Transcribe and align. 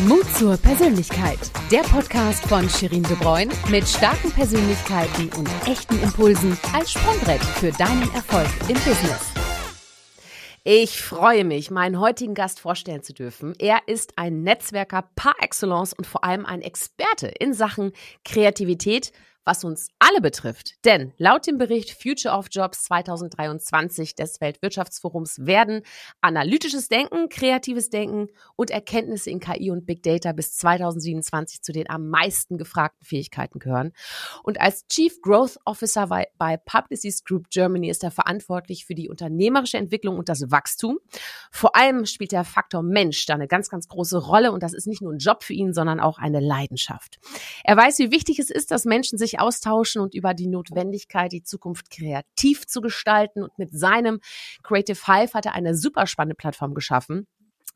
Mut 0.00 0.26
zur 0.36 0.58
Persönlichkeit. 0.58 1.38
Der 1.72 1.80
Podcast 1.80 2.46
von 2.46 2.68
Shirin 2.68 3.02
De 3.04 3.16
Bruyne 3.16 3.50
mit 3.70 3.88
starken 3.88 4.30
Persönlichkeiten 4.30 5.30
und 5.38 5.48
echten 5.66 5.98
Impulsen 6.02 6.58
als 6.74 6.92
Sprungbrett 6.92 7.42
für 7.42 7.72
deinen 7.72 8.02
Erfolg 8.12 8.46
im 8.68 8.74
Business. 8.74 9.32
Ich 10.64 11.00
freue 11.00 11.44
mich, 11.44 11.70
meinen 11.70 11.98
heutigen 11.98 12.34
Gast 12.34 12.60
vorstellen 12.60 13.02
zu 13.02 13.14
dürfen. 13.14 13.54
Er 13.58 13.80
ist 13.86 14.18
ein 14.18 14.42
Netzwerker 14.42 15.08
par 15.16 15.34
excellence 15.40 15.94
und 15.94 16.06
vor 16.06 16.24
allem 16.24 16.44
ein 16.44 16.60
Experte 16.60 17.28
in 17.28 17.54
Sachen 17.54 17.92
Kreativität, 18.22 19.12
was 19.46 19.62
uns 19.64 19.88
alle 20.00 20.20
betrifft. 20.20 20.74
Denn 20.84 21.14
laut 21.16 21.46
dem 21.46 21.56
Bericht 21.56 21.90
Future 21.90 22.34
of 22.34 22.48
Jobs 22.50 22.82
2023 22.84 24.16
des 24.16 24.40
Weltwirtschaftsforums 24.40 25.46
werden 25.46 25.82
analytisches 26.20 26.88
Denken, 26.88 27.28
kreatives 27.28 27.88
Denken 27.88 28.26
und 28.56 28.70
Erkenntnisse 28.70 29.30
in 29.30 29.38
KI 29.38 29.70
und 29.70 29.86
Big 29.86 30.02
Data 30.02 30.32
bis 30.32 30.56
2027 30.56 31.62
zu 31.62 31.72
den 31.72 31.88
am 31.88 32.10
meisten 32.10 32.58
gefragten 32.58 33.06
Fähigkeiten 33.06 33.60
gehören. 33.60 33.92
Und 34.42 34.60
als 34.60 34.86
Chief 34.88 35.22
Growth 35.22 35.58
Officer 35.64 36.08
bei, 36.08 36.26
bei 36.38 36.56
Publicis 36.56 37.22
Group 37.22 37.48
Germany 37.50 37.88
ist 37.88 38.02
er 38.02 38.10
verantwortlich 38.10 38.84
für 38.84 38.96
die 38.96 39.08
unternehmerische 39.08 39.78
Entwicklung 39.78 40.18
und 40.18 40.28
das 40.28 40.50
Wachstum. 40.50 40.98
Vor 41.52 41.76
allem 41.76 42.04
spielt 42.06 42.32
der 42.32 42.44
Faktor 42.44 42.82
Mensch 42.82 43.24
da 43.26 43.34
eine 43.34 43.46
ganz, 43.46 43.68
ganz 43.68 43.86
große 43.86 44.18
Rolle 44.18 44.50
und 44.50 44.64
das 44.64 44.74
ist 44.74 44.88
nicht 44.88 45.02
nur 45.02 45.12
ein 45.12 45.18
Job 45.18 45.44
für 45.44 45.52
ihn, 45.52 45.72
sondern 45.72 46.00
auch 46.00 46.18
eine 46.18 46.40
Leidenschaft. 46.40 47.20
Er 47.62 47.76
weiß, 47.76 48.00
wie 48.00 48.10
wichtig 48.10 48.40
es 48.40 48.50
ist, 48.50 48.72
dass 48.72 48.84
Menschen 48.84 49.18
sich 49.18 49.35
austauschen 49.38 50.02
und 50.02 50.14
über 50.14 50.34
die 50.34 50.46
Notwendigkeit, 50.48 51.32
die 51.32 51.42
Zukunft 51.42 51.90
kreativ 51.90 52.66
zu 52.66 52.80
gestalten. 52.80 53.42
Und 53.42 53.58
mit 53.58 53.70
seinem 53.72 54.20
Creative 54.62 54.98
Hive 55.06 55.34
hat 55.34 55.46
er 55.46 55.54
eine 55.54 55.74
super 55.74 56.06
spannende 56.06 56.36
Plattform 56.36 56.74
geschaffen, 56.74 57.26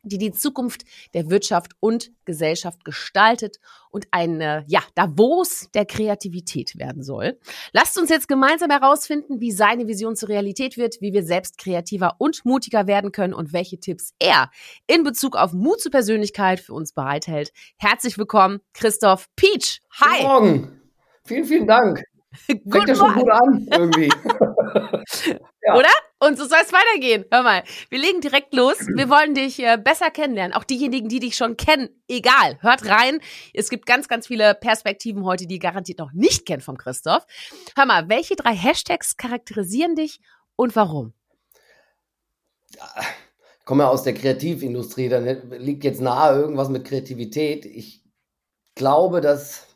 die 0.02 0.18
die 0.18 0.32
Zukunft 0.32 0.84
der 1.14 1.30
Wirtschaft 1.30 1.72
und 1.80 2.10
Gesellschaft 2.24 2.84
gestaltet 2.84 3.58
und 3.90 4.06
eine, 4.10 4.64
ja, 4.66 4.80
Davos 4.94 5.68
der 5.74 5.84
Kreativität 5.84 6.76
werden 6.78 7.02
soll. 7.02 7.38
Lasst 7.72 7.98
uns 7.98 8.08
jetzt 8.08 8.28
gemeinsam 8.28 8.70
herausfinden, 8.70 9.40
wie 9.40 9.52
seine 9.52 9.88
Vision 9.88 10.16
zur 10.16 10.28
Realität 10.28 10.76
wird, 10.76 11.00
wie 11.00 11.12
wir 11.12 11.24
selbst 11.24 11.58
kreativer 11.58 12.16
und 12.18 12.44
mutiger 12.44 12.86
werden 12.86 13.12
können 13.12 13.34
und 13.34 13.52
welche 13.52 13.78
Tipps 13.78 14.14
er 14.18 14.50
in 14.86 15.02
Bezug 15.02 15.36
auf 15.36 15.52
Mut 15.52 15.80
zur 15.80 15.90
Persönlichkeit 15.90 16.60
für 16.60 16.72
uns 16.72 16.92
bereithält. 16.92 17.52
Herzlich 17.76 18.16
willkommen, 18.16 18.60
Christoph 18.72 19.28
Peach. 19.36 19.80
Hi. 20.00 20.18
Guten 20.18 20.22
Morgen. 20.22 20.79
Vielen, 21.30 21.44
vielen 21.44 21.66
Dank. 21.68 22.02
Fängt 22.32 22.88
ja 22.88 22.94
schon 22.96 23.14
gut 23.14 23.30
an, 23.30 23.68
irgendwie. 23.70 24.08
ja. 25.62 25.76
Oder? 25.76 25.88
Und 26.18 26.36
so 26.36 26.44
soll 26.44 26.58
es 26.60 26.72
weitergehen. 26.72 27.24
Hör 27.30 27.44
mal, 27.44 27.62
wir 27.88 28.00
legen 28.00 28.20
direkt 28.20 28.52
los. 28.52 28.80
Wir 28.96 29.08
wollen 29.10 29.34
dich 29.34 29.60
äh, 29.60 29.78
besser 29.78 30.10
kennenlernen. 30.10 30.56
Auch 30.56 30.64
diejenigen, 30.64 31.08
die 31.08 31.20
dich 31.20 31.36
schon 31.36 31.56
kennen, 31.56 31.88
egal. 32.08 32.58
Hört 32.62 32.84
rein. 32.88 33.20
Es 33.54 33.70
gibt 33.70 33.86
ganz, 33.86 34.08
ganz 34.08 34.26
viele 34.26 34.56
Perspektiven 34.56 35.24
heute, 35.24 35.46
die 35.46 35.60
garantiert 35.60 36.00
noch 36.00 36.10
nicht 36.12 36.46
kennen 36.46 36.62
vom 36.62 36.76
Christoph. 36.76 37.24
Hör 37.76 37.86
mal, 37.86 38.08
welche 38.08 38.34
drei 38.34 38.56
Hashtags 38.56 39.16
charakterisieren 39.16 39.94
dich 39.94 40.18
und 40.56 40.74
warum? 40.74 41.12
Ich 42.72 43.64
komme 43.64 43.84
ja 43.84 43.88
aus 43.88 44.02
der 44.02 44.14
Kreativindustrie, 44.14 45.08
dann 45.08 45.24
liegt 45.60 45.84
jetzt 45.84 46.00
nahe 46.00 46.40
irgendwas 46.40 46.70
mit 46.70 46.84
Kreativität. 46.84 47.66
Ich 47.66 48.02
glaube, 48.74 49.20
dass 49.20 49.69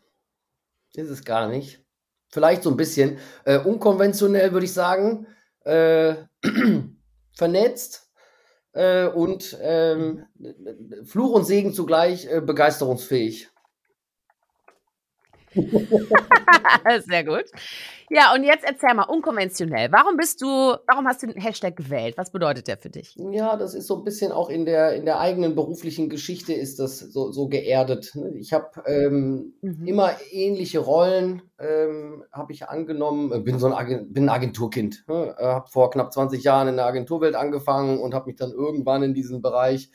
ist 0.94 1.10
es 1.10 1.24
gar 1.24 1.48
nicht. 1.48 1.84
Vielleicht 2.28 2.62
so 2.62 2.70
ein 2.70 2.76
bisschen. 2.76 3.18
Äh, 3.44 3.58
unkonventionell 3.58 4.52
würde 4.52 4.66
ich 4.66 4.72
sagen. 4.72 5.26
Äh, 5.64 6.16
vernetzt 7.36 8.10
äh, 8.72 9.06
und 9.06 9.56
ähm, 9.60 10.26
Fluch 11.04 11.32
und 11.32 11.44
Segen 11.44 11.72
zugleich 11.72 12.26
äh, 12.26 12.40
begeisterungsfähig. 12.40 13.48
Sehr 17.06 17.24
gut. 17.24 17.44
Ja, 18.10 18.34
und 18.34 18.44
jetzt 18.44 18.64
erzähl 18.64 18.94
mal, 18.94 19.04
unkonventionell. 19.04 19.90
Warum 19.90 20.16
bist 20.16 20.42
du, 20.42 20.46
warum 20.46 21.06
hast 21.06 21.22
du 21.22 21.26
den 21.26 21.40
Hashtag 21.40 21.76
gewählt? 21.76 22.16
Was 22.16 22.30
bedeutet 22.30 22.68
der 22.68 22.76
für 22.76 22.90
dich? 22.90 23.16
Ja, 23.16 23.56
das 23.56 23.74
ist 23.74 23.86
so 23.86 23.96
ein 23.96 24.04
bisschen 24.04 24.30
auch 24.30 24.50
in 24.50 24.66
der, 24.66 24.94
in 24.94 25.04
der 25.04 25.20
eigenen 25.20 25.54
beruflichen 25.54 26.10
Geschichte 26.10 26.52
ist 26.52 26.78
das 26.78 26.98
so, 26.98 27.32
so 27.32 27.48
geerdet. 27.48 28.12
Ne? 28.14 28.32
Ich 28.36 28.52
habe 28.52 28.68
ähm, 28.86 29.54
mhm. 29.62 29.86
immer 29.86 30.10
ähnliche 30.30 30.80
Rollen, 30.80 31.42
ähm, 31.58 32.24
habe 32.30 32.52
ich 32.52 32.68
angenommen. 32.68 33.44
Bin 33.44 33.58
so 33.58 33.66
ein, 33.66 33.72
Agent, 33.72 34.12
bin 34.12 34.24
ein 34.24 34.34
Agenturkind. 34.34 35.04
Ne? 35.08 35.34
Habe 35.38 35.68
vor 35.68 35.90
knapp 35.90 36.12
20 36.12 36.44
Jahren 36.44 36.68
in 36.68 36.76
der 36.76 36.86
Agenturwelt 36.86 37.34
angefangen 37.34 37.98
und 37.98 38.14
habe 38.14 38.26
mich 38.26 38.36
dann 38.36 38.52
irgendwann 38.52 39.02
in 39.02 39.14
diesen 39.14 39.40
Bereich 39.40 39.90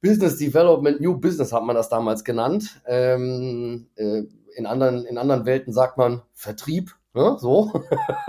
Business 0.00 0.36
Development, 0.36 1.00
New 1.00 1.18
Business 1.18 1.52
hat 1.52 1.64
man 1.64 1.74
das 1.74 1.88
damals 1.88 2.22
genannt. 2.22 2.80
Ähm, 2.86 3.88
äh, 3.96 4.22
in, 4.56 4.66
anderen, 4.66 5.06
in 5.06 5.18
anderen 5.18 5.46
Welten 5.46 5.72
sagt 5.72 5.98
man 5.98 6.22
Vertrieb 6.32 6.96
Ne? 7.16 7.36
So. 7.40 7.72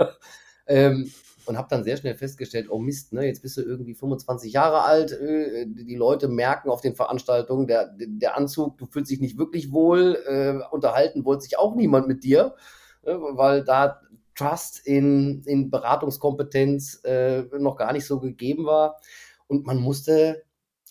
ähm, 0.66 1.12
und 1.44 1.56
habe 1.56 1.68
dann 1.70 1.84
sehr 1.84 1.96
schnell 1.96 2.14
festgestellt, 2.14 2.68
oh 2.70 2.78
Mist, 2.78 3.12
ne, 3.12 3.26
jetzt 3.26 3.42
bist 3.42 3.56
du 3.56 3.62
irgendwie 3.62 3.94
25 3.94 4.52
Jahre 4.52 4.82
alt, 4.82 5.12
äh, 5.12 5.66
die 5.66 5.94
Leute 5.94 6.28
merken 6.28 6.68
auf 6.70 6.80
den 6.80 6.94
Veranstaltungen, 6.94 7.66
der, 7.66 7.94
der 7.96 8.36
Anzug, 8.36 8.76
du 8.76 8.86
fühlst 8.86 9.10
dich 9.10 9.20
nicht 9.20 9.38
wirklich 9.38 9.72
wohl, 9.72 10.18
äh, 10.26 10.74
unterhalten 10.74 11.24
wollte 11.24 11.42
sich 11.42 11.58
auch 11.58 11.74
niemand 11.74 12.08
mit 12.08 12.24
dir, 12.24 12.54
äh, 13.02 13.14
weil 13.14 13.64
da 13.64 14.00
Trust 14.34 14.86
in, 14.86 15.42
in 15.44 15.70
Beratungskompetenz 15.70 17.00
äh, 17.04 17.42
noch 17.58 17.76
gar 17.76 17.92
nicht 17.92 18.06
so 18.06 18.20
gegeben 18.20 18.66
war. 18.66 19.00
Und 19.48 19.66
man 19.66 19.78
musste 19.78 20.44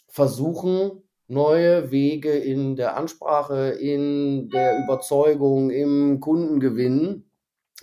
versuchen, 0.08 1.04
neue 1.28 1.92
Wege 1.92 2.32
in 2.32 2.76
der 2.76 2.98
Ansprache, 2.98 3.70
in 3.70 4.50
der 4.50 4.84
Überzeugung, 4.84 5.70
im 5.70 6.20
Kundengewinn 6.20 7.26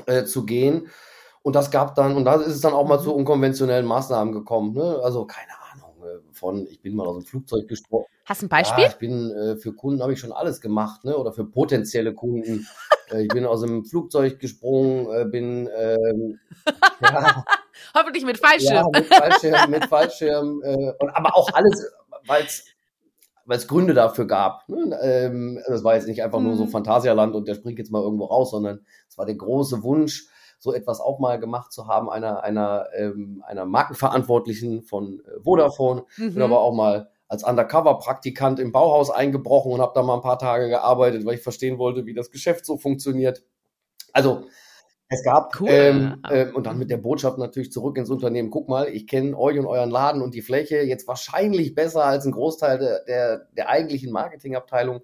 äh, 0.06 0.24
zu 0.24 0.46
gehen. 0.46 0.88
Und 1.42 1.54
das 1.54 1.70
gab 1.70 1.94
dann, 1.94 2.16
und 2.16 2.24
da 2.24 2.36
ist 2.36 2.54
es 2.54 2.60
dann 2.62 2.72
auch 2.72 2.86
mal 2.86 3.00
zu 3.00 3.10
mhm. 3.10 3.16
unkonventionellen 3.16 3.86
Maßnahmen 3.86 4.32
gekommen. 4.32 4.72
Ne? 4.72 4.98
Also 5.02 5.26
keine 5.26 5.52
Ahnung, 5.72 6.02
äh, 6.02 6.20
von, 6.32 6.66
ich 6.66 6.80
bin 6.80 6.96
mal 6.96 7.06
aus 7.06 7.16
dem 7.16 7.26
Flugzeug 7.26 7.68
gesprungen. 7.68 8.06
Hast 8.24 8.40
du 8.40 8.46
ein 8.46 8.48
Beispiel? 8.48 8.84
Ja, 8.84 8.90
ich 8.90 8.96
bin 8.96 9.30
äh, 9.30 9.56
für 9.56 9.74
Kunden 9.74 10.02
habe 10.02 10.14
ich 10.14 10.20
schon 10.20 10.32
alles 10.32 10.62
gemacht, 10.62 11.04
ne? 11.04 11.14
Oder 11.18 11.32
für 11.32 11.44
potenzielle 11.44 12.14
Kunden. 12.14 12.66
äh, 13.12 13.22
ich 13.22 13.28
bin 13.28 13.44
aus 13.44 13.60
dem 13.60 13.84
Flugzeug 13.84 14.38
gesprungen, 14.40 15.06
äh, 15.12 15.26
bin 15.26 15.68
ähm, 15.76 16.40
ja, 17.02 17.44
hoffentlich 17.94 18.24
mit 18.24 18.38
Fallschirm. 18.38 18.90
Ja, 18.94 19.00
mit 19.00 19.06
Fallschirm, 19.06 19.70
mit 19.70 19.84
Fallschirm. 19.84 20.62
Äh, 20.62 20.92
und 20.98 21.10
aber 21.10 21.36
auch 21.36 21.50
alles, 21.52 21.92
weil 22.26 22.44
es 22.44 22.64
weil 23.46 23.58
es 23.58 23.68
Gründe 23.68 23.94
dafür 23.94 24.26
gab. 24.26 24.68
Ne? 24.68 24.98
Ähm, 25.02 25.60
das 25.66 25.84
war 25.84 25.94
jetzt 25.94 26.08
nicht 26.08 26.22
einfach 26.22 26.38
mhm. 26.38 26.46
nur 26.46 26.56
so 26.56 26.64
mhm. 26.64 26.70
Phantasialand 26.70 27.34
und 27.34 27.48
der 27.48 27.54
springt 27.54 27.78
jetzt 27.78 27.90
mal 27.90 28.02
irgendwo 28.02 28.26
raus, 28.26 28.50
sondern 28.50 28.80
es 29.08 29.18
war 29.18 29.26
der 29.26 29.36
große 29.36 29.82
Wunsch, 29.82 30.28
so 30.58 30.72
etwas 30.72 31.00
auch 31.00 31.18
mal 31.18 31.38
gemacht 31.38 31.72
zu 31.72 31.88
haben, 31.88 32.08
einer, 32.08 32.42
einer, 32.42 32.86
ähm, 32.96 33.42
einer 33.46 33.66
Markenverantwortlichen 33.66 34.82
von 34.82 35.20
äh, 35.20 35.42
Vodafone. 35.42 36.04
Mhm. 36.16 36.34
Bin 36.34 36.42
aber 36.42 36.60
auch 36.60 36.74
mal 36.74 37.10
als 37.28 37.44
Undercover-Praktikant 37.44 38.60
im 38.60 38.72
Bauhaus 38.72 39.10
eingebrochen 39.10 39.72
und 39.72 39.80
habe 39.80 39.92
da 39.94 40.02
mal 40.02 40.14
ein 40.14 40.22
paar 40.22 40.38
Tage 40.38 40.68
gearbeitet, 40.68 41.24
weil 41.24 41.34
ich 41.34 41.42
verstehen 41.42 41.78
wollte, 41.78 42.06
wie 42.06 42.14
das 42.14 42.30
Geschäft 42.30 42.64
so 42.64 42.76
funktioniert. 42.76 43.44
Also 44.12 44.44
es 45.14 45.24
gab, 45.24 45.60
cool. 45.60 45.68
ähm, 45.70 46.16
äh, 46.28 46.50
und 46.50 46.66
dann 46.66 46.78
mit 46.78 46.90
der 46.90 46.98
Botschaft 46.98 47.38
natürlich 47.38 47.72
zurück 47.72 47.96
ins 47.96 48.10
Unternehmen, 48.10 48.50
guck 48.50 48.68
mal, 48.68 48.88
ich 48.88 49.06
kenne 49.06 49.36
euch 49.38 49.58
und 49.58 49.66
euren 49.66 49.90
Laden 49.90 50.22
und 50.22 50.34
die 50.34 50.42
Fläche 50.42 50.78
jetzt 50.78 51.08
wahrscheinlich 51.08 51.74
besser 51.74 52.04
als 52.04 52.24
ein 52.26 52.32
Großteil 52.32 52.78
der, 52.78 53.04
der, 53.04 53.48
der 53.56 53.68
eigentlichen 53.68 54.12
Marketingabteilung. 54.12 55.00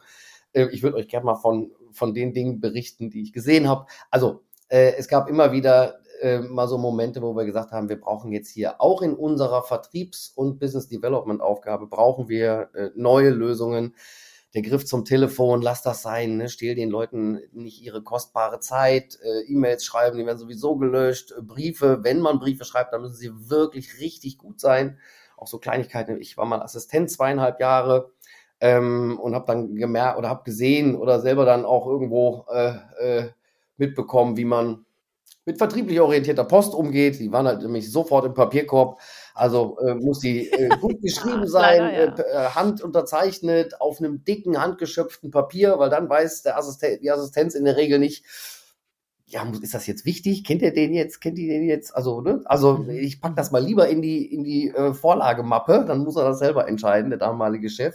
Äh, 0.52 0.66
ich 0.72 0.82
würde 0.82 0.96
euch 0.96 1.08
gerne 1.08 1.26
mal 1.26 1.36
von, 1.36 1.72
von 1.92 2.14
den 2.14 2.32
Dingen 2.34 2.60
berichten, 2.60 3.10
die 3.10 3.22
ich 3.22 3.32
gesehen 3.32 3.68
habe. 3.68 3.86
Also 4.10 4.42
äh, 4.68 4.94
es 4.98 5.08
gab 5.08 5.28
immer 5.28 5.52
wieder 5.52 6.00
äh, 6.20 6.38
mal 6.38 6.68
so 6.68 6.78
Momente, 6.78 7.22
wo 7.22 7.34
wir 7.34 7.44
gesagt 7.44 7.72
haben, 7.72 7.88
wir 7.88 8.00
brauchen 8.00 8.32
jetzt 8.32 8.50
hier 8.50 8.80
auch 8.80 9.02
in 9.02 9.14
unserer 9.14 9.62
Vertriebs- 9.62 10.32
und 10.34 10.58
Business 10.58 10.88
Development 10.88 11.40
Aufgabe, 11.40 11.86
brauchen 11.86 12.28
wir 12.28 12.68
äh, 12.74 12.90
neue 12.94 13.30
Lösungen 13.30 13.94
der 14.54 14.62
Griff 14.62 14.84
zum 14.84 15.04
Telefon, 15.04 15.62
lass 15.62 15.82
das 15.82 16.02
sein, 16.02 16.36
ne? 16.36 16.48
stehl 16.48 16.74
den 16.74 16.90
Leuten 16.90 17.40
nicht 17.52 17.82
ihre 17.82 18.02
kostbare 18.02 18.60
Zeit, 18.60 19.18
äh, 19.22 19.42
E-Mails 19.52 19.84
schreiben, 19.84 20.18
die 20.18 20.26
werden 20.26 20.38
sowieso 20.38 20.76
gelöscht, 20.76 21.32
äh, 21.32 21.42
Briefe, 21.42 22.00
wenn 22.02 22.20
man 22.20 22.40
Briefe 22.40 22.64
schreibt, 22.64 22.92
dann 22.92 23.02
müssen 23.02 23.16
sie 23.16 23.50
wirklich 23.50 24.00
richtig 24.00 24.38
gut 24.38 24.60
sein. 24.60 24.98
Auch 25.36 25.46
so 25.46 25.58
Kleinigkeiten. 25.58 26.20
Ich 26.20 26.36
war 26.36 26.44
mal 26.44 26.60
Assistent 26.62 27.10
zweieinhalb 27.10 27.60
Jahre 27.60 28.10
ähm, 28.60 29.18
und 29.20 29.34
habe 29.34 29.46
dann 29.46 29.74
gemerkt 29.74 30.18
oder 30.18 30.28
habe 30.28 30.44
gesehen 30.44 30.96
oder 30.96 31.20
selber 31.20 31.44
dann 31.44 31.64
auch 31.64 31.86
irgendwo 31.86 32.44
äh, 32.52 32.74
äh, 32.98 33.30
mitbekommen, 33.76 34.36
wie 34.36 34.44
man 34.44 34.84
mit 35.46 35.58
vertrieblich 35.58 36.00
orientierter 36.00 36.44
Post 36.44 36.74
umgeht. 36.74 37.18
Die 37.18 37.32
waren 37.32 37.46
halt 37.46 37.62
nämlich 37.62 37.90
sofort 37.90 38.26
im 38.26 38.34
Papierkorb. 38.34 39.00
Also 39.40 39.78
äh, 39.78 39.94
muss 39.94 40.18
die 40.18 40.52
äh, 40.52 40.68
gut 40.80 41.00
geschrieben 41.00 41.48
sein, 41.48 41.80
Leider, 41.80 42.18
ja. 42.18 42.48
äh, 42.48 42.50
Hand 42.50 42.82
unterzeichnet, 42.82 43.80
auf 43.80 43.98
einem 43.98 44.22
dicken, 44.22 44.60
handgeschöpften 44.60 45.30
Papier, 45.30 45.78
weil 45.78 45.88
dann 45.88 46.10
weiß 46.10 46.42
der 46.42 46.58
Assistent, 46.58 47.02
die 47.02 47.10
Assistenz 47.10 47.54
in 47.54 47.64
der 47.64 47.78
Regel 47.78 47.98
nicht, 47.98 48.26
ja, 49.24 49.50
ist 49.62 49.72
das 49.72 49.86
jetzt 49.86 50.04
wichtig? 50.04 50.44
Kennt 50.44 50.60
ihr 50.60 50.74
den 50.74 50.92
jetzt? 50.92 51.20
Kennt 51.20 51.38
ihr 51.38 51.48
den 51.48 51.66
jetzt? 51.66 51.96
Also, 51.96 52.20
ne? 52.20 52.42
Also, 52.44 52.78
mhm. 52.78 52.90
ich 52.90 53.22
pack 53.22 53.34
das 53.34 53.50
mal 53.50 53.64
lieber 53.64 53.88
in 53.88 54.02
die, 54.02 54.26
in 54.26 54.44
die 54.44 54.68
äh, 54.68 54.92
Vorlagemappe, 54.92 55.86
dann 55.86 56.00
muss 56.00 56.16
er 56.16 56.24
das 56.24 56.38
selber 56.38 56.68
entscheiden, 56.68 57.08
der 57.08 57.18
damalige 57.18 57.70
Chef. 57.70 57.94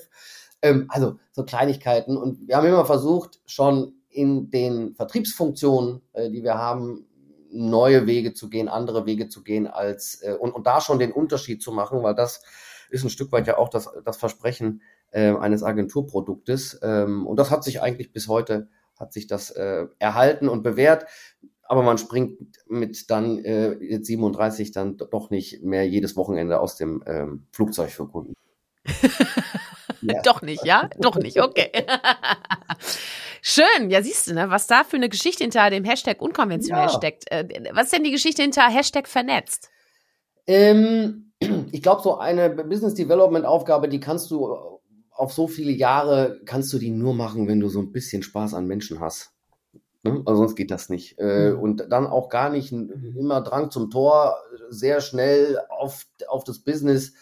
Ähm, 0.64 0.88
also 0.90 1.18
so 1.32 1.44
Kleinigkeiten. 1.44 2.18
Und 2.18 2.48
wir 2.48 2.58
haben 2.58 2.66
immer 2.66 2.86
versucht, 2.86 3.40
schon 3.46 3.94
in 4.10 4.50
den 4.50 4.96
Vertriebsfunktionen, 4.96 6.02
äh, 6.14 6.32
die 6.32 6.42
wir 6.42 6.58
haben, 6.58 7.06
neue 7.56 8.08
Wege 8.08 8.34
zu 8.34 8.50
gehen, 8.50 8.68
andere 8.68 9.06
Wege 9.06 9.28
zu 9.28 9.44
gehen, 9.44 9.68
als 9.68 10.22
äh, 10.22 10.34
und, 10.34 10.52
und 10.52 10.68
da 10.68 10.82
schon 10.82 11.00
den 11.00 11.12
Unterschied 11.12 11.62
zu 11.62 11.72
machen, 11.72 12.04
weil 12.04 12.16
das 12.16 12.44
ist 12.90 13.04
ein 13.04 13.10
Stück 13.10 13.32
weit 13.32 13.48
ja 13.48 13.58
auch 13.58 13.70
das, 13.70 13.90
das 14.04 14.18
Versprechen 14.18 14.82
äh, 15.12 15.36
eines 15.36 15.64
Agenturproduktes. 15.64 16.80
Ähm, 16.84 17.26
und 17.26 17.38
das 17.38 17.52
hat 17.52 17.64
sich 17.64 17.82
eigentlich 17.82 18.12
bis 18.12 18.28
heute 18.28 18.68
hat 19.00 19.14
sich 19.14 19.28
das 19.28 19.52
äh, 19.52 19.88
erhalten 20.00 20.48
und 20.48 20.64
bewährt. 20.64 21.06
Aber 21.64 21.82
man 21.82 21.98
springt 21.98 22.40
mit 22.68 23.10
dann 23.10 23.40
äh, 23.40 23.74
jetzt 23.84 24.06
37 24.08 24.72
dann 24.72 24.98
doch 24.98 25.30
nicht 25.32 25.64
mehr 25.64 25.88
jedes 25.88 26.16
Wochenende 26.16 26.60
aus 26.60 26.76
dem 26.76 27.04
ähm, 27.08 27.48
Flugzeug 27.52 27.90
für 27.90 28.08
Kunden. 28.08 28.34
ja. 30.02 30.22
Doch 30.22 30.42
nicht, 30.42 30.64
ja? 30.64 30.90
Doch 31.00 31.16
nicht, 31.16 31.42
okay. 31.42 31.72
Schön, 33.48 33.92
ja 33.92 34.02
siehst 34.02 34.26
du, 34.26 34.34
ne, 34.34 34.50
was 34.50 34.66
da 34.66 34.84
für 34.84 34.96
eine 34.96 35.08
Geschichte 35.08 35.44
hinter 35.44 35.70
dem 35.70 35.84
Hashtag 35.84 36.20
unkonventionell 36.20 36.88
ja. 36.88 36.90
steckt. 36.90 37.30
Äh, 37.30 37.48
was 37.74 37.86
ist 37.86 37.94
denn 37.94 38.04
die 38.04 38.10
Geschichte 38.10 38.42
hinter 38.42 38.64
Hashtag 38.64 39.08
vernetzt? 39.08 39.70
Ähm, 40.48 41.32
ich 41.72 41.84
glaube, 41.84 42.02
so 42.02 42.18
eine 42.18 42.50
Business 42.50 42.96
Development 42.96 43.46
Aufgabe, 43.46 43.88
die 43.88 44.00
kannst 44.00 44.32
du 44.32 44.58
auf 45.12 45.32
so 45.32 45.48
viele 45.48 45.70
Jahre, 45.70 46.42
kannst 46.46 46.74
du 46.74 46.80
die 46.80 46.90
nur 46.90 47.14
machen, 47.14 47.48
wenn 47.48 47.60
du 47.60 47.70
so 47.70 47.78
ein 47.82 47.92
bisschen 47.92 48.24
Spaß 48.24 48.56
an 48.56 48.66
Menschen 48.66 49.00
hast. 49.00 49.30
Ne? 50.02 50.24
Also 50.26 50.42
sonst 50.42 50.56
geht 50.56 50.72
das 50.72 50.90
nicht. 50.90 51.20
Äh, 51.20 51.52
mhm. 51.52 51.60
Und 51.60 51.86
dann 51.92 52.08
auch 52.08 52.30
gar 52.30 52.50
nicht 52.50 52.72
immer 52.72 53.42
Drang 53.42 53.70
zum 53.70 53.92
Tor, 53.92 54.40
sehr 54.70 55.02
schnell 55.02 55.60
auf, 55.70 56.08
auf 56.28 56.46
das 56.46 56.58
Business 56.58 57.14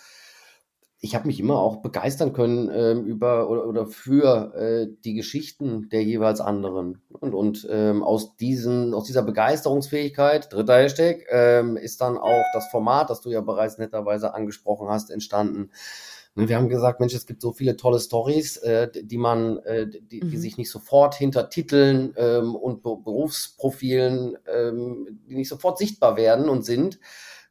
ich 1.03 1.15
habe 1.15 1.27
mich 1.27 1.41
immer 1.41 1.59
auch 1.59 1.81
begeistern 1.81 2.31
können 2.31 2.69
äh, 2.69 2.93
über 2.93 3.49
oder, 3.49 3.67
oder 3.67 3.85
für 3.87 4.55
äh, 4.55 4.87
die 5.03 5.13
Geschichten 5.13 5.89
der 5.89 6.01
jeweils 6.01 6.39
anderen. 6.39 7.01
Und, 7.09 7.33
und 7.33 7.67
ähm, 7.69 8.01
aus, 8.01 8.37
diesen, 8.37 8.93
aus 8.93 9.03
dieser 9.03 9.21
Begeisterungsfähigkeit, 9.21 10.53
dritter 10.53 10.77
Hashtag, 10.77 11.25
ähm, 11.29 11.75
ist 11.75 11.99
dann 11.99 12.17
auch 12.17 12.45
das 12.53 12.69
Format, 12.71 13.09
das 13.09 13.19
du 13.19 13.31
ja 13.31 13.41
bereits 13.41 13.77
netterweise 13.77 14.33
angesprochen 14.33 14.87
hast, 14.87 15.11
entstanden. 15.11 15.71
Und 16.35 16.47
wir 16.47 16.55
haben 16.55 16.69
gesagt, 16.69 17.01
Mensch, 17.01 17.13
es 17.13 17.25
gibt 17.25 17.41
so 17.41 17.51
viele 17.51 17.75
tolle 17.75 17.99
Stories, 17.99 18.55
äh, 18.55 18.89
die 18.95 19.17
man, 19.17 19.57
äh, 19.57 19.85
die, 19.89 20.21
mhm. 20.21 20.29
die 20.29 20.37
sich 20.37 20.57
nicht 20.57 20.71
sofort 20.71 21.15
hinter 21.15 21.49
Titeln 21.49 22.13
ähm, 22.15 22.55
und 22.55 22.81
Be 22.81 22.95
Berufsprofilen, 22.95 24.37
ähm, 24.47 25.19
die 25.27 25.35
nicht 25.35 25.49
sofort 25.49 25.77
sichtbar 25.77 26.15
werden 26.15 26.47
und 26.47 26.63
sind. 26.63 27.01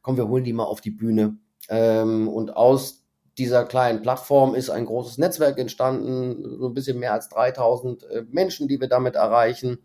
Komm, 0.01 0.17
wir 0.17 0.27
holen 0.27 0.43
die 0.43 0.53
mal 0.53 0.65
auf 0.65 0.81
die 0.81 0.89
Bühne. 0.89 1.37
Ähm, 1.69 2.27
und 2.27 2.57
aus 2.57 3.02
dieser 3.37 3.65
kleinen 3.65 4.01
Plattform 4.01 4.55
ist 4.55 4.69
ein 4.69 4.85
großes 4.85 5.17
Netzwerk 5.17 5.57
entstanden, 5.57 6.59
so 6.59 6.67
ein 6.67 6.73
bisschen 6.73 6.99
mehr 6.99 7.13
als 7.13 7.29
3000 7.29 8.03
äh, 8.03 8.23
Menschen, 8.29 8.67
die 8.67 8.79
wir 8.79 8.87
damit 8.87 9.15
erreichen. 9.15 9.79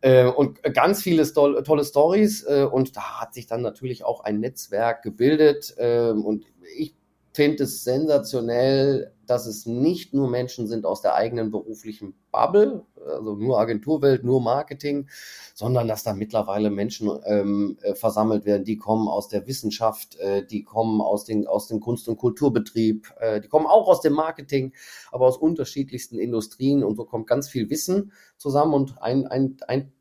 Äh, 0.00 0.26
und 0.26 0.62
ganz 0.74 1.00
viele 1.00 1.24
tolle 1.32 1.84
Stories. 1.84 2.42
Äh, 2.42 2.64
und 2.70 2.96
da 2.96 3.20
hat 3.20 3.34
sich 3.34 3.46
dann 3.46 3.62
natürlich 3.62 4.04
auch 4.04 4.20
ein 4.20 4.40
Netzwerk 4.40 5.02
gebildet. 5.02 5.74
Ähm, 5.78 6.24
und 6.24 6.44
finde 7.32 7.64
es 7.64 7.82
sensationell, 7.82 9.12
dass 9.26 9.46
es 9.46 9.64
nicht 9.64 10.12
nur 10.12 10.28
Menschen 10.28 10.66
sind 10.66 10.84
aus 10.84 11.00
der 11.00 11.14
eigenen 11.14 11.50
beruflichen 11.50 12.14
Bubble, 12.30 12.84
also 13.06 13.34
nur 13.36 13.58
Agenturwelt, 13.58 14.24
nur 14.24 14.42
Marketing, 14.42 15.08
sondern 15.54 15.88
dass 15.88 16.02
da 16.02 16.12
mittlerweile 16.12 16.70
Menschen 16.70 17.10
ähm, 17.24 17.78
äh, 17.82 17.94
versammelt 17.94 18.44
werden, 18.44 18.64
die 18.64 18.76
kommen 18.76 19.08
aus 19.08 19.28
der 19.28 19.46
Wissenschaft, 19.46 20.16
äh, 20.16 20.44
die 20.44 20.64
kommen 20.64 21.00
aus 21.00 21.24
den, 21.24 21.46
aus 21.46 21.68
dem 21.68 21.80
Kunst- 21.80 22.08
und 22.08 22.18
Kulturbetrieb, 22.18 23.12
äh, 23.18 23.40
die 23.40 23.48
kommen 23.48 23.66
auch 23.66 23.88
aus 23.88 24.02
dem 24.02 24.12
Marketing, 24.12 24.74
aber 25.10 25.26
aus 25.26 25.38
unterschiedlichsten 25.38 26.18
Industrien. 26.18 26.84
Und 26.84 26.96
so 26.96 27.04
kommt 27.04 27.26
ganz 27.26 27.48
viel 27.48 27.70
Wissen 27.70 28.12
zusammen. 28.36 28.74
Und 28.74 29.00
ein, 29.00 29.26
ein, 29.26 29.56
ein, 29.66 29.92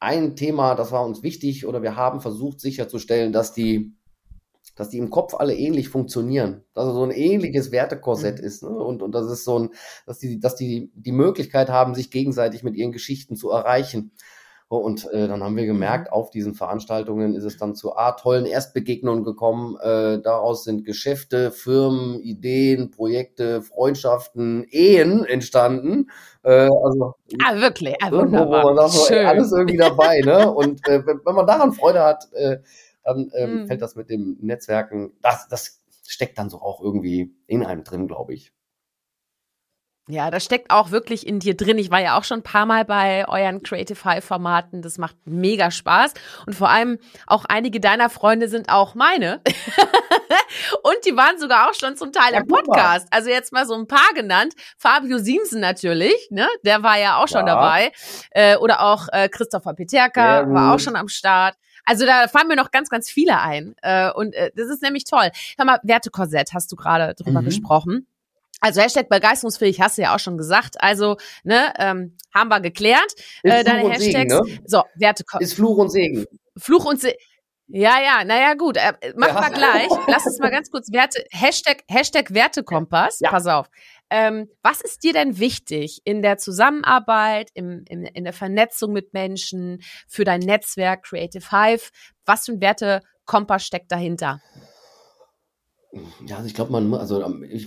ein 0.00 0.36
Thema, 0.36 0.74
das 0.74 0.90
war 0.90 1.04
uns 1.04 1.22
wichtig 1.22 1.66
oder 1.66 1.82
wir 1.82 1.96
haben 1.96 2.20
versucht 2.20 2.60
sicherzustellen, 2.60 3.32
dass 3.32 3.52
die 3.52 3.94
dass 4.76 4.88
die 4.88 4.98
im 4.98 5.10
Kopf 5.10 5.34
alle 5.34 5.54
ähnlich 5.54 5.88
funktionieren, 5.88 6.64
dass 6.74 6.86
es 6.86 6.94
so 6.94 7.04
ein 7.04 7.10
ähnliches 7.10 7.70
Wertekorsett 7.70 8.40
mhm. 8.40 8.44
ist 8.44 8.62
ne? 8.62 8.70
und, 8.70 9.02
und 9.02 9.12
das 9.12 9.30
ist 9.30 9.44
so 9.44 9.58
ein, 9.58 9.70
dass 10.06 10.18
die, 10.18 10.40
dass 10.40 10.56
die 10.56 10.90
die 10.94 11.12
Möglichkeit 11.12 11.68
haben, 11.68 11.94
sich 11.94 12.10
gegenseitig 12.10 12.62
mit 12.62 12.74
ihren 12.74 12.92
Geschichten 12.92 13.36
zu 13.36 13.50
erreichen. 13.50 14.12
Und 14.68 15.08
äh, 15.12 15.28
dann 15.28 15.42
haben 15.42 15.56
wir 15.56 15.66
gemerkt, 15.66 16.08
mhm. 16.08 16.14
auf 16.14 16.30
diesen 16.30 16.54
Veranstaltungen 16.54 17.34
ist 17.34 17.44
es 17.44 17.58
dann 17.58 17.74
zu 17.74 17.96
A, 17.96 18.12
tollen 18.12 18.46
Erstbegegnungen 18.46 19.22
gekommen. 19.22 19.76
Äh, 19.80 20.20
daraus 20.20 20.64
sind 20.64 20.84
Geschäfte, 20.84 21.50
Firmen, 21.50 22.20
Ideen, 22.20 22.90
Projekte, 22.90 23.62
Freundschaften, 23.62 24.64
Ehen 24.70 25.24
entstanden. 25.24 26.10
Äh, 26.42 26.68
also, 26.82 27.14
ah, 27.44 27.56
wirklich, 27.56 27.94
ah, 28.02 28.10
wunderbar. 28.10 28.64
Wo 28.64 28.74
man 28.74 28.88
sagt, 28.90 29.06
Schön. 29.06 29.18
Ey, 29.18 29.24
alles 29.26 29.52
irgendwie 29.52 29.76
dabei. 29.76 30.20
Ne? 30.24 30.50
Und 30.50 30.86
äh, 30.88 31.06
wenn, 31.06 31.20
wenn 31.24 31.34
man 31.34 31.46
daran 31.46 31.72
Freude 31.72 32.02
hat, 32.02 32.32
äh, 32.32 32.58
dann 33.04 33.30
ähm, 33.34 33.62
mhm. 33.62 33.66
fällt 33.66 33.82
das 33.82 33.96
mit 33.96 34.10
dem 34.10 34.36
Netzwerken, 34.40 35.12
das, 35.20 35.48
das 35.48 35.82
steckt 36.06 36.38
dann 36.38 36.50
so 36.50 36.60
auch 36.60 36.80
irgendwie 36.80 37.36
in 37.46 37.64
einem 37.64 37.84
drin, 37.84 38.08
glaube 38.08 38.34
ich. 38.34 38.52
Ja, 40.06 40.30
das 40.30 40.44
steckt 40.44 40.70
auch 40.70 40.90
wirklich 40.90 41.26
in 41.26 41.40
dir 41.40 41.56
drin. 41.56 41.78
Ich 41.78 41.90
war 41.90 42.00
ja 42.00 42.18
auch 42.18 42.24
schon 42.24 42.40
ein 42.40 42.42
paar 42.42 42.66
Mal 42.66 42.84
bei 42.84 43.26
euren 43.26 43.62
Creative 43.62 44.04
High 44.04 44.22
Formaten. 44.22 44.82
Das 44.82 44.98
macht 44.98 45.16
mega 45.24 45.70
Spaß. 45.70 46.12
Und 46.46 46.52
vor 46.52 46.68
allem 46.68 46.98
auch 47.26 47.46
einige 47.46 47.80
deiner 47.80 48.10
Freunde 48.10 48.48
sind 48.48 48.68
auch 48.68 48.94
meine. 48.94 49.40
und 50.82 50.96
die 51.06 51.16
waren 51.16 51.38
sogar 51.38 51.70
auch 51.70 51.74
schon 51.74 51.96
zum 51.96 52.12
Teil 52.12 52.34
ja, 52.34 52.40
im 52.40 52.46
Podcast. 52.46 53.08
Also 53.10 53.30
jetzt 53.30 53.50
mal 53.54 53.66
so 53.66 53.72
ein 53.72 53.86
paar 53.86 54.12
genannt. 54.14 54.52
Fabio 54.76 55.16
Siemsen 55.16 55.60
natürlich, 55.60 56.28
ne? 56.30 56.48
Der 56.66 56.82
war 56.82 56.98
ja 56.98 57.22
auch 57.22 57.28
schon 57.28 57.46
ja. 57.46 57.54
dabei. 57.54 57.90
Äh, 58.32 58.56
oder 58.58 58.82
auch 58.82 59.08
äh, 59.10 59.30
Christopher 59.30 59.72
Peterka 59.72 60.46
war 60.52 60.74
auch 60.74 60.80
schon 60.80 60.96
am 60.96 61.08
Start. 61.08 61.56
Also 61.84 62.06
da 62.06 62.28
fallen 62.28 62.48
mir 62.48 62.56
noch 62.56 62.70
ganz, 62.70 62.88
ganz 62.88 63.10
viele 63.10 63.40
ein. 63.40 63.74
Äh, 63.82 64.10
und 64.12 64.34
äh, 64.34 64.50
das 64.54 64.68
ist 64.68 64.82
nämlich 64.82 65.04
toll. 65.04 65.30
Hör 65.56 65.64
mal, 65.64 65.80
Wertekorsett 65.82 66.52
hast 66.52 66.70
du 66.72 66.76
gerade 66.76 67.14
drüber 67.14 67.42
mhm. 67.42 67.46
gesprochen. 67.46 68.06
Also 68.60 68.80
Hashtag 68.80 69.08
begeisterungsfähig 69.08 69.80
hast 69.80 69.98
du 69.98 70.02
ja 70.02 70.14
auch 70.14 70.18
schon 70.18 70.38
gesagt. 70.38 70.80
Also, 70.80 71.16
ne, 71.42 71.74
ähm, 71.78 72.16
haben 72.32 72.48
wir 72.48 72.60
geklärt. 72.60 73.12
Äh, 73.42 73.62
deine 73.62 73.90
Hashtags. 73.90 74.04
Segen, 74.04 74.28
ne? 74.28 74.42
So, 74.64 74.82
Wertekorsett. 74.94 75.48
Ist 75.48 75.54
Fluch 75.54 75.76
und 75.76 75.90
Segen. 75.90 76.24
Fluch 76.56 76.86
und 76.86 77.00
Segen. 77.00 77.18
Ja, 77.66 78.00
ja, 78.00 78.24
naja, 78.24 78.54
gut. 78.54 78.76
Äh, 78.76 78.92
machen 79.16 79.36
ja. 79.36 79.42
wir 79.42 79.50
gleich. 79.50 79.88
Lass 80.06 80.26
uns 80.26 80.38
mal 80.38 80.50
ganz 80.50 80.70
kurz 80.70 80.92
Werte, 80.92 81.24
Hashtag, 81.30 81.82
Hashtag 81.88 82.32
Wertekompass. 82.32 83.20
Ja. 83.20 83.30
Pass 83.30 83.46
auf. 83.46 83.68
Ähm, 84.10 84.48
was 84.62 84.80
ist 84.80 85.02
dir 85.02 85.12
denn 85.12 85.38
wichtig 85.38 86.02
in 86.04 86.22
der 86.22 86.38
Zusammenarbeit, 86.38 87.50
im, 87.54 87.84
im, 87.88 88.04
in 88.04 88.24
der 88.24 88.32
Vernetzung 88.32 88.92
mit 88.92 89.12
Menschen, 89.12 89.82
für 90.08 90.24
dein 90.24 90.40
Netzwerk 90.40 91.04
Creative 91.04 91.50
Hive? 91.50 91.90
Was 92.24 92.46
für 92.46 92.52
ein 92.52 92.60
Wertekompass 92.60 93.64
steckt 93.66 93.90
dahinter? 93.90 94.40
Ja, 96.26 96.36
also 96.36 96.46
ich 96.46 96.54
glaube, 96.54 96.72
man, 96.72 96.92
also 96.94 97.22
ähm, 97.22 97.44
ich 97.48 97.66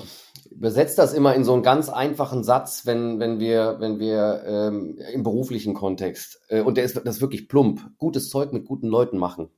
übersetze 0.51 0.95
das 0.95 1.13
immer 1.13 1.35
in 1.35 1.43
so 1.43 1.53
einen 1.53 1.63
ganz 1.63 1.89
einfachen 1.89 2.43
Satz, 2.43 2.85
wenn, 2.85 3.19
wenn 3.19 3.39
wir, 3.39 3.77
wenn 3.79 3.99
wir 3.99 4.43
ähm, 4.45 4.97
im 5.13 5.23
beruflichen 5.23 5.73
Kontext, 5.73 6.41
äh, 6.49 6.61
und 6.61 6.77
der 6.77 6.83
ist 6.83 6.97
das 6.97 7.17
ist 7.17 7.21
wirklich 7.21 7.47
plump, 7.47 7.81
gutes 7.97 8.29
Zeug 8.29 8.53
mit 8.53 8.65
guten 8.65 8.87
Leuten 8.87 9.17
machen. 9.17 9.49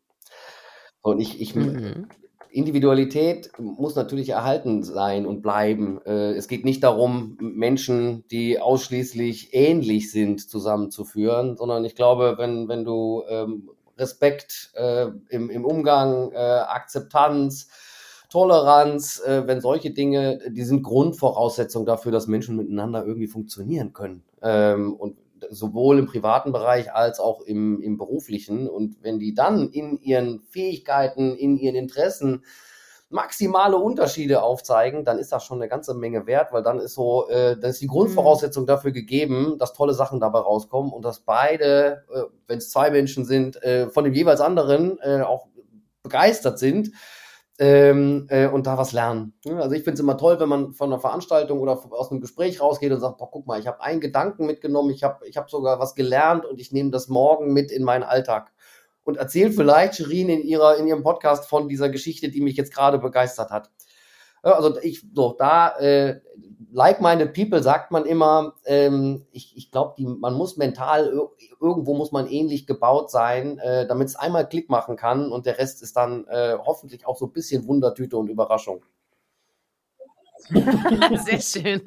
Und 1.02 1.20
ich, 1.20 1.42
ich 1.42 1.56
mhm. 1.56 2.08
Individualität 2.52 3.52
muss 3.60 3.96
natürlich 3.96 4.30
erhalten 4.30 4.84
sein 4.84 5.26
und 5.26 5.42
bleiben. 5.42 6.00
Äh, 6.06 6.34
es 6.34 6.48
geht 6.48 6.66
nicht 6.66 6.84
darum, 6.84 7.38
Menschen, 7.40 8.26
die 8.30 8.60
ausschließlich 8.60 9.54
ähnlich 9.54 10.12
sind, 10.12 10.50
zusammenzuführen, 10.50 11.58
sondern 11.58 11.86
ich 11.86 11.96
glaube, 11.96 12.36
wenn, 12.38 12.68
wenn 12.68 12.84
du 12.84 13.24
ähm, 13.30 13.70
Respekt 13.98 14.72
äh, 14.76 15.08
im, 15.30 15.50
im 15.50 15.66
Umgang, 15.66 16.32
äh, 16.32 16.38
Akzeptanz, 16.38 17.70
Toleranz, 18.32 19.24
wenn 19.26 19.60
solche 19.60 19.90
Dinge, 19.90 20.38
die 20.52 20.62
sind 20.62 20.84
Grundvoraussetzung 20.84 21.88
dafür, 21.88 22.12
dass 22.12 22.28
Menschen 22.28 22.56
miteinander 22.58 23.04
irgendwie 23.04 23.26
funktionieren 23.26 23.92
können. 23.92 24.22
Ähm, 24.44 24.94
und 24.94 25.18
sowohl 25.50 26.00
im 26.00 26.08
privaten 26.08 26.52
Bereich 26.52 26.94
als 26.94 27.20
auch 27.20 27.42
im, 27.42 27.82
im 27.82 27.98
beruflichen. 27.98 28.68
Und 28.68 28.98
wenn 29.02 29.20
die 29.20 29.34
dann 29.34 29.70
in 29.70 30.00
ihren 30.02 30.42
Fähigkeiten, 30.42 31.36
in 31.36 31.58
ihren 31.58 31.76
Interessen 31.76 32.44
maximale 33.10 33.78
Unterschiede 33.78 34.44
aufzeigen, 34.44 35.04
dann 35.04 35.18
ist 35.18 35.32
das 35.32 35.44
schon 35.44 35.60
eine 35.60 35.68
ganze 35.68 35.96
Menge 35.96 36.28
wert, 36.28 36.54
weil 36.54 36.62
dann 36.62 36.80
ist 36.80 36.94
so, 36.94 37.28
äh, 37.30 37.58
dann 37.58 37.72
ist 37.72 37.82
die 37.82 37.88
Grundvoraussetzung 37.88 38.68
dafür 38.68 38.92
gegeben, 38.92 39.58
dass 39.58 39.74
tolle 39.74 39.96
Sachen 39.96 40.20
dabei 40.20 40.40
rauskommen 40.40 40.94
und 40.94 41.04
dass 41.04 41.22
beide, 41.22 42.04
äh, 42.14 42.22
wenn 42.48 42.60
es 42.60 42.70
zwei 42.70 42.92
Menschen 42.92 43.26
sind, 43.26 43.62
äh, 43.64 43.90
von 43.90 44.04
dem 44.04 44.14
jeweils 44.14 44.42
anderen 44.42 45.00
äh, 45.02 45.22
auch 45.22 45.48
begeistert 46.04 46.60
sind 46.60 46.92
ähm, 47.60 48.26
äh, 48.30 48.48
und 48.48 48.68
da 48.68 48.78
was 48.78 48.94
lernen. 48.94 49.34
Also 49.46 49.72
ich 49.72 49.84
finde 49.84 49.96
es 49.96 50.00
immer 50.00 50.18
toll, 50.18 50.40
wenn 50.40 50.48
man 50.48 50.72
von 50.72 50.92
einer 50.92 51.02
Veranstaltung 51.02 51.60
oder 51.60 51.74
aus 51.92 52.10
einem 52.10 52.22
Gespräch 52.22 52.62
rausgeht 52.62 52.92
und 52.92 53.02
sagt, 53.02 53.18
boah, 53.18 53.30
guck 53.30 53.48
mal, 53.48 53.60
ich 53.60 53.68
habe 53.68 53.82
einen 53.82 54.00
Gedanken 54.00 54.46
mitgenommen, 54.46 54.92
ich 54.92 55.04
habe 55.04 55.28
ich 55.28 55.36
hab 55.36 55.50
sogar 55.52 55.78
was 55.78 55.94
gelernt 55.94 56.46
und 56.46 56.62
ich 56.62 56.72
nehme 56.72 56.90
das 56.90 57.10
morgen 57.10 57.52
mit 57.52 57.70
in 57.70 57.84
meinen 57.84 58.04
Alltag. 58.04 58.54
Und 59.04 59.18
erzähle 59.18 59.52
vielleicht 59.52 59.96
Shirin 59.96 60.30
in, 60.30 60.42
ihrer, 60.42 60.78
in 60.78 60.88
ihrem 60.88 61.04
Podcast 61.04 61.50
von 61.50 61.68
dieser 61.68 61.90
Geschichte, 61.90 62.30
die 62.30 62.42
mich 62.42 62.56
jetzt 62.56 62.74
gerade 62.74 62.98
begeistert 62.98 63.50
hat. 63.50 63.70
Also 64.42 64.80
ich, 64.82 65.06
so, 65.14 65.36
da, 65.38 65.78
äh, 65.78 66.22
like 66.72 67.02
meine 67.02 67.26
people 67.26 67.64
sagt 67.64 67.92
man 67.92 68.06
immer, 68.06 68.54
ähm, 68.66 69.26
ich, 69.32 69.56
ich 69.58 69.72
glaube, 69.72 70.02
man 70.02 70.34
muss 70.34 70.58
mental, 70.58 71.12
irgendwo 71.60 71.96
muss 71.96 72.12
man 72.12 72.28
ähnlich 72.28 72.68
gebaut 72.68 73.10
sein, 73.12 73.58
äh, 73.60 73.88
damit 73.88 74.10
es 74.10 74.16
einmal 74.16 74.48
Klick 74.48 74.70
machen 74.70 74.96
kann 74.96 75.32
und 75.32 75.46
der 75.46 75.58
Rest 75.58 75.82
ist 75.82 75.96
dann 75.96 76.26
äh, 76.28 76.58
hoffentlich 76.58 77.08
auch 77.08 77.18
so 77.18 77.26
ein 77.26 77.34
bisschen 77.34 77.68
Wundertüte 77.68 78.18
und 78.18 78.30
Überraschung. 78.30 78.84
Sehr 80.50 81.42
schön. 81.42 81.82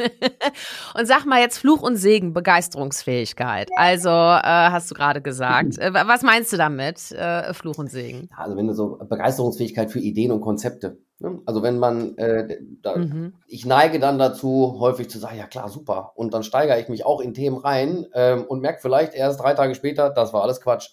Und 0.94 1.06
sag 1.06 1.24
mal 1.24 1.40
jetzt 1.40 1.58
Fluch 1.58 1.82
und 1.82 1.96
Segen, 1.96 2.32
Begeisterungsfähigkeit. 2.32 3.68
Also 3.76 4.10
äh, 4.10 4.42
hast 4.42 4.90
du 4.90 4.94
gerade 4.94 5.20
gesagt. 5.20 5.78
Äh, 5.78 5.92
was 5.92 6.22
meinst 6.22 6.52
du 6.52 6.56
damit, 6.56 7.10
äh, 7.12 7.52
Fluch 7.54 7.78
und 7.78 7.90
Segen? 7.90 8.28
Also 8.36 8.56
wenn 8.56 8.66
du 8.66 8.74
so 8.74 8.98
Begeisterungsfähigkeit 8.98 9.90
für 9.90 9.98
Ideen 9.98 10.30
und 10.30 10.42
Konzepte. 10.42 10.98
Ne? 11.22 11.40
Also 11.46 11.62
wenn 11.62 11.78
man, 11.78 12.18
äh, 12.18 12.58
da, 12.82 12.96
mhm. 12.96 13.34
ich 13.46 13.64
neige 13.64 14.00
dann 14.00 14.18
dazu, 14.18 14.76
häufig 14.80 15.08
zu 15.08 15.20
sagen, 15.20 15.38
ja 15.38 15.46
klar, 15.46 15.68
super. 15.68 16.12
Und 16.16 16.34
dann 16.34 16.42
steigere 16.42 16.80
ich 16.80 16.88
mich 16.88 17.06
auch 17.06 17.20
in 17.20 17.32
Themen 17.32 17.58
rein 17.58 18.06
ähm, 18.12 18.44
und 18.44 18.60
merke 18.60 18.80
vielleicht 18.80 19.14
erst 19.14 19.40
drei 19.40 19.54
Tage 19.54 19.76
später, 19.76 20.10
das 20.10 20.32
war 20.32 20.42
alles 20.42 20.60
Quatsch. 20.60 20.90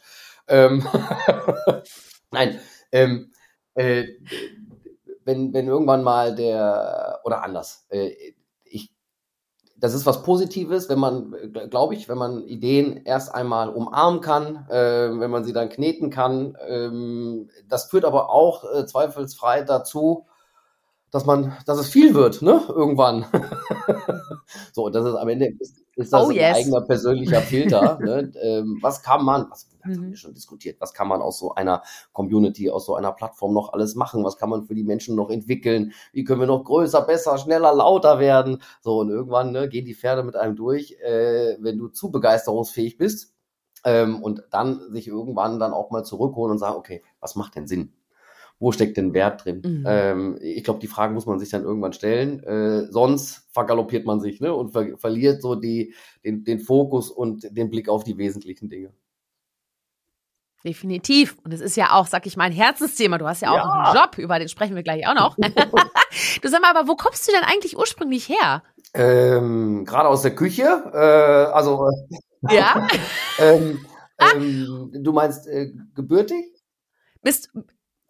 Ähm 0.48 0.88
Nein, 2.31 2.59
ähm, 2.91 3.31
äh, 3.74 4.05
wenn, 5.25 5.51
wenn 5.51 5.67
irgendwann 5.67 6.03
mal 6.03 6.36
der, 6.36 7.21
oder 7.24 7.43
anders, 7.43 7.88
äh, 7.89 8.12
das 9.79 9.93
ist 9.93 10.05
was 10.05 10.24
Positives, 10.24 10.89
wenn 10.89 11.00
man, 11.00 11.33
glaube 11.69 11.93
ich, 11.93 12.09
wenn 12.09 12.17
man 12.17 12.43
Ideen 12.43 13.01
erst 13.05 13.33
einmal 13.33 13.69
umarmen 13.69 14.21
kann, 14.21 14.67
äh, 14.69 15.09
wenn 15.19 15.31
man 15.31 15.43
sie 15.43 15.53
dann 15.53 15.69
kneten 15.69 16.09
kann. 16.09 16.57
Ähm, 16.67 17.50
das 17.67 17.86
führt 17.86 18.05
aber 18.05 18.29
auch 18.29 18.63
äh, 18.74 18.86
zweifelsfrei 18.86 19.62
dazu, 19.62 20.25
dass 21.12 21.25
man, 21.25 21.53
dass 21.65 21.79
es 21.79 21.89
viel 21.89 22.13
wird, 22.13 22.41
ne? 22.41 22.62
Irgendwann. 22.67 23.25
so, 24.74 24.86
und 24.86 24.95
das 24.95 25.05
ist 25.05 25.15
am 25.15 25.27
Ende 25.29 25.48
ist, 25.59 25.77
ist 25.95 26.13
das 26.13 26.27
oh, 26.27 26.31
yes. 26.31 26.43
ein 26.43 26.55
eigener 26.55 26.81
persönlicher 26.81 27.41
Filter. 27.41 28.00
ne? 28.00 28.31
ähm, 28.41 28.79
was 28.81 29.01
kann 29.01 29.24
man, 29.24 29.50
was 29.50 29.67
mhm. 29.98 30.03
haben 30.03 30.10
wir 30.10 30.17
schon 30.17 30.34
diskutiert, 30.34 30.79
was 30.79 30.93
kann 30.93 31.08
man 31.08 31.22
aus 31.22 31.39
so 31.39 31.53
einer 31.53 31.84
Community, 32.13 32.69
aus 32.69 32.86
so 32.86 32.96
einer 32.96 33.12
Plattform 33.12 33.53
noch 33.53 33.74
alles 33.74 33.96
machen? 33.96 34.24
Was 34.24 34.38
kann 34.38 34.50
man 34.50 34.63
für 34.63 34.75
die 34.75 34.84
Menschen 34.84 35.15
noch 35.15 35.29
entwickeln? 35.29 35.93
Wie 36.13 36.24
können 36.24 36.39
wir 36.39 36.48
noch 36.48 36.63
größer, 36.63 37.01
besser, 37.01 37.38
schneller, 37.38 37.74
lauter 37.74 38.19
werden? 38.19 38.62
So, 38.81 39.00
und 39.00 39.10
irgendwann 39.10 39.51
ne, 39.51 39.69
gehen 39.69 39.86
die 39.86 39.96
Pferde 39.96 40.24
mit 40.24 40.36
einem 40.36 40.55
durch, 40.55 40.98
äh, 41.01 41.58
wenn 41.60 41.77
du 41.77 41.88
zu 41.88 42.12
begeisterungsfähig 42.12 42.98
bist. 42.98 43.36
Ähm, 43.86 44.22
und 44.22 44.43
dann 44.51 44.91
sich 44.91 45.08
irgendwann 45.08 45.58
dann 45.58 45.72
auch 45.72 45.89
mal 45.89 46.03
zurückholen 46.03 46.51
und 46.51 46.58
sagen, 46.58 46.75
okay, 46.75 47.01
was 47.22 47.36
macht 47.36 47.55
denn 47.55 47.65
Sinn? 47.65 47.93
wo 48.60 48.74
steckt 48.74 48.98
denn 48.98 49.13
Wert 49.13 49.46
drin? 49.46 49.62
Mhm. 49.65 49.86
Ähm, 49.88 50.38
ich 50.41 50.63
glaube, 50.63 50.79
die 50.79 50.88
Fragen 50.88 51.13
muss 51.13 51.25
man 51.25 51.39
sich 51.39 51.50
dann 51.50 51.63
irgendwann 51.63 51.93
stellen. 51.93 52.43
Äh, 52.43 52.91
sonst 52.91 53.48
vergaloppiert 53.51 54.05
man 54.05 54.19
sich 54.19 54.41
ne, 54.41 54.53
und 54.53 54.72
ver 54.72 54.98
verliert 54.98 55.41
so 55.41 55.55
die, 55.55 55.93
den, 56.25 56.43
den 56.43 56.60
Fokus 56.60 57.10
und 57.10 57.48
den 57.55 57.69
Blick 57.69 57.88
auf 57.88 58.03
die 58.03 58.17
wesentlichen 58.17 58.69
Dinge. 58.69 58.93
Definitiv. 60.66 61.38
Und 61.44 61.54
es 61.54 61.62
ist 61.62 61.78
ja 61.78 61.94
auch, 61.94 62.08
sag 62.08 62.25
ich 62.25 62.36
mal, 62.36 62.46
ein 62.46 62.51
Herzensthema. 62.51 63.18
Du 63.18 63.28
hast 63.28 63.42
ja 63.42 63.51
auch 63.51 63.56
ja. 63.56 63.84
einen 63.84 63.96
Job, 63.96 64.18
über 64.18 64.39
den 64.39 64.50
sprechen 64.50 64.75
wir 64.75 64.84
gleich 64.84 65.08
auch 65.08 65.16
noch. 65.16 65.36
du 66.42 66.50
sag 66.50 66.62
mal, 66.62 66.72
aber 66.75 66.88
wo 66.88 66.96
kommst 66.96 67.28
du 67.28 67.32
denn 67.32 67.44
eigentlich 67.44 67.78
ursprünglich 67.78 68.28
her? 68.28 68.63
Ähm, 68.94 69.86
Gerade 69.86 70.10
aus 70.10 70.22
der 70.22 70.36
Küche. 70.36 70.63
Äh, 70.63 71.54
also. 71.54 71.89
Ja. 72.50 72.88
ähm, 73.39 73.86
ähm, 74.20 74.92
du 74.94 75.13
meinst 75.13 75.48
äh, 75.48 75.72
gebürtig? 75.96 76.46
Bist, 77.22 77.51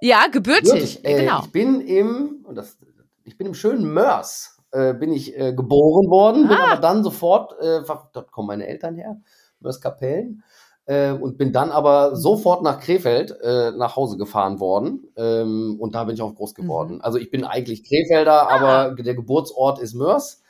ja, 0.02 0.28
gebürtig, 0.28 1.04
äh, 1.04 1.22
genau. 1.22 1.42
Ich 1.44 1.52
bin 1.52 1.82
im, 1.82 2.46
und 2.46 2.56
das, 2.56 2.78
ich 3.24 3.38
bin 3.38 3.48
im 3.48 3.54
schönen 3.54 3.92
Mörs, 3.94 4.58
äh, 4.72 4.94
bin 4.94 5.12
ich 5.12 5.38
äh, 5.38 5.54
geboren 5.54 6.10
worden, 6.10 6.46
ah. 6.46 6.48
bin 6.48 6.58
aber 6.58 6.82
dann 6.82 7.04
sofort, 7.04 7.54
äh, 7.60 7.82
dort 8.14 8.32
kommen 8.32 8.48
meine 8.48 8.68
Eltern 8.68 8.96
her, 8.96 9.20
Mörs 9.60 9.82
Kapellen, 9.82 10.44
äh, 10.90 11.12
und 11.12 11.38
bin 11.38 11.54
dann 11.54 11.70
aber 11.70 12.16
sofort 12.16 12.64
nach 12.64 12.80
Krefeld 12.80 13.40
äh, 13.44 13.70
nach 13.72 13.96
Hause 13.96 14.18
gefahren 14.18 14.60
worden, 14.60 15.08
ähm, 15.16 15.78
und 15.80 15.94
da 15.94 16.04
bin 16.06 16.16
ich 16.16 16.22
auch 16.24 16.34
groß 16.34 16.56
geworden. 16.56 16.96
Mhm. 16.96 17.02
Also 17.02 17.20
ich 17.20 17.30
bin 17.30 17.44
eigentlich 17.44 17.88
Krefelder, 17.88 18.50
ah. 18.50 18.56
aber 18.56 18.96
der 18.96 19.14
Geburtsort 19.14 19.78
ist 19.78 19.94
Mörs. 19.94 20.42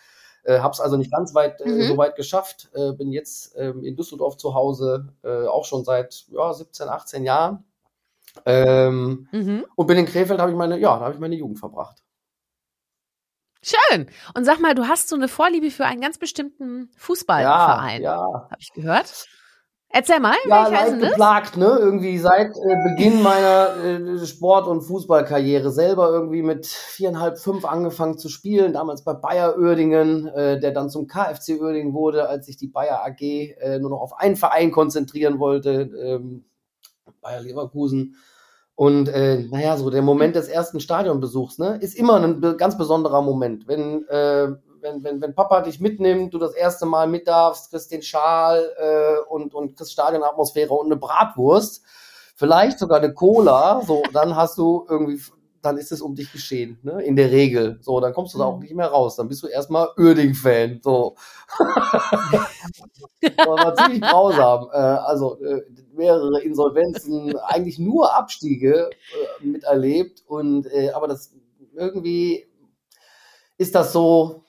Äh, 0.43 0.59
hab's 0.59 0.79
also 0.79 0.95
nicht 0.95 1.11
ganz 1.11 1.35
weit 1.35 1.59
äh, 1.59 1.67
mhm. 1.67 1.81
so 1.89 1.97
weit 1.97 2.15
geschafft. 2.15 2.69
Äh, 2.73 2.93
bin 2.93 3.11
jetzt 3.11 3.53
ähm, 3.57 3.83
in 3.83 3.97
Düsseldorf 3.97 4.37
zu 4.37 4.53
Hause, 4.53 5.09
äh, 5.23 5.45
auch 5.45 5.65
schon 5.65 5.83
seit 5.83 6.25
ja, 6.31 6.53
17, 6.53 6.87
18 6.87 7.25
Jahren. 7.25 7.65
Ähm, 8.45 9.27
mhm. 9.33 9.65
Und 9.75 9.87
bin 9.87 9.97
in 9.97 10.05
Krefeld, 10.05 10.39
habe 10.39 10.51
ich 10.51 10.57
meine, 10.57 10.79
ja, 10.79 10.97
da 10.97 11.03
habe 11.03 11.15
ich 11.15 11.19
meine 11.19 11.35
Jugend 11.35 11.59
verbracht. 11.59 11.97
Schön. 13.61 14.09
Und 14.35 14.45
sag 14.45 14.61
mal, 14.61 14.73
du 14.73 14.87
hast 14.87 15.09
so 15.09 15.17
eine 15.17 15.27
Vorliebe 15.27 15.69
für 15.69 15.83
einen 15.83 15.99
ganz 15.99 16.17
bestimmten 16.17 16.89
Fußballverein. 16.95 18.03
Ja, 18.03 18.15
ja. 18.15 18.47
Habe 18.49 18.57
ich 18.57 18.71
gehört. 18.71 19.27
Erzähl 19.91 20.19
mal, 20.19 20.35
ja, 20.47 20.67
leicht 20.67 20.99
geplagt, 20.99 21.57
ne? 21.57 21.77
Irgendwie 21.79 22.19
seit 22.19 22.51
äh, 22.55 22.75
Beginn 22.83 23.23
meiner 23.23 23.75
äh, 23.83 24.25
Sport- 24.25 24.67
und 24.67 24.81
Fußballkarriere 24.81 25.71
selber 25.71 26.11
irgendwie 26.11 26.43
mit 26.43 26.67
viereinhalb, 26.67 27.39
fünf 27.39 27.65
angefangen 27.65 28.19
zu 28.19 28.29
spielen. 28.29 28.71
Damals 28.71 29.03
bei 29.03 29.13
Bayer 29.13 29.57
Uerdingen, 29.57 30.27
äh, 30.27 30.59
der 30.59 30.73
dann 30.73 30.91
zum 30.91 31.07
KFC 31.07 31.59
Uerdingen 31.59 31.93
wurde, 31.93 32.29
als 32.29 32.45
sich 32.45 32.55
die 32.55 32.67
Bayer 32.67 33.03
AG 33.03 33.19
äh, 33.21 33.79
nur 33.79 33.89
noch 33.89 34.01
auf 34.01 34.19
einen 34.19 34.35
Verein 34.35 34.69
konzentrieren 34.69 35.39
wollte. 35.39 35.89
Ähm, 35.99 36.45
Bayer 37.21 37.41
Leverkusen. 37.41 38.15
Und 38.75 39.09
äh, 39.09 39.39
naja, 39.49 39.75
so 39.75 39.89
der 39.89 40.03
Moment 40.03 40.35
des 40.35 40.47
ersten 40.47 40.79
Stadionbesuchs, 40.79 41.57
ne, 41.57 41.79
ist 41.81 41.97
immer 41.97 42.15
ein 42.15 42.57
ganz 42.57 42.77
besonderer 42.77 43.23
Moment. 43.23 43.67
Wenn, 43.67 44.07
äh, 44.07 44.49
wenn, 44.81 45.03
wenn, 45.03 45.21
wenn 45.21 45.35
Papa 45.35 45.61
dich 45.61 45.79
mitnimmt, 45.79 46.33
du 46.33 46.39
das 46.39 46.53
erste 46.53 46.85
Mal 46.85 47.07
mit 47.07 47.27
darfst, 47.27 47.69
kriegst 47.69 47.91
den 47.91 48.01
Schal 48.01 48.71
äh, 48.77 49.29
und, 49.29 49.53
und 49.53 49.75
kriegst 49.75 49.93
Stadionatmosphäre 49.93 50.73
und 50.73 50.87
eine 50.87 50.97
Bratwurst, 50.97 51.83
vielleicht 52.35 52.79
sogar 52.79 52.99
eine 52.99 53.13
Cola, 53.13 53.81
so, 53.85 54.03
dann 54.13 54.35
hast 54.35 54.57
du 54.57 54.85
irgendwie 54.89 55.19
dann 55.61 55.77
ist 55.77 55.91
es 55.91 56.01
um 56.01 56.15
dich 56.15 56.31
geschehen, 56.31 56.79
ne? 56.83 57.01
In 57.03 57.15
der 57.15 57.31
Regel. 57.31 57.79
So, 57.81 57.99
dann 57.99 58.13
kommst 58.13 58.33
du 58.33 58.37
da 58.37 58.45
auch 58.45 58.55
mhm. 58.55 58.61
nicht 58.61 58.75
mehr 58.75 58.87
raus. 58.87 59.15
Dann 59.15 59.27
bist 59.27 59.43
du 59.43 59.47
erstmal 59.47 59.89
Uerding-Fan. 59.97 60.79
So. 60.83 61.15
das 63.21 63.47
war 63.47 63.75
ziemlich 63.75 64.01
grausam. 64.01 64.69
Äh, 64.71 64.77
also 64.77 65.41
äh, 65.43 65.63
mehrere 65.93 66.41
Insolvenzen, 66.41 67.37
eigentlich 67.39 67.79
nur 67.79 68.15
Abstiege 68.15 68.89
äh, 68.89 69.45
miterlebt. 69.45 70.23
Und 70.27 70.67
äh, 70.67 70.91
aber 70.91 71.07
das 71.07 71.33
irgendwie 71.75 72.47
ist 73.57 73.75
das 73.75 73.91
so, 73.91 74.43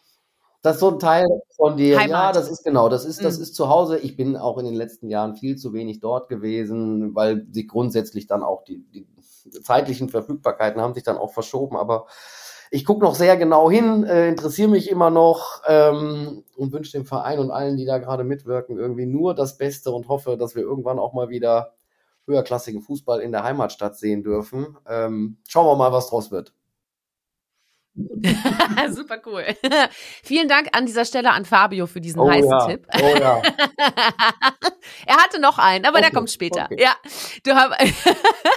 das 0.62 0.76
ist 0.76 0.81
so 0.81 0.90
ein 0.90 0.99
Teil 0.99 1.26
von 1.57 1.76
dir. 1.76 1.99
Heimat. 1.99 2.11
Ja, 2.11 2.33
das 2.33 2.50
ist 2.50 2.64
genau, 2.64 2.88
das 2.88 3.05
ist, 3.05 3.25
das 3.25 3.38
mhm. 3.38 3.43
ist 3.45 3.55
zu 3.55 3.69
Hause. 3.69 3.99
Ich 3.99 4.17
bin 4.17 4.37
auch 4.37 4.59
in 4.59 4.67
den 4.67 4.75
letzten 4.75 5.09
Jahren 5.09 5.35
viel 5.35 5.57
zu 5.57 5.73
wenig 5.73 6.00
dort 6.00 6.29
gewesen, 6.29 7.14
weil 7.14 7.47
sich 7.50 7.67
grundsätzlich 7.67 8.26
dann 8.26 8.43
auch 8.43 8.64
die, 8.64 8.85
die 8.93 9.07
zeitlichen 9.62 10.09
Verfügbarkeiten 10.09 10.81
haben 10.81 10.95
sich 10.95 11.02
dann 11.02 11.17
auch 11.17 11.33
verschoben, 11.33 11.76
aber 11.76 12.07
ich 12.71 12.85
gucke 12.85 13.05
noch 13.05 13.17
sehr 13.17 13.37
genau 13.37 13.69
hin, 13.71 14.05
äh, 14.05 14.29
interessiere 14.29 14.69
mich 14.69 14.90
immer 14.90 15.11
noch 15.11 15.62
ähm, 15.67 16.45
und 16.57 16.73
wünsche 16.73 16.93
dem 16.93 17.05
Verein 17.05 17.40
und 17.40 17.50
allen, 17.50 17.76
die 17.76 17.85
da 17.85 17.99
gerade 17.99 18.23
mitwirken, 18.23 18.79
irgendwie 18.79 19.07
nur 19.07 19.35
das 19.35 19.59
Beste 19.59 19.90
und 19.90 20.09
hoffe, 20.09 20.37
dass 20.37 20.55
wir 20.55 20.62
irgendwann 20.62 21.00
auch 21.00 21.12
mal 21.12 21.31
wieder 21.31 21.73
höherklassigen 22.26 22.81
Fußball 22.81 23.21
in 23.21 23.33
der 23.33 23.43
Heimatstadt 23.43 23.97
sehen 23.97 24.23
dürfen. 24.23 24.76
Ähm, 24.87 25.38
schauen 25.49 25.67
wir 25.67 25.75
mal, 25.75 25.93
was 25.93 26.11
draus 26.11 26.31
wird. 26.31 26.55
Super 28.90 29.21
cool. 29.26 29.45
Vielen 30.23 30.49
Dank 30.49 30.69
an 30.73 30.87
dieser 30.87 31.04
Stelle 31.04 31.30
an 31.30 31.45
Fabio 31.45 31.87
für 31.87 32.00
diesen 32.00 32.21
oh, 32.21 32.30
heißen 32.30 32.50
ja. 32.50 32.66
Tipp. 32.66 32.87
Oh 33.00 33.16
ja. 33.19 33.42
er 35.07 35.16
hatte 35.16 35.40
noch 35.40 35.59
einen, 35.59 35.85
aber 35.85 35.99
okay, 35.99 36.09
der 36.09 36.16
kommt 36.16 36.30
später. 36.30 36.64
Okay. 36.71 36.83
Ja, 36.83 36.95
du 37.45 37.54
hör, 37.54 37.76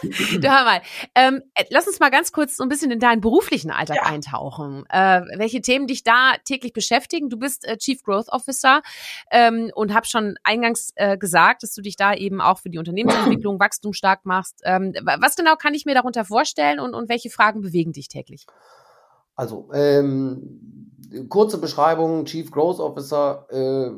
du 0.02 0.52
hör 0.52 0.64
mal. 0.64 0.82
Ähm, 1.16 1.42
lass 1.70 1.88
uns 1.88 2.00
mal 2.00 2.10
ganz 2.10 2.32
kurz 2.32 2.58
so 2.58 2.64
ein 2.64 2.70
bisschen 2.70 2.92
in 2.92 3.00
deinen 3.00 3.22
beruflichen 3.22 3.72
Alltag 3.72 3.98
ja. 3.98 4.04
eintauchen. 4.04 4.86
Äh, 4.90 5.22
welche 5.38 5.62
Themen 5.62 5.88
dich 5.88 6.04
da 6.04 6.34
täglich 6.44 6.74
beschäftigen? 6.74 7.30
Du 7.30 7.38
bist 7.38 7.66
äh, 7.66 7.78
Chief 7.78 8.02
Growth 8.04 8.30
Officer 8.30 8.82
ähm, 9.32 9.72
und 9.74 9.94
habe 9.94 10.06
schon 10.06 10.36
eingangs 10.44 10.92
äh, 10.96 11.18
gesagt, 11.18 11.64
dass 11.64 11.74
du 11.74 11.82
dich 11.82 11.96
da 11.96 12.14
eben 12.14 12.42
auch 12.42 12.60
für 12.60 12.70
die 12.70 12.78
Unternehmensentwicklung, 12.78 13.60
Wachstum 13.60 13.94
stark 13.94 14.26
machst. 14.26 14.62
Ähm, 14.64 14.94
was 15.04 15.36
genau 15.36 15.56
kann 15.56 15.74
ich 15.74 15.86
mir 15.86 15.96
darunter 15.96 16.26
vorstellen 16.26 16.80
und, 16.80 16.94
und 16.94 17.10
welche 17.10 17.30
Fragen 17.30 17.62
bewegen 17.62 17.94
dich 17.94 18.08
täglich? 18.08 18.46
Also, 19.36 19.70
ähm, 19.74 20.90
kurze 21.30 21.58
Beschreibung, 21.58 22.26
Chief 22.26 22.50
Growth 22.52 22.80
Officer. 22.80 23.48
Äh, 23.50 23.92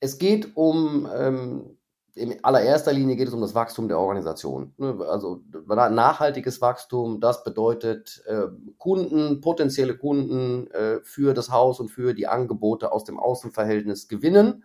es 0.00 0.18
geht 0.18 0.56
um, 0.56 1.08
ähm, 1.14 1.76
in 2.14 2.42
allererster 2.42 2.92
Linie 2.92 3.16
geht 3.16 3.28
es 3.28 3.34
um 3.34 3.42
das 3.42 3.54
Wachstum 3.54 3.88
der 3.88 3.98
Organisation. 3.98 4.72
Ne? 4.78 4.98
Also 5.06 5.42
nachhaltiges 5.68 6.60
Wachstum, 6.60 7.20
das 7.20 7.44
bedeutet 7.44 8.22
äh, 8.26 8.46
Kunden, 8.78 9.40
potenzielle 9.40 9.96
Kunden 9.96 10.70
äh, 10.70 11.00
für 11.02 11.34
das 11.34 11.50
Haus 11.50 11.78
und 11.78 11.90
für 11.90 12.14
die 12.14 12.26
Angebote 12.26 12.92
aus 12.92 13.04
dem 13.04 13.18
Außenverhältnis 13.18 14.08
gewinnen. 14.08 14.64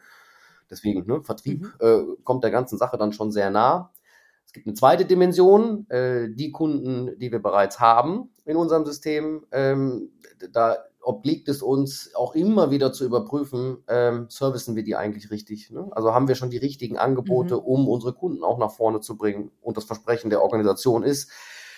Deswegen, 0.70 1.06
ne, 1.06 1.22
Vertrieb 1.22 1.64
mhm. 1.64 1.74
äh, 1.80 2.02
kommt 2.24 2.44
der 2.44 2.52
ganzen 2.52 2.78
Sache 2.78 2.98
dann 2.98 3.12
schon 3.12 3.32
sehr 3.32 3.50
nah. 3.50 3.92
Es 4.46 4.54
gibt 4.54 4.68
eine 4.68 4.74
zweite 4.74 5.06
Dimension, 5.06 5.90
äh, 5.90 6.30
die 6.30 6.52
Kunden, 6.52 7.18
die 7.20 7.32
wir 7.32 7.42
bereits 7.42 7.80
haben, 7.80 8.31
in 8.46 8.58
unserem 8.58 8.86
System. 8.86 9.46
Ähm, 9.52 10.12
da 10.52 10.78
obliegt 11.02 11.50
es 11.50 11.62
uns 11.62 12.12
auch 12.16 12.36
immer 12.36 12.72
wieder 12.72 12.94
zu 12.94 13.06
überprüfen, 13.06 13.84
ähm, 13.88 14.28
servicen 14.30 14.76
wir 14.76 14.84
die 14.84 14.96
eigentlich 14.96 15.32
richtig? 15.32 15.72
Ne? 15.72 15.88
Also 15.92 16.14
haben 16.14 16.28
wir 16.28 16.36
schon 16.36 16.52
die 16.52 16.58
richtigen 16.58 16.98
Angebote, 16.98 17.56
mhm. 17.56 17.62
um 17.62 17.88
unsere 17.88 18.14
Kunden 18.14 18.44
auch 18.44 18.58
nach 18.58 18.72
vorne 18.72 19.02
zu 19.02 19.18
bringen? 19.18 19.52
Und 19.62 19.78
das 19.78 19.86
Versprechen 19.86 20.30
der 20.30 20.42
Organisation 20.42 21.04
ist 21.04 21.32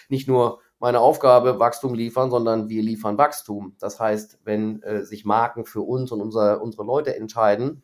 nicht 0.09 0.27
nur 0.27 0.59
meine 0.79 0.99
Aufgabe, 0.99 1.59
Wachstum 1.59 1.93
liefern, 1.93 2.29
sondern 2.29 2.67
wir 2.67 2.83
liefern 2.83 3.17
Wachstum. 3.17 3.75
Das 3.79 3.99
heißt, 3.99 4.39
wenn 4.43 4.81
äh, 4.83 5.05
sich 5.05 5.23
Marken 5.23 5.65
für 5.65 5.81
uns 5.81 6.11
und 6.11 6.19
unser, 6.19 6.61
unsere 6.61 6.83
Leute 6.83 7.15
entscheiden 7.15 7.83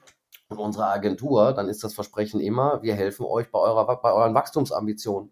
und 0.50 0.58
unsere 0.58 0.88
Agentur, 0.88 1.54
dann 1.54 1.70
ist 1.70 1.84
das 1.84 1.94
Versprechen 1.94 2.42
immer, 2.42 2.82
wir 2.82 2.96
helfen 2.96 3.26
euch 3.26 3.50
bei, 3.52 3.60
eurer, 3.60 4.02
bei 4.02 4.12
euren 4.12 4.34
Wachstumsambitionen. 4.34 5.32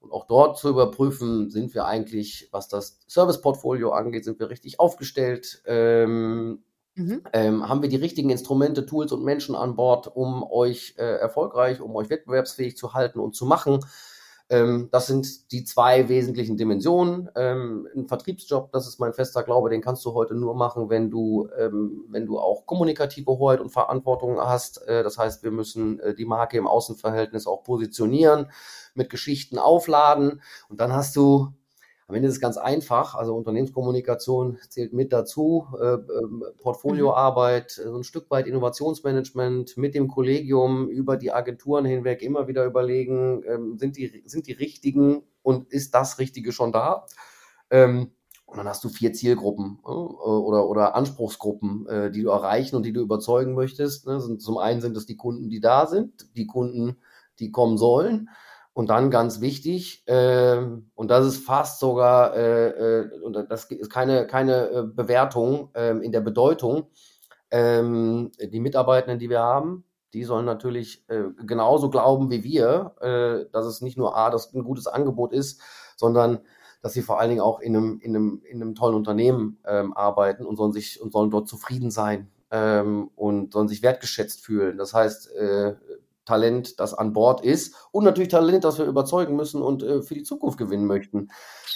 Und 0.00 0.12
auch 0.12 0.26
dort 0.26 0.58
zu 0.58 0.68
überprüfen, 0.68 1.50
sind 1.50 1.74
wir 1.74 1.86
eigentlich, 1.86 2.48
was 2.52 2.68
das 2.68 3.00
Serviceportfolio 3.06 3.90
angeht, 3.90 4.24
sind 4.24 4.38
wir 4.38 4.50
richtig 4.50 4.78
aufgestellt? 4.78 5.62
Ähm, 5.66 6.62
mhm. 6.94 7.22
ähm, 7.32 7.68
haben 7.68 7.82
wir 7.82 7.88
die 7.88 7.96
richtigen 7.96 8.30
Instrumente, 8.30 8.86
Tools 8.86 9.12
und 9.12 9.24
Menschen 9.24 9.54
an 9.54 9.76
Bord, 9.76 10.14
um 10.14 10.42
euch 10.42 10.94
äh, 10.98 11.02
erfolgreich, 11.02 11.80
um 11.80 11.94
euch 11.96 12.10
wettbewerbsfähig 12.10 12.76
zu 12.76 12.94
halten 12.94 13.18
und 13.20 13.34
zu 13.34 13.46
machen? 13.46 13.80
Ähm, 14.48 14.88
das 14.92 15.08
sind 15.08 15.50
die 15.50 15.64
zwei 15.64 16.08
wesentlichen 16.08 16.56
Dimensionen. 16.56 17.28
Ähm, 17.34 17.88
ein 17.96 18.06
Vertriebsjob, 18.06 18.70
das 18.72 18.86
ist 18.86 19.00
mein 19.00 19.12
fester 19.12 19.42
Glaube, 19.42 19.70
den 19.70 19.80
kannst 19.80 20.04
du 20.04 20.14
heute 20.14 20.34
nur 20.34 20.54
machen, 20.54 20.88
wenn 20.88 21.10
du, 21.10 21.48
ähm, 21.58 22.04
wenn 22.08 22.26
du 22.26 22.38
auch 22.38 22.64
kommunikative 22.64 23.32
Hoheit 23.32 23.60
und 23.60 23.70
Verantwortung 23.70 24.38
hast. 24.38 24.86
Äh, 24.86 25.02
das 25.02 25.18
heißt, 25.18 25.42
wir 25.42 25.50
müssen 25.50 25.98
äh, 26.00 26.14
die 26.14 26.26
Marke 26.26 26.58
im 26.58 26.68
Außenverhältnis 26.68 27.46
auch 27.46 27.64
positionieren 27.64 28.50
mit 28.94 29.10
Geschichten 29.10 29.58
aufladen 29.58 30.40
und 30.68 30.80
dann 30.80 30.92
hast 30.92 31.16
du 31.16 31.52
am 32.08 32.14
Ende 32.14 32.28
ist 32.28 32.34
es 32.34 32.40
ganz 32.40 32.56
einfach. 32.56 33.14
Also 33.14 33.34
Unternehmenskommunikation 33.34 34.58
zählt 34.68 34.92
mit 34.92 35.12
dazu, 35.12 35.66
äh, 35.80 35.94
äh, 35.94 36.52
Portfolioarbeit, 36.62 37.72
so 37.72 37.96
ein 37.96 38.04
Stück 38.04 38.30
weit 38.30 38.46
Innovationsmanagement 38.46 39.76
mit 39.76 39.94
dem 39.94 40.06
Kollegium 40.06 40.88
über 40.88 41.16
die 41.16 41.32
Agenturen 41.32 41.84
hinweg 41.84 42.22
immer 42.22 42.46
wieder 42.46 42.64
überlegen, 42.64 43.42
ähm, 43.46 43.78
sind, 43.78 43.96
die, 43.96 44.22
sind 44.26 44.46
die 44.46 44.52
richtigen 44.52 45.22
und 45.42 45.72
ist 45.72 45.94
das 45.94 46.18
Richtige 46.18 46.52
schon 46.52 46.70
da? 46.70 47.06
Ähm, 47.70 48.12
und 48.44 48.58
dann 48.58 48.68
hast 48.68 48.84
du 48.84 48.88
vier 48.88 49.12
Zielgruppen 49.12 49.80
äh, 49.84 49.88
oder, 49.88 50.68
oder 50.68 50.94
Anspruchsgruppen, 50.94 51.88
äh, 51.88 52.10
die 52.12 52.22
du 52.22 52.30
erreichen 52.30 52.76
und 52.76 52.84
die 52.84 52.92
du 52.92 53.00
überzeugen 53.00 53.54
möchtest. 53.54 54.06
Ne? 54.06 54.38
Zum 54.38 54.58
einen 54.58 54.80
sind 54.80 54.96
es 54.96 55.06
die 55.06 55.16
Kunden, 55.16 55.50
die 55.50 55.60
da 55.60 55.86
sind, 55.86 56.28
die 56.36 56.46
Kunden, 56.46 56.98
die 57.40 57.50
kommen 57.50 57.76
sollen. 57.76 58.28
Und 58.76 58.90
dann 58.90 59.10
ganz 59.10 59.40
wichtig, 59.40 60.06
äh, 60.06 60.58
und 60.94 61.10
das 61.10 61.24
ist 61.24 61.46
fast 61.46 61.80
sogar, 61.80 62.36
äh, 62.36 62.68
äh, 62.68 63.20
und 63.22 63.32
das 63.48 63.64
ist 63.70 63.88
keine, 63.88 64.26
keine 64.26 64.68
äh, 64.68 64.82
Bewertung 64.82 65.70
äh, 65.74 65.96
in 65.96 66.12
der 66.12 66.20
Bedeutung, 66.20 66.90
ähm, 67.50 68.32
die 68.38 68.60
Mitarbeitenden, 68.60 69.18
die 69.18 69.30
wir 69.30 69.40
haben, 69.40 69.84
die 70.12 70.24
sollen 70.24 70.44
natürlich 70.44 71.08
äh, 71.08 71.22
genauso 71.46 71.88
glauben 71.88 72.30
wie 72.30 72.44
wir, 72.44 72.96
äh, 73.00 73.50
dass 73.50 73.64
es 73.64 73.80
nicht 73.80 73.96
nur 73.96 74.14
A, 74.14 74.28
dass 74.28 74.52
ein 74.52 74.62
gutes 74.62 74.86
Angebot 74.86 75.32
ist, 75.32 75.62
sondern 75.96 76.40
dass 76.82 76.92
sie 76.92 77.00
vor 77.00 77.18
allen 77.18 77.30
Dingen 77.30 77.40
auch 77.40 77.60
in 77.60 77.74
einem, 77.74 77.98
in 78.00 78.14
einem, 78.14 78.42
in 78.44 78.60
einem 78.60 78.74
tollen 78.74 78.94
Unternehmen 78.94 79.58
ähm, 79.64 79.94
arbeiten 79.94 80.44
und 80.44 80.56
sollen 80.56 80.74
sich 80.74 81.00
und 81.00 81.14
sollen 81.14 81.30
dort 81.30 81.48
zufrieden 81.48 81.90
sein 81.90 82.30
ähm, 82.50 83.10
und 83.16 83.54
sollen 83.54 83.68
sich 83.68 83.80
wertgeschätzt 83.80 84.44
fühlen. 84.44 84.76
Das 84.76 84.92
heißt, 84.92 85.32
äh, 85.34 85.76
Talent, 86.26 86.78
das 86.78 86.92
an 86.92 87.14
Bord 87.14 87.42
ist 87.42 87.74
und 87.92 88.04
natürlich 88.04 88.28
Talent, 88.28 88.64
das 88.64 88.78
wir 88.78 88.84
überzeugen 88.84 89.36
müssen 89.36 89.62
und 89.62 89.82
äh, 89.82 90.02
für 90.02 90.14
die 90.14 90.24
Zukunft 90.24 90.58
gewinnen 90.58 90.86
möchten. 90.86 91.28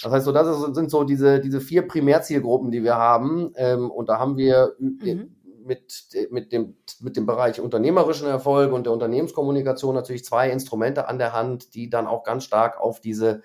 Das 0.02 0.12
heißt, 0.12 0.24
so 0.26 0.32
das 0.32 0.48
ist, 0.48 0.74
sind 0.74 0.90
so 0.90 1.04
diese, 1.04 1.40
diese 1.40 1.60
vier 1.60 1.88
Primärzielgruppen, 1.88 2.70
die 2.70 2.84
wir 2.84 2.96
haben. 2.96 3.52
Ähm, 3.56 3.90
und 3.90 4.08
da 4.08 4.18
haben 4.18 4.36
wir 4.36 4.74
mhm. 4.78 5.36
mit, 5.64 6.08
mit, 6.30 6.52
dem, 6.52 6.76
mit 7.00 7.16
dem 7.16 7.26
Bereich 7.26 7.60
unternehmerischen 7.60 8.26
Erfolg 8.26 8.72
und 8.72 8.84
der 8.84 8.92
Unternehmenskommunikation 8.92 9.94
natürlich 9.94 10.24
zwei 10.24 10.50
Instrumente 10.50 11.08
an 11.08 11.18
der 11.18 11.32
Hand, 11.32 11.74
die 11.74 11.88
dann 11.88 12.06
auch 12.06 12.24
ganz 12.24 12.44
stark 12.44 12.78
auf 12.78 13.00
diese 13.00 13.42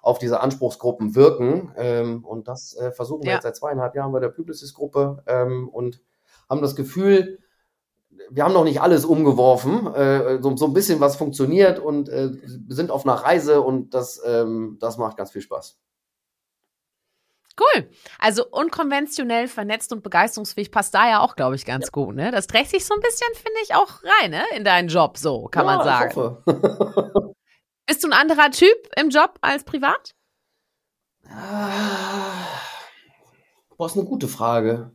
auf 0.00 0.20
diese 0.20 0.40
Anspruchsgruppen 0.40 1.16
wirken. 1.16 1.72
Ähm, 1.76 2.24
und 2.24 2.48
das 2.48 2.74
äh, 2.76 2.92
versuchen 2.92 3.24
wir 3.24 3.30
ja. 3.30 3.34
jetzt 3.34 3.42
seit 3.42 3.56
zweieinhalb 3.56 3.94
Jahren 3.96 4.12
bei 4.12 4.20
der 4.20 4.28
Publicis-Gruppe 4.28 5.24
ähm, 5.26 5.68
und 5.68 6.00
haben 6.48 6.62
das 6.62 6.76
Gefühl, 6.76 7.40
wir 8.30 8.44
haben 8.44 8.52
noch 8.52 8.64
nicht 8.64 8.80
alles 8.80 9.04
umgeworfen, 9.04 9.86
äh, 9.94 10.42
so, 10.42 10.56
so 10.56 10.66
ein 10.66 10.72
bisschen 10.72 11.00
was 11.00 11.16
funktioniert 11.16 11.78
und 11.78 12.08
äh, 12.08 12.30
sind 12.68 12.90
auf 12.90 13.04
einer 13.04 13.14
Reise 13.14 13.60
und 13.62 13.94
das, 13.94 14.20
ähm, 14.24 14.76
das 14.80 14.98
macht 14.98 15.16
ganz 15.16 15.30
viel 15.30 15.42
Spaß. 15.42 15.78
Cool. 17.58 17.90
Also 18.20 18.46
unkonventionell, 18.48 19.48
vernetzt 19.48 19.92
und 19.92 20.02
begeisterungsfähig 20.02 20.70
passt 20.70 20.94
da 20.94 21.08
ja 21.08 21.20
auch, 21.20 21.34
glaube 21.34 21.56
ich, 21.56 21.64
ganz 21.64 21.86
ja. 21.86 21.90
gut. 21.90 22.14
Ne? 22.14 22.30
Das 22.30 22.46
trägt 22.46 22.70
sich 22.70 22.86
so 22.86 22.94
ein 22.94 23.00
bisschen, 23.00 23.26
finde 23.34 23.58
ich, 23.64 23.74
auch 23.74 24.00
rein 24.20 24.30
ne? 24.30 24.44
in 24.54 24.64
deinen 24.64 24.88
Job, 24.88 25.18
so 25.18 25.46
kann 25.46 25.66
ja, 25.66 25.76
man 25.76 25.84
sagen. 25.84 26.10
Ich 26.10 26.16
hoffe. 26.16 27.34
Bist 27.86 28.04
du 28.04 28.08
ein 28.08 28.12
anderer 28.12 28.50
Typ 28.50 28.76
im 28.96 29.08
Job 29.08 29.38
als 29.40 29.64
privat? 29.64 30.14
Ah, 31.28 32.46
boah, 33.76 33.86
ist 33.86 33.96
eine 33.96 34.04
gute 34.04 34.28
Frage. 34.28 34.92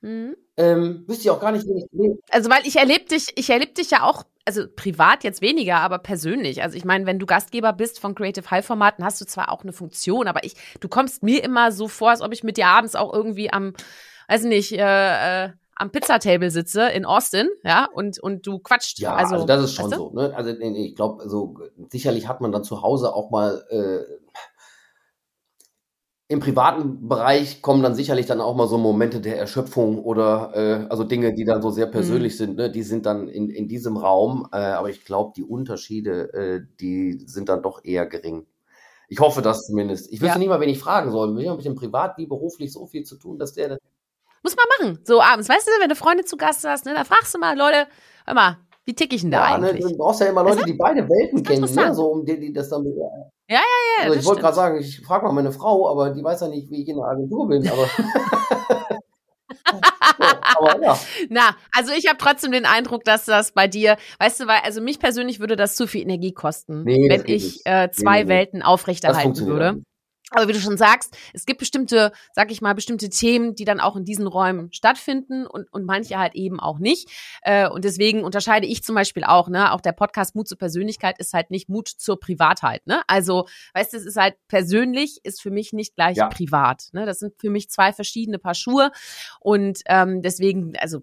Mhm. 0.00 0.36
Ähm, 0.56 1.04
wüsste 1.06 1.22
ich 1.22 1.30
auch 1.30 1.40
gar 1.40 1.52
nicht, 1.52 1.66
wie 1.66 1.78
ich 1.78 1.86
lebe. 1.92 2.18
Also, 2.30 2.50
weil 2.50 2.66
ich 2.66 2.76
erlebe 2.76 3.04
dich, 3.04 3.28
ich 3.36 3.50
erlebe 3.50 3.72
dich 3.72 3.90
ja 3.90 4.02
auch, 4.02 4.24
also 4.44 4.64
privat 4.74 5.24
jetzt 5.24 5.42
weniger, 5.42 5.76
aber 5.76 5.98
persönlich. 5.98 6.62
Also 6.62 6.76
ich 6.76 6.84
meine, 6.84 7.04
wenn 7.06 7.18
du 7.18 7.26
Gastgeber 7.26 7.72
bist 7.72 8.00
von 8.00 8.14
Creative 8.14 8.50
High 8.50 8.64
Formaten, 8.64 9.04
hast 9.04 9.20
du 9.20 9.26
zwar 9.26 9.52
auch 9.52 9.62
eine 9.62 9.72
Funktion, 9.72 10.26
aber 10.26 10.44
ich, 10.44 10.54
du 10.80 10.88
kommst 10.88 11.22
mir 11.22 11.44
immer 11.44 11.70
so 11.70 11.86
vor, 11.86 12.10
als 12.10 12.22
ob 12.22 12.32
ich 12.32 12.42
mit 12.42 12.56
dir 12.56 12.66
abends 12.66 12.94
auch 12.94 13.12
irgendwie 13.12 13.52
am, 13.52 13.74
weiß 14.28 14.44
nicht, 14.44 14.72
äh, 14.72 15.44
äh, 15.46 15.50
am 15.76 15.90
Pizzatable 15.92 16.50
sitze 16.50 16.88
in 16.88 17.04
Austin, 17.04 17.48
ja, 17.62 17.86
und, 17.92 18.18
und 18.18 18.46
du 18.46 18.58
quatscht. 18.58 18.98
Ja, 18.98 19.14
also, 19.14 19.34
also 19.34 19.46
das 19.46 19.64
ist 19.64 19.74
schon 19.74 19.90
weißt 19.90 19.94
du? 19.94 19.98
so. 19.98 20.10
Ne? 20.10 20.32
Also 20.34 20.50
ich 20.50 20.96
glaube, 20.96 21.22
also, 21.22 21.56
sicherlich 21.90 22.26
hat 22.26 22.40
man 22.40 22.50
dann 22.50 22.64
zu 22.64 22.82
Hause 22.82 23.14
auch 23.14 23.30
mal 23.30 23.64
äh, 23.70 24.27
im 26.30 26.40
privaten 26.40 27.08
Bereich 27.08 27.62
kommen 27.62 27.82
dann 27.82 27.94
sicherlich 27.94 28.26
dann 28.26 28.42
auch 28.42 28.54
mal 28.54 28.68
so 28.68 28.76
Momente 28.76 29.22
der 29.22 29.38
Erschöpfung 29.38 29.98
oder 29.98 30.52
äh, 30.54 30.86
also 30.90 31.02
Dinge, 31.02 31.32
die 31.32 31.46
dann 31.46 31.62
so 31.62 31.70
sehr 31.70 31.86
persönlich 31.86 32.34
mhm. 32.34 32.36
sind, 32.36 32.56
ne? 32.56 32.70
die 32.70 32.82
sind 32.82 33.06
dann 33.06 33.28
in, 33.28 33.48
in 33.48 33.66
diesem 33.66 33.96
Raum, 33.96 34.46
äh, 34.52 34.58
aber 34.58 34.90
ich 34.90 35.06
glaube, 35.06 35.32
die 35.34 35.42
Unterschiede, 35.42 36.32
äh, 36.34 36.60
die 36.80 37.18
sind 37.26 37.48
dann 37.48 37.62
doch 37.62 37.82
eher 37.82 38.06
gering. 38.06 38.46
Ich 39.08 39.20
hoffe 39.20 39.40
das 39.40 39.66
zumindest. 39.66 40.12
Ich 40.12 40.20
wüsste 40.20 40.34
ja. 40.34 40.38
nicht 40.38 40.48
mal, 40.48 40.60
wen 40.60 40.68
ich 40.68 40.78
fragen 40.78 41.10
soll. 41.10 41.34
Wir 41.34 41.48
haben 41.48 41.56
mit 41.56 41.64
dem 41.64 41.74
privat 41.74 42.18
wie 42.18 42.26
beruflich 42.26 42.74
so 42.74 42.86
viel 42.86 43.04
zu 43.04 43.16
tun, 43.16 43.38
dass 43.38 43.54
der. 43.54 43.78
Muss 44.42 44.54
man 44.54 44.66
machen, 44.78 45.00
so 45.04 45.22
abends. 45.22 45.48
Weißt 45.48 45.66
du, 45.66 45.70
wenn 45.80 45.88
du 45.88 45.96
Freunde 45.96 46.26
zu 46.26 46.36
Gast 46.36 46.62
hast, 46.68 46.84
ne, 46.84 46.92
da 46.94 47.04
fragst 47.04 47.34
du 47.34 47.38
mal, 47.38 47.56
Leute, 47.56 47.88
hör 48.26 48.34
mal, 48.34 48.58
wie 48.88 48.94
tick 48.94 49.12
ich 49.12 49.20
denn 49.20 49.30
da 49.30 49.50
ja, 49.50 49.58
ne, 49.58 49.68
eigentlich? 49.68 49.84
Ne, 49.84 49.90
du 49.90 49.98
brauchst 49.98 50.22
ja 50.22 50.28
immer 50.28 50.42
Leute, 50.42 50.64
die 50.64 50.72
beide 50.72 51.06
Welten 51.06 51.42
kennen, 51.42 51.74
ne? 51.74 51.94
so 51.94 52.06
um 52.06 52.24
die, 52.24 52.40
die 52.40 52.54
das 52.54 52.70
dann 52.70 52.86
ja, 52.86 52.90
ja, 53.50 53.56
ja. 53.58 54.04
Also 54.04 54.18
ich 54.18 54.24
wollte 54.24 54.40
gerade 54.40 54.56
sagen, 54.56 54.80
ich 54.80 55.00
frage 55.00 55.26
mal 55.26 55.32
meine 55.32 55.52
Frau, 55.52 55.90
aber 55.90 56.08
die 56.08 56.24
weiß 56.24 56.40
ja 56.40 56.48
nicht, 56.48 56.70
wie 56.70 56.80
ich 56.84 56.88
in 56.88 56.96
der 56.96 57.04
Agentur 57.04 57.48
bin. 57.48 57.68
Aber, 57.68 57.86
aber 60.56 60.82
ja. 60.82 60.98
Na, 61.28 61.54
also 61.76 61.92
ich 61.92 62.08
habe 62.08 62.16
trotzdem 62.16 62.50
den 62.50 62.64
Eindruck, 62.64 63.04
dass 63.04 63.26
das 63.26 63.52
bei 63.52 63.68
dir, 63.68 63.98
weißt 64.20 64.40
du, 64.40 64.46
weil, 64.46 64.60
also 64.64 64.80
mich 64.80 64.98
persönlich 64.98 65.38
würde 65.38 65.56
das 65.56 65.76
zu 65.76 65.86
viel 65.86 66.00
Energie 66.00 66.32
kosten, 66.32 66.84
nee, 66.84 67.10
wenn 67.10 67.24
ich 67.26 67.60
äh, 67.66 67.90
zwei 67.90 68.22
nee, 68.22 68.30
Welten 68.30 68.62
aufrechterhalten 68.62 69.44
würde. 69.44 69.82
Aber 70.30 70.46
wie 70.48 70.52
du 70.52 70.60
schon 70.60 70.76
sagst, 70.76 71.16
es 71.32 71.46
gibt 71.46 71.58
bestimmte, 71.58 72.12
sag 72.32 72.50
ich 72.50 72.60
mal, 72.60 72.74
bestimmte 72.74 73.08
Themen, 73.08 73.54
die 73.54 73.64
dann 73.64 73.80
auch 73.80 73.96
in 73.96 74.04
diesen 74.04 74.26
Räumen 74.26 74.72
stattfinden 74.72 75.46
und, 75.46 75.72
und 75.72 75.86
manche 75.86 76.18
halt 76.18 76.34
eben 76.34 76.60
auch 76.60 76.78
nicht. 76.78 77.08
Äh, 77.42 77.68
und 77.68 77.84
deswegen 77.84 78.24
unterscheide 78.24 78.66
ich 78.66 78.82
zum 78.82 78.94
Beispiel 78.94 79.24
auch, 79.24 79.48
ne, 79.48 79.72
auch 79.72 79.80
der 79.80 79.92
Podcast 79.92 80.34
Mut 80.34 80.46
zur 80.46 80.58
Persönlichkeit 80.58 81.18
ist 81.18 81.32
halt 81.32 81.50
nicht 81.50 81.68
Mut 81.68 81.88
zur 81.88 82.20
Privatheit, 82.20 82.86
ne? 82.86 83.02
Also, 83.06 83.46
weißt 83.74 83.92
du, 83.92 83.96
es 83.96 84.04
ist 84.04 84.16
halt 84.16 84.36
persönlich, 84.48 85.20
ist 85.22 85.40
für 85.40 85.50
mich 85.50 85.72
nicht 85.72 85.94
gleich 85.94 86.18
ja. 86.18 86.28
privat. 86.28 86.88
Ne? 86.92 87.06
Das 87.06 87.18
sind 87.18 87.34
für 87.38 87.50
mich 87.50 87.70
zwei 87.70 87.92
verschiedene 87.92 88.38
Paar 88.38 88.54
Schuhe. 88.54 88.90
Und 89.40 89.80
ähm, 89.86 90.22
deswegen, 90.22 90.74
also 90.78 91.00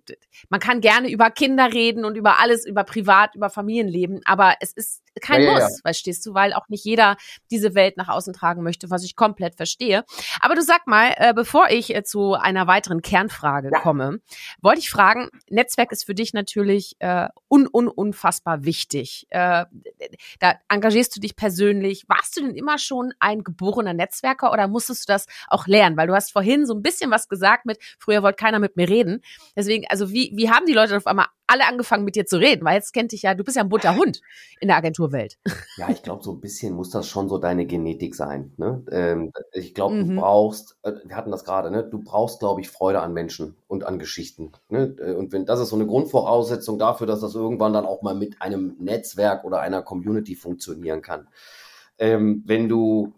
man 0.49 0.59
kann 0.59 0.81
gerne 0.81 1.09
über 1.09 1.31
Kinder 1.31 1.73
reden 1.73 2.05
und 2.05 2.15
über 2.15 2.39
alles, 2.39 2.65
über 2.65 2.83
Privat, 2.83 3.35
über 3.35 3.49
Familienleben, 3.49 4.21
aber 4.25 4.55
es 4.59 4.73
ist 4.73 5.04
kein 5.21 5.41
ja, 5.41 5.51
Muss, 5.51 5.59
ja, 5.61 5.69
ja. 5.69 5.75
weil 5.83 5.93
stehst 5.93 6.25
du, 6.25 6.33
weil 6.33 6.53
auch 6.53 6.69
nicht 6.69 6.83
jeder 6.85 7.17
diese 7.51 7.75
Welt 7.75 7.97
nach 7.97 8.09
außen 8.09 8.33
tragen 8.33 8.63
möchte, 8.63 8.89
was 8.89 9.03
ich 9.03 9.15
komplett 9.15 9.55
verstehe. 9.55 10.03
Aber 10.39 10.55
du 10.55 10.61
sag 10.61 10.87
mal, 10.87 11.13
äh, 11.17 11.33
bevor 11.33 11.69
ich 11.69 11.95
äh, 11.95 12.03
zu 12.03 12.33
einer 12.33 12.67
weiteren 12.67 13.01
Kernfrage 13.01 13.71
komme, 13.71 14.19
wollte 14.61 14.79
ich 14.79 14.89
fragen, 14.89 15.29
Netzwerk 15.49 15.91
ist 15.91 16.05
für 16.05 16.15
dich 16.15 16.33
natürlich 16.33 16.95
äh, 16.99 17.27
un, 17.49 17.67
un 17.71 17.87
unfassbar 17.87 18.65
wichtig. 18.65 19.27
Äh, 19.29 19.65
da 20.39 20.55
engagierst 20.69 21.15
du 21.15 21.19
dich 21.19 21.35
persönlich. 21.35 22.05
Warst 22.07 22.37
du 22.37 22.41
denn 22.41 22.55
immer 22.55 22.77
schon 22.77 23.13
ein 23.19 23.43
geborener 23.43 23.93
Netzwerker 23.93 24.51
oder 24.51 24.67
musstest 24.67 25.07
du 25.07 25.13
das 25.13 25.25
auch 25.47 25.67
lernen? 25.67 25.97
Weil 25.97 26.07
du 26.07 26.13
hast 26.13 26.31
vorhin 26.31 26.65
so 26.65 26.73
ein 26.73 26.81
bisschen 26.81 27.11
was 27.11 27.27
gesagt 27.27 27.65
mit, 27.65 27.79
früher 27.99 28.23
wollte 28.23 28.37
keiner 28.37 28.59
mit 28.59 28.75
mir 28.75 28.89
reden. 28.89 29.21
Deswegen, 29.55 29.85
also 29.89 30.11
wie, 30.11 30.31
wie 30.35 30.49
haben 30.49 30.65
die 30.65 30.73
Leute 30.73 30.97
auf 30.97 31.07
einmal 31.07 31.27
alle 31.47 31.65
angefangen 31.67 32.05
mit 32.05 32.15
dir 32.15 32.25
zu 32.25 32.37
reden, 32.37 32.65
weil 32.65 32.75
jetzt 32.75 32.93
kennt 32.93 33.11
dich 33.11 33.21
ja, 33.21 33.33
du 33.33 33.43
bist 33.43 33.57
ja 33.57 33.63
ein 33.63 33.69
bunter 33.69 33.95
Hund 33.95 34.21
in 34.59 34.67
der 34.67 34.77
Agenturwelt. 35.05 35.37
Ja, 35.77 35.89
ich 35.89 36.03
glaube, 36.03 36.23
so 36.23 36.31
ein 36.31 36.39
bisschen 36.39 36.73
muss 36.73 36.89
das 36.89 37.05
schon 37.05 37.27
so 37.27 37.37
deine 37.37 37.65
Genetik 37.65 38.15
sein. 38.15 38.53
Ne? 38.55 38.81
Ähm, 38.91 39.33
ich 39.51 39.73
glaube, 39.73 39.95
mhm. 39.95 40.07
du 40.07 40.21
brauchst, 40.21 40.77
äh, 40.83 40.93
wir 41.03 41.17
hatten 41.17 41.31
das 41.31 41.43
gerade, 41.43 41.69
ne? 41.69 41.83
du 41.83 42.01
brauchst, 42.01 42.39
glaube 42.39 42.61
ich, 42.61 42.69
Freude 42.69 43.01
an 43.01 43.11
Menschen 43.11 43.57
und 43.67 43.83
an 43.83 43.99
Geschichten. 43.99 44.53
Ne? 44.69 44.95
Äh, 44.99 45.15
und 45.15 45.33
wenn 45.33 45.45
das 45.45 45.59
ist 45.59 45.69
so 45.69 45.75
eine 45.75 45.85
Grundvoraussetzung 45.85 46.79
dafür, 46.79 47.07
dass 47.07 47.19
das 47.19 47.35
irgendwann 47.35 47.73
dann 47.73 47.85
auch 47.85 48.03
mal 48.03 48.15
mit 48.15 48.41
einem 48.41 48.77
Netzwerk 48.79 49.43
oder 49.43 49.59
einer 49.59 49.81
Community 49.81 50.35
funktionieren 50.35 51.01
kann. 51.01 51.27
Ähm, 51.97 52.43
wenn 52.45 52.69
du 52.69 53.13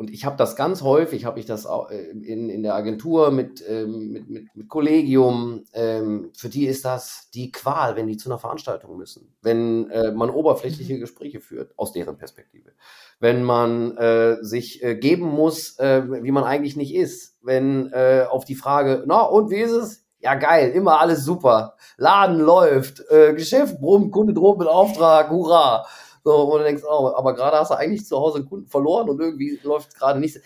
und 0.00 0.10
ich 0.10 0.24
habe 0.24 0.38
das 0.38 0.56
ganz 0.56 0.80
häufig, 0.80 1.26
habe 1.26 1.38
ich 1.38 1.44
das 1.44 1.66
auch 1.66 1.90
äh, 1.90 2.00
in, 2.00 2.48
in 2.48 2.62
der 2.62 2.74
Agentur 2.74 3.30
mit, 3.30 3.62
ähm, 3.68 4.08
mit, 4.08 4.30
mit, 4.30 4.56
mit 4.56 4.66
Kollegium. 4.70 5.64
Ähm, 5.74 6.30
für 6.34 6.48
die 6.48 6.64
ist 6.64 6.86
das 6.86 7.28
die 7.34 7.52
Qual, 7.52 7.96
wenn 7.96 8.06
die 8.06 8.16
zu 8.16 8.30
einer 8.30 8.38
Veranstaltung 8.38 8.96
müssen. 8.96 9.34
Wenn 9.42 9.90
äh, 9.90 10.10
man 10.12 10.30
oberflächliche 10.30 10.94
mhm. 10.94 11.00
Gespräche 11.00 11.40
führt, 11.40 11.74
aus 11.76 11.92
deren 11.92 12.16
Perspektive. 12.16 12.70
Wenn 13.18 13.44
man 13.44 13.94
äh, 13.98 14.38
sich 14.40 14.82
äh, 14.82 14.94
geben 14.94 15.26
muss, 15.26 15.78
äh, 15.78 16.02
wie 16.22 16.32
man 16.32 16.44
eigentlich 16.44 16.76
nicht 16.76 16.94
ist. 16.94 17.36
Wenn 17.42 17.92
äh, 17.92 18.24
auf 18.26 18.46
die 18.46 18.54
Frage, 18.54 19.04
na 19.06 19.20
und 19.20 19.50
wie 19.50 19.56
ist 19.56 19.72
es? 19.72 20.06
Ja, 20.20 20.34
geil, 20.34 20.70
immer 20.70 20.98
alles 20.98 21.26
super. 21.26 21.74
Laden 21.98 22.40
läuft, 22.40 23.04
äh, 23.10 23.34
Geschäft 23.34 23.82
brummt, 23.82 24.12
Kunde 24.12 24.32
droht 24.32 24.58
mit 24.58 24.68
Auftrag, 24.68 25.28
hurra. 25.28 25.84
So, 26.24 26.48
wo 26.48 26.58
du 26.58 26.64
denkst, 26.64 26.82
oh, 26.84 27.12
aber 27.14 27.34
gerade 27.34 27.58
hast 27.58 27.70
du 27.70 27.78
eigentlich 27.78 28.06
zu 28.06 28.16
Hause 28.18 28.38
einen 28.38 28.48
Kunden 28.48 28.66
verloren 28.66 29.08
und 29.08 29.20
irgendwie 29.20 29.58
läuft 29.62 29.88
es 29.88 29.94
gerade 29.94 30.20
nicht. 30.20 30.40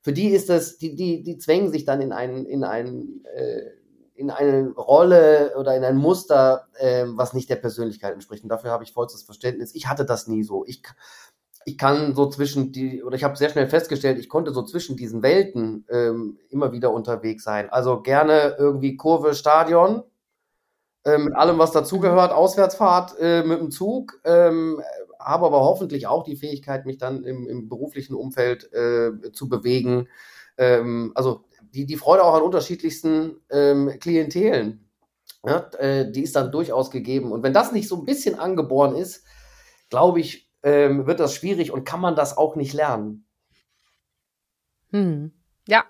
Für 0.00 0.12
die 0.12 0.28
ist 0.28 0.48
das, 0.48 0.78
die, 0.78 0.94
die, 0.94 1.22
die 1.22 1.38
zwängen 1.38 1.70
sich 1.70 1.84
dann 1.84 2.00
in 2.00 2.12
einen, 2.12 2.46
in 2.46 2.64
einen, 2.64 3.24
äh, 3.24 3.70
in 4.14 4.30
eine 4.30 4.70
Rolle 4.70 5.54
oder 5.58 5.76
in 5.76 5.84
ein 5.84 5.96
Muster, 5.96 6.68
äh, 6.78 7.04
was 7.08 7.32
nicht 7.32 7.50
der 7.50 7.56
Persönlichkeit 7.56 8.12
entspricht. 8.12 8.42
Und 8.42 8.50
dafür 8.50 8.70
habe 8.70 8.84
ich 8.84 8.92
vollstes 8.92 9.22
Verständnis. 9.22 9.74
Ich 9.74 9.88
hatte 9.88 10.04
das 10.04 10.28
nie 10.28 10.44
so. 10.44 10.64
Ich, 10.66 10.82
ich 11.64 11.78
kann 11.78 12.14
so 12.14 12.28
zwischen 12.28 12.72
die, 12.72 13.02
oder 13.02 13.16
ich 13.16 13.24
habe 13.24 13.36
sehr 13.36 13.48
schnell 13.48 13.68
festgestellt, 13.68 14.18
ich 14.18 14.28
konnte 14.28 14.52
so 14.52 14.62
zwischen 14.62 14.96
diesen 14.96 15.22
Welten 15.22 15.86
ähm, 15.90 16.38
immer 16.50 16.72
wieder 16.72 16.92
unterwegs 16.92 17.42
sein. 17.42 17.70
Also 17.70 18.02
gerne 18.02 18.56
irgendwie 18.58 18.96
Kurve, 18.96 19.34
Stadion, 19.34 20.02
äh, 21.04 21.18
mit 21.18 21.34
allem, 21.34 21.58
was 21.58 21.72
dazugehört, 21.72 22.32
Auswärtsfahrt 22.32 23.18
äh, 23.20 23.42
mit 23.42 23.60
dem 23.60 23.70
Zug, 23.70 24.20
ähm, 24.24 24.80
habe 25.18 25.46
aber 25.46 25.60
hoffentlich 25.60 26.06
auch 26.06 26.24
die 26.24 26.36
Fähigkeit, 26.36 26.86
mich 26.86 26.98
dann 26.98 27.24
im, 27.24 27.46
im 27.46 27.68
beruflichen 27.68 28.14
Umfeld 28.14 28.72
äh, 28.72 29.32
zu 29.32 29.48
bewegen. 29.48 30.08
Ähm, 30.58 31.12
also 31.14 31.44
die, 31.74 31.86
die 31.86 31.96
Freude 31.96 32.24
auch 32.24 32.34
an 32.34 32.42
unterschiedlichsten 32.42 33.40
ähm, 33.50 33.98
Klientelen, 34.00 34.88
ja, 35.44 35.68
äh, 35.78 36.10
die 36.10 36.22
ist 36.22 36.36
dann 36.36 36.52
durchaus 36.52 36.90
gegeben. 36.90 37.32
Und 37.32 37.42
wenn 37.42 37.52
das 37.52 37.72
nicht 37.72 37.88
so 37.88 37.96
ein 37.96 38.04
bisschen 38.04 38.38
angeboren 38.38 38.96
ist, 38.96 39.24
glaube 39.90 40.20
ich, 40.20 40.50
ähm, 40.62 41.06
wird 41.06 41.20
das 41.20 41.34
schwierig 41.34 41.70
und 41.70 41.84
kann 41.84 42.00
man 42.00 42.16
das 42.16 42.36
auch 42.36 42.56
nicht 42.56 42.72
lernen. 42.72 43.26
Hm. 44.90 45.32
Ja, 45.68 45.84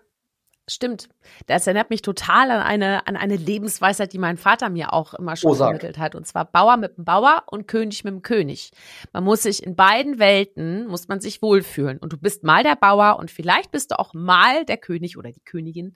Stimmt. 0.66 1.11
Das 1.46 1.66
erinnert 1.66 1.90
mich 1.90 2.00
total 2.00 2.50
an 2.50 2.62
eine, 2.62 3.07
an 3.07 3.16
eine 3.16 3.37
Lebensweisheit, 3.37 4.14
die 4.14 4.18
mein 4.18 4.38
Vater 4.38 4.70
mir 4.70 4.94
auch 4.94 5.12
immer 5.12 5.37
schon 5.37 5.50
oh, 5.50 5.55
vermittelt 5.55 5.98
hat. 5.98 6.14
Und 6.14 6.27
zwar 6.27 6.46
Bauer 6.46 6.79
mit 6.79 6.96
dem 6.96 7.05
Bauer 7.05 7.42
und 7.46 7.68
König 7.68 8.03
mit 8.05 8.14
dem 8.14 8.22
König. 8.22 8.70
Man 9.12 9.24
muss 9.24 9.42
sich 9.42 9.62
in 9.62 9.77
beiden 9.77 10.18
Welten, 10.18 10.87
muss 10.87 11.07
man 11.07 11.20
sich 11.20 11.42
wohlfühlen. 11.42 11.98
Und 11.98 12.14
du 12.14 12.16
bist 12.16 12.44
mal 12.44 12.62
der 12.62 12.77
Bauer 12.77 13.18
und 13.18 13.31
vielleicht 13.31 13.72
bist 13.72 13.90
du 13.90 13.98
auch 13.98 14.14
mal 14.14 14.64
der 14.64 14.79
König 14.79 15.18
oder 15.18 15.33
die 15.33 15.44
Königin. 15.44 15.92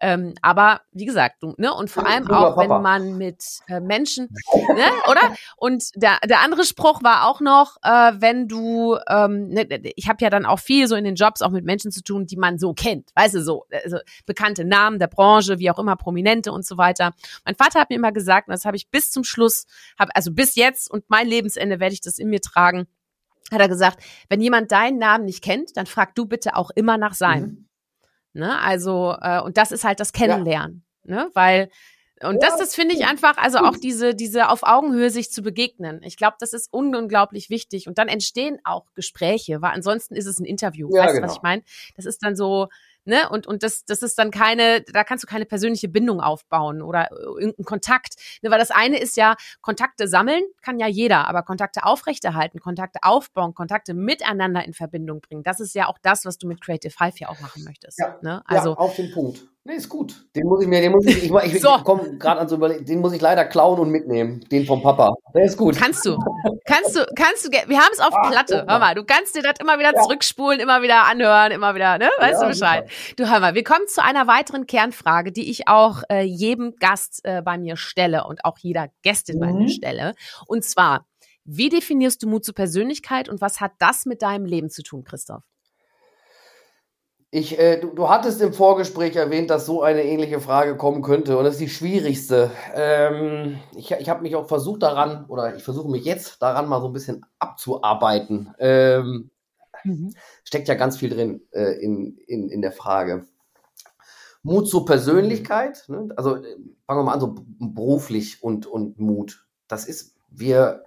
Ähm, 0.00 0.34
aber 0.42 0.82
wie 0.92 1.06
gesagt, 1.06 1.42
du, 1.42 1.54
ne, 1.58 1.72
und 1.74 1.90
vor 1.90 2.06
allem 2.06 2.28
auch, 2.30 2.56
wenn 2.56 2.68
man 2.68 3.18
mit 3.18 3.42
äh, 3.66 3.80
Menschen, 3.80 4.28
ne, 4.54 4.84
oder? 5.10 5.34
Und 5.56 5.90
der, 5.96 6.18
der 6.24 6.40
andere 6.40 6.64
Spruch 6.64 7.02
war 7.02 7.26
auch 7.26 7.40
noch, 7.40 7.76
äh, 7.82 8.12
wenn 8.18 8.46
du, 8.46 8.96
ähm, 9.08 9.48
ne, 9.48 9.66
ich 9.96 10.08
habe 10.08 10.18
ja 10.20 10.30
dann 10.30 10.46
auch 10.46 10.60
viel 10.60 10.86
so 10.86 10.94
in 10.94 11.04
den 11.04 11.16
Jobs 11.16 11.42
auch 11.42 11.50
mit 11.50 11.64
Menschen 11.64 11.90
zu 11.90 12.02
tun, 12.02 12.26
die 12.26 12.36
man 12.36 12.58
so 12.58 12.74
kennt, 12.74 13.10
weißt 13.16 13.34
du, 13.34 13.42
so 13.42 13.66
also 13.84 13.98
bekannte 14.26 14.64
Namen 14.64 14.98
der 14.98 15.08
Branche, 15.08 15.58
wie 15.58 15.70
auch 15.70 15.78
immer, 15.78 15.96
Prominente 15.96 16.52
und 16.52 16.66
so 16.66 16.76
weiter. 16.76 17.14
Mein 17.44 17.54
Vater 17.54 17.80
hat 17.80 17.90
mir 17.90 17.96
immer 17.96 18.12
gesagt, 18.12 18.48
und 18.48 18.52
das 18.52 18.64
habe 18.64 18.76
ich 18.76 18.90
bis 18.90 19.10
zum 19.10 19.24
Schluss, 19.24 19.66
hab, 19.98 20.08
also 20.14 20.32
bis 20.32 20.54
jetzt 20.56 20.90
und 20.90 21.04
mein 21.08 21.26
Lebensende 21.26 21.80
werde 21.80 21.94
ich 21.94 22.00
das 22.00 22.18
in 22.18 22.28
mir 22.28 22.40
tragen, 22.40 22.86
hat 23.50 23.60
er 23.60 23.68
gesagt, 23.68 24.02
wenn 24.28 24.40
jemand 24.40 24.72
deinen 24.72 24.98
Namen 24.98 25.24
nicht 25.24 25.42
kennt, 25.42 25.76
dann 25.76 25.86
frag 25.86 26.14
du 26.14 26.26
bitte 26.26 26.56
auch 26.56 26.70
immer 26.74 26.98
nach 26.98 27.14
seinem. 27.14 27.46
Mhm. 27.50 27.68
Ne? 28.34 28.58
Also, 28.60 29.16
äh, 29.20 29.40
und 29.40 29.56
das 29.56 29.72
ist 29.72 29.84
halt 29.84 30.00
das 30.00 30.12
Kennenlernen, 30.12 30.84
ja. 31.04 31.14
ne? 31.14 31.30
Weil, 31.34 31.70
und 32.22 32.42
das, 32.42 32.56
das 32.56 32.74
finde 32.74 32.94
ich 32.94 33.06
einfach, 33.06 33.36
also 33.36 33.58
auch 33.58 33.76
diese, 33.76 34.14
diese 34.14 34.48
auf 34.48 34.64
Augenhöhe 34.64 35.10
sich 35.10 35.30
zu 35.30 35.42
begegnen. 35.42 36.00
Ich 36.02 36.16
glaube, 36.16 36.36
das 36.40 36.52
ist 36.52 36.72
unglaublich 36.72 37.48
wichtig. 37.48 37.86
Und 37.86 37.98
dann 37.98 38.08
entstehen 38.08 38.58
auch 38.64 38.86
Gespräche, 38.94 39.62
weil 39.62 39.70
ansonsten 39.70 40.16
ist 40.16 40.26
es 40.26 40.40
ein 40.40 40.44
Interview. 40.44 40.88
Ja, 40.92 41.02
weißt 41.02 41.10
du, 41.10 41.14
genau. 41.16 41.28
was 41.28 41.36
ich 41.36 41.42
meine? 41.42 41.62
Das 41.94 42.06
ist 42.06 42.24
dann 42.24 42.34
so, 42.34 42.68
ne? 43.08 43.28
Und, 43.28 43.46
und 43.46 43.62
das, 43.62 43.84
das 43.84 44.02
ist 44.02 44.18
dann 44.18 44.30
keine, 44.30 44.82
da 44.82 45.02
kannst 45.02 45.24
du 45.24 45.26
keine 45.26 45.46
persönliche 45.46 45.88
Bindung 45.88 46.20
aufbauen 46.20 46.82
oder 46.82 47.10
äh, 47.10 47.14
irgendeinen 47.14 47.64
Kontakt. 47.64 48.14
Ne? 48.42 48.50
Weil 48.50 48.58
das 48.58 48.70
eine 48.70 48.98
ist 49.00 49.16
ja, 49.16 49.34
Kontakte 49.60 50.06
sammeln 50.06 50.44
kann 50.62 50.78
ja 50.78 50.86
jeder, 50.86 51.26
aber 51.26 51.42
Kontakte 51.42 51.84
aufrechterhalten, 51.84 52.60
Kontakte 52.60 53.00
aufbauen, 53.02 53.54
Kontakte 53.54 53.94
miteinander 53.94 54.64
in 54.64 54.74
Verbindung 54.74 55.20
bringen, 55.20 55.42
das 55.42 55.58
ist 55.60 55.74
ja 55.74 55.88
auch 55.88 55.98
das, 56.02 56.24
was 56.24 56.38
du 56.38 56.46
mit 56.46 56.60
Creative 56.60 56.92
Five 56.92 57.18
ja 57.18 57.28
auch 57.28 57.40
machen 57.40 57.64
möchtest. 57.64 57.98
Ja, 57.98 58.18
ne? 58.22 58.42
also, 58.46 58.70
ja 58.70 58.76
auf 58.76 58.94
den 58.94 59.10
Punkt. 59.10 59.48
Nee, 59.68 59.74
ist 59.74 59.90
gut. 59.90 60.24
Den 60.34 60.46
muss 60.46 60.62
ich 60.62 60.66
mir, 60.66 60.80
den 60.80 60.92
muss 60.92 61.04
ich, 61.04 61.24
ich, 61.24 61.30
ich, 61.30 61.30
so. 61.60 61.76
ich 61.76 61.84
komme 61.84 62.16
gerade 62.16 62.40
an 62.40 62.48
so 62.48 62.56
überlegen, 62.56 62.86
den 62.86 63.00
muss 63.00 63.12
ich 63.12 63.20
leider 63.20 63.44
klauen 63.44 63.78
und 63.78 63.90
mitnehmen. 63.90 64.40
Den 64.50 64.64
vom 64.64 64.80
Papa. 64.80 65.12
Der 65.34 65.44
ist 65.44 65.58
gut. 65.58 65.76
Kannst 65.76 66.06
du. 66.06 66.16
Kannst 66.64 66.96
du, 66.96 67.04
kannst 67.14 67.44
du, 67.44 67.50
wir 67.50 67.78
haben 67.78 67.90
es 67.92 68.00
auf 68.00 68.14
Ach, 68.14 68.30
Platte. 68.30 68.64
Hör 68.66 68.78
mal, 68.78 68.94
du 68.94 69.04
kannst 69.04 69.36
dir 69.36 69.42
das 69.42 69.56
immer 69.60 69.78
wieder 69.78 69.92
ja. 69.94 70.00
zurückspulen, 70.00 70.58
immer 70.58 70.80
wieder 70.80 71.04
anhören, 71.04 71.52
immer 71.52 71.74
wieder, 71.74 71.98
ne? 71.98 72.08
Weißt 72.18 72.40
ja, 72.40 72.40
du 72.40 72.48
Bescheid? 72.48 72.88
Super. 72.88 73.14
Du 73.16 73.30
hör 73.30 73.40
mal, 73.40 73.54
wir 73.54 73.62
kommen 73.62 73.86
zu 73.88 74.02
einer 74.02 74.26
weiteren 74.26 74.66
Kernfrage, 74.66 75.32
die 75.32 75.50
ich 75.50 75.68
auch 75.68 76.02
äh, 76.10 76.22
jedem 76.22 76.76
Gast 76.76 77.20
äh, 77.24 77.42
bei 77.42 77.58
mir 77.58 77.76
stelle 77.76 78.24
und 78.24 78.46
auch 78.46 78.56
jeder 78.56 78.88
Gästin 79.02 79.36
mhm. 79.36 79.40
bei 79.40 79.52
mir 79.52 79.64
mhm. 79.64 79.68
stelle. 79.68 80.14
Und 80.46 80.64
zwar, 80.64 81.04
wie 81.44 81.68
definierst 81.68 82.22
du 82.22 82.26
Mut 82.26 82.42
zur 82.42 82.54
Persönlichkeit 82.54 83.28
und 83.28 83.42
was 83.42 83.60
hat 83.60 83.72
das 83.80 84.06
mit 84.06 84.22
deinem 84.22 84.46
Leben 84.46 84.70
zu 84.70 84.82
tun, 84.82 85.04
Christoph? 85.04 85.42
Ich, 87.30 87.58
äh, 87.58 87.78
du, 87.78 87.88
du, 87.88 88.08
hattest 88.08 88.40
im 88.40 88.54
Vorgespräch 88.54 89.14
erwähnt, 89.14 89.50
dass 89.50 89.66
so 89.66 89.82
eine 89.82 90.02
ähnliche 90.02 90.40
Frage 90.40 90.78
kommen 90.78 91.02
könnte 91.02 91.36
und 91.36 91.44
das 91.44 91.54
ist 91.54 91.60
die 91.60 91.68
schwierigste. 91.68 92.50
Ähm, 92.74 93.58
ich 93.76 93.90
ich 93.90 94.08
habe 94.08 94.22
mich 94.22 94.34
auch 94.34 94.48
versucht 94.48 94.82
daran, 94.82 95.26
oder 95.28 95.54
ich 95.54 95.62
versuche 95.62 95.90
mich 95.90 96.06
jetzt 96.06 96.40
daran 96.40 96.68
mal 96.68 96.80
so 96.80 96.86
ein 96.86 96.94
bisschen 96.94 97.26
abzuarbeiten. 97.38 98.54
Ähm, 98.58 99.30
mhm. 99.84 100.14
Steckt 100.42 100.68
ja 100.68 100.74
ganz 100.74 100.96
viel 100.96 101.10
drin 101.10 101.42
äh, 101.50 101.72
in, 101.82 102.16
in, 102.26 102.48
in 102.48 102.62
der 102.62 102.72
Frage. 102.72 103.26
Mut 104.42 104.66
zur 104.66 104.86
Persönlichkeit, 104.86 105.84
ne? 105.88 106.08
also 106.16 106.36
äh, 106.36 106.56
fangen 106.86 107.00
wir 107.00 107.02
mal 107.02 107.12
an, 107.12 107.20
so 107.20 107.34
beruflich 107.58 108.42
und, 108.42 108.64
und 108.64 108.98
Mut. 108.98 109.46
Das 109.66 109.86
ist, 109.86 110.14
wir, 110.30 110.84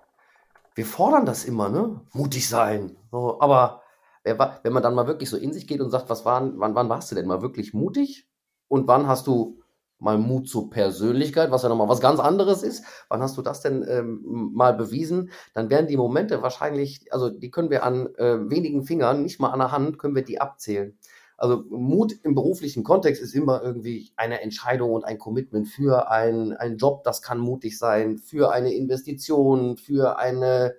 wir 0.73 0.87
fordern 0.87 1.27
das 1.27 1.45
immer, 1.45 1.69
ne? 1.69 2.01
Mutig 2.13 2.49
sein. 2.49 2.97
So, 3.11 3.39
aber 3.39 3.80
wenn 4.23 4.73
man 4.73 4.83
dann 4.83 4.95
mal 4.95 5.07
wirklich 5.07 5.29
so 5.29 5.37
in 5.37 5.53
sich 5.53 5.67
geht 5.67 5.81
und 5.81 5.89
sagt, 5.89 6.09
was 6.09 6.25
waren, 6.25 6.59
wann, 6.59 6.75
wann 6.75 6.89
warst 6.89 7.11
du 7.11 7.15
denn 7.15 7.27
mal 7.27 7.41
wirklich 7.41 7.73
mutig? 7.73 8.27
Und 8.67 8.87
wann 8.87 9.07
hast 9.07 9.27
du 9.27 9.61
mal 10.01 10.17
Mut 10.17 10.49
zur 10.49 10.69
Persönlichkeit, 10.69 11.51
was 11.51 11.63
ja 11.63 11.69
nochmal 11.69 11.87
was 11.87 12.01
ganz 12.01 12.19
anderes 12.19 12.63
ist. 12.63 12.83
Wann 13.07 13.21
hast 13.21 13.37
du 13.37 13.41
das 13.41 13.61
denn 13.61 13.85
ähm, 13.87 14.49
mal 14.53 14.73
bewiesen? 14.73 15.29
Dann 15.53 15.69
werden 15.69 15.87
die 15.87 15.95
Momente 15.95 16.41
wahrscheinlich, 16.41 17.13
also 17.13 17.29
die 17.29 17.51
können 17.51 17.69
wir 17.69 17.83
an 17.83 18.07
äh, 18.15 18.49
wenigen 18.49 18.83
Fingern, 18.83 19.21
nicht 19.23 19.39
mal 19.39 19.51
an 19.51 19.59
der 19.59 19.71
Hand, 19.71 19.99
können 19.99 20.15
wir 20.15 20.23
die 20.23 20.41
abzählen. 20.41 20.97
Also 21.37 21.63
Mut 21.69 22.13
im 22.23 22.35
beruflichen 22.35 22.83
Kontext 22.83 23.21
ist 23.21 23.33
immer 23.33 23.63
irgendwie 23.63 24.11
eine 24.15 24.41
Entscheidung 24.41 24.91
und 24.91 25.05
ein 25.05 25.17
Commitment 25.17 25.67
für 25.67 26.09
einen, 26.09 26.53
einen 26.53 26.77
Job, 26.77 27.03
das 27.03 27.21
kann 27.21 27.39
mutig 27.39 27.77
sein, 27.77 28.17
für 28.17 28.51
eine 28.51 28.73
Investition, 28.73 29.77
für 29.77 30.17
eine 30.17 30.75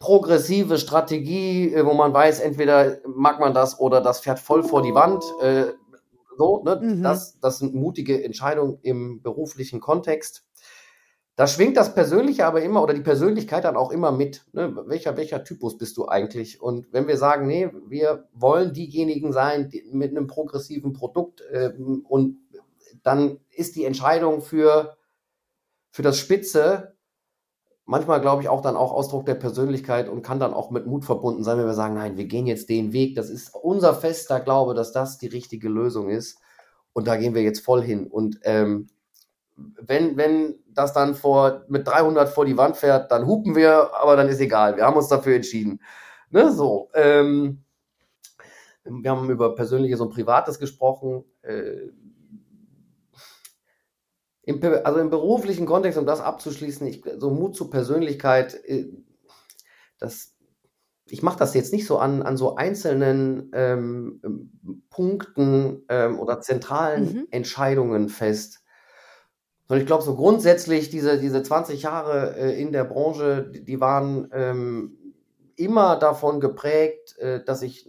progressive 0.00 0.78
Strategie, 0.78 1.72
äh, 1.72 1.86
wo 1.86 1.92
man 1.92 2.12
weiß, 2.12 2.40
entweder 2.40 2.98
mag 3.06 3.38
man 3.38 3.54
das 3.54 3.78
oder 3.78 4.00
das 4.00 4.20
fährt 4.20 4.40
voll 4.40 4.64
vor 4.64 4.82
die 4.82 4.94
Wand. 4.94 5.22
Äh, 5.40 5.66
so, 6.36 6.62
ne? 6.64 6.80
Mhm. 6.82 7.02
das, 7.02 7.38
das 7.38 7.58
sind 7.58 7.74
mutige 7.74 8.24
Entscheidungen 8.24 8.78
im 8.82 9.22
beruflichen 9.22 9.78
Kontext. 9.78 10.44
Da 11.36 11.46
schwingt 11.46 11.76
das 11.76 11.94
Persönliche 11.94 12.46
aber 12.46 12.62
immer 12.62 12.82
oder 12.82 12.94
die 12.94 13.02
Persönlichkeit 13.02 13.64
dann 13.64 13.76
auch 13.76 13.90
immer 13.90 14.10
mit. 14.10 14.44
Ne? 14.52 14.74
Welcher, 14.86 15.16
welcher 15.16 15.44
Typus 15.44 15.78
bist 15.78 15.96
du 15.96 16.08
eigentlich? 16.08 16.60
Und 16.60 16.92
wenn 16.92 17.06
wir 17.06 17.16
sagen, 17.16 17.46
nee, 17.46 17.70
wir 17.86 18.28
wollen 18.32 18.72
diejenigen 18.72 19.32
sein 19.32 19.68
die, 19.68 19.84
mit 19.92 20.10
einem 20.10 20.26
progressiven 20.26 20.92
Produkt 20.92 21.42
äh, 21.52 21.72
und 22.08 22.38
dann 23.02 23.38
ist 23.50 23.76
die 23.76 23.84
Entscheidung 23.84 24.40
für, 24.40 24.96
für 25.90 26.02
das 26.02 26.18
Spitze 26.18 26.96
manchmal, 27.90 28.20
glaube 28.20 28.40
ich, 28.40 28.48
auch 28.48 28.62
dann 28.62 28.76
auch 28.76 28.92
Ausdruck 28.92 29.26
der 29.26 29.34
Persönlichkeit 29.34 30.08
und 30.08 30.22
kann 30.22 30.38
dann 30.38 30.54
auch 30.54 30.70
mit 30.70 30.86
Mut 30.86 31.04
verbunden 31.04 31.42
sein, 31.42 31.58
wenn 31.58 31.66
wir 31.66 31.74
sagen, 31.74 31.94
nein, 31.94 32.16
wir 32.16 32.26
gehen 32.26 32.46
jetzt 32.46 32.68
den 32.68 32.92
Weg. 32.92 33.16
Das 33.16 33.28
ist 33.28 33.52
unser 33.52 33.94
fester 33.94 34.38
Glaube, 34.38 34.74
dass 34.74 34.92
das 34.92 35.18
die 35.18 35.26
richtige 35.26 35.68
Lösung 35.68 36.08
ist. 36.08 36.38
Und 36.92 37.08
da 37.08 37.16
gehen 37.16 37.34
wir 37.34 37.42
jetzt 37.42 37.64
voll 37.64 37.82
hin. 37.82 38.06
Und 38.06 38.38
ähm, 38.44 38.86
wenn, 39.56 40.16
wenn 40.16 40.54
das 40.68 40.92
dann 40.92 41.16
vor, 41.16 41.64
mit 41.68 41.86
300 41.86 42.28
vor 42.28 42.44
die 42.44 42.56
Wand 42.56 42.76
fährt, 42.76 43.10
dann 43.10 43.26
hupen 43.26 43.56
wir, 43.56 43.90
aber 43.92 44.14
dann 44.14 44.28
ist 44.28 44.40
egal. 44.40 44.76
Wir 44.76 44.84
haben 44.84 44.96
uns 44.96 45.08
dafür 45.08 45.34
entschieden. 45.34 45.80
Ne, 46.30 46.52
so. 46.52 46.90
Ähm, 46.94 47.64
wir 48.84 49.10
haben 49.10 49.28
über 49.30 49.56
Persönliches 49.56 50.00
und 50.00 50.10
Privates 50.10 50.60
gesprochen. 50.60 51.24
Äh, 51.42 51.88
im, 54.50 54.84
also 54.84 55.00
im 55.00 55.10
beruflichen 55.10 55.66
Kontext, 55.66 55.98
um 55.98 56.06
das 56.06 56.20
abzuschließen, 56.20 56.86
ich, 56.86 57.02
so 57.18 57.30
Mut 57.30 57.56
zur 57.56 57.70
Persönlichkeit, 57.70 58.54
äh, 58.64 58.88
das, 59.98 60.34
ich 61.06 61.22
mache 61.22 61.38
das 61.38 61.54
jetzt 61.54 61.72
nicht 61.72 61.86
so 61.86 61.98
an, 61.98 62.22
an 62.22 62.36
so 62.36 62.56
einzelnen 62.56 63.50
ähm, 63.54 64.20
Punkten 64.90 65.84
ähm, 65.88 66.18
oder 66.18 66.40
zentralen 66.40 67.04
mhm. 67.04 67.26
Entscheidungen 67.30 68.08
fest. 68.08 68.60
Sondern 69.68 69.82
ich 69.82 69.86
glaube, 69.86 70.02
so 70.02 70.16
grundsätzlich, 70.16 70.90
diese, 70.90 71.18
diese 71.18 71.42
20 71.42 71.82
Jahre 71.82 72.36
äh, 72.36 72.60
in 72.60 72.72
der 72.72 72.84
Branche, 72.84 73.50
die, 73.54 73.64
die 73.64 73.80
waren 73.80 74.28
ähm, 74.32 75.14
immer 75.56 75.96
davon 75.96 76.40
geprägt, 76.40 77.16
äh, 77.18 77.44
dass 77.44 77.62
ich 77.62 77.88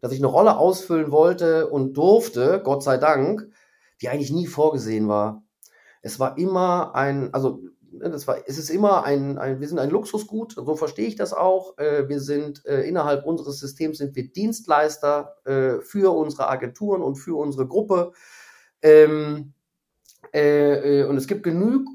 dass 0.00 0.12
ich 0.12 0.18
eine 0.18 0.28
Rolle 0.28 0.56
ausfüllen 0.56 1.10
wollte 1.10 1.68
und 1.68 1.94
durfte, 1.96 2.60
Gott 2.64 2.84
sei 2.84 2.98
Dank, 2.98 3.48
die 4.00 4.08
eigentlich 4.08 4.30
nie 4.30 4.46
vorgesehen 4.46 5.08
war. 5.08 5.42
Es 6.02 6.20
war 6.20 6.38
immer 6.38 6.94
ein, 6.94 7.32
also 7.34 7.62
ne, 7.92 8.10
das 8.10 8.26
war, 8.26 8.38
es 8.46 8.58
ist 8.58 8.70
immer 8.70 9.04
ein, 9.04 9.38
ein, 9.38 9.60
wir 9.60 9.68
sind 9.68 9.78
ein 9.78 9.90
Luxusgut, 9.90 10.54
so 10.54 10.76
verstehe 10.76 11.06
ich 11.06 11.16
das 11.16 11.32
auch. 11.32 11.76
Äh, 11.78 12.08
wir 12.08 12.20
sind 12.20 12.64
äh, 12.66 12.82
innerhalb 12.82 13.26
unseres 13.26 13.58
Systems 13.58 13.98
sind 13.98 14.16
wir 14.16 14.32
Dienstleister 14.32 15.36
äh, 15.44 15.80
für 15.80 16.14
unsere 16.14 16.48
Agenturen 16.48 17.02
und 17.02 17.16
für 17.16 17.36
unsere 17.36 17.66
Gruppe. 17.66 18.12
Ähm, 18.82 19.52
äh, 20.32 21.00
äh, 21.00 21.04
und 21.04 21.16
es 21.16 21.26
gibt 21.26 21.42
genug 21.42 21.86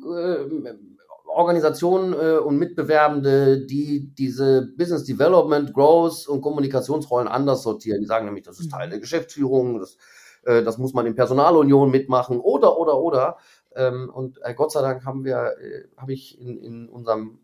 Organisationen 1.26 2.14
und 2.14 2.60
Mitbewerbende, 2.60 3.66
die 3.66 4.14
diese 4.14 4.72
Business 4.78 5.04
Development, 5.04 5.74
Growth 5.74 6.28
und 6.28 6.42
Kommunikationsrollen 6.42 7.28
anders 7.28 7.64
sortieren. 7.64 8.02
Die 8.02 8.06
sagen 8.06 8.26
nämlich, 8.26 8.44
das 8.44 8.60
ist 8.60 8.70
Teil 8.70 8.92
der 8.92 9.00
Geschäftsführung, 9.00 9.80
das, 9.80 9.98
das 10.44 10.78
muss 10.78 10.94
man 10.94 11.08
in 11.08 11.16
Personalunion 11.16 11.90
mitmachen 11.90 12.40
oder, 12.40 12.78
oder, 12.78 13.00
oder. 13.00 13.38
Ähm, 13.76 14.10
und 14.14 14.40
äh, 14.44 14.54
Gott 14.54 14.72
sei 14.72 14.82
Dank 14.82 15.06
haben 15.06 15.24
wir, 15.24 15.56
äh, 15.60 15.88
habe 15.98 16.14
ich 16.14 16.40
in, 16.40 16.58
in, 16.58 16.90
unserem, 16.90 17.40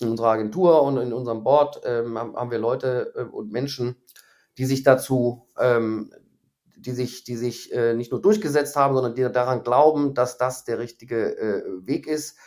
in 0.00 0.08
unserer 0.08 0.30
Agentur 0.30 0.82
und 0.82 0.98
in 0.98 1.12
unserem 1.12 1.42
Board, 1.44 1.80
ähm, 1.84 2.18
haben 2.18 2.50
wir 2.50 2.58
Leute 2.58 3.12
äh, 3.16 3.22
und 3.22 3.50
Menschen, 3.50 3.96
die 4.58 4.66
sich 4.66 4.82
dazu, 4.82 5.48
ähm, 5.58 6.12
die 6.76 6.92
sich, 6.92 7.24
die 7.24 7.36
sich 7.36 7.72
äh, 7.72 7.94
nicht 7.94 8.10
nur 8.10 8.22
durchgesetzt 8.22 8.76
haben, 8.76 8.94
sondern 8.94 9.14
die 9.14 9.22
daran 9.30 9.62
glauben, 9.62 10.14
dass 10.14 10.38
das 10.38 10.64
der 10.64 10.78
richtige 10.78 11.36
äh, 11.38 11.86
Weg 11.86 12.06
ist. 12.06 12.38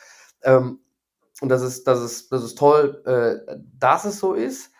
Ähm, 0.41 0.79
und 1.41 1.49
das 1.49 1.61
ist, 1.61 1.87
das 1.87 2.01
ist, 2.01 2.31
das 2.31 2.43
ist 2.43 2.57
toll, 2.57 3.01
äh, 3.05 3.55
dass 3.77 4.05
es 4.05 4.19
so 4.19 4.33
ist. 4.33 4.71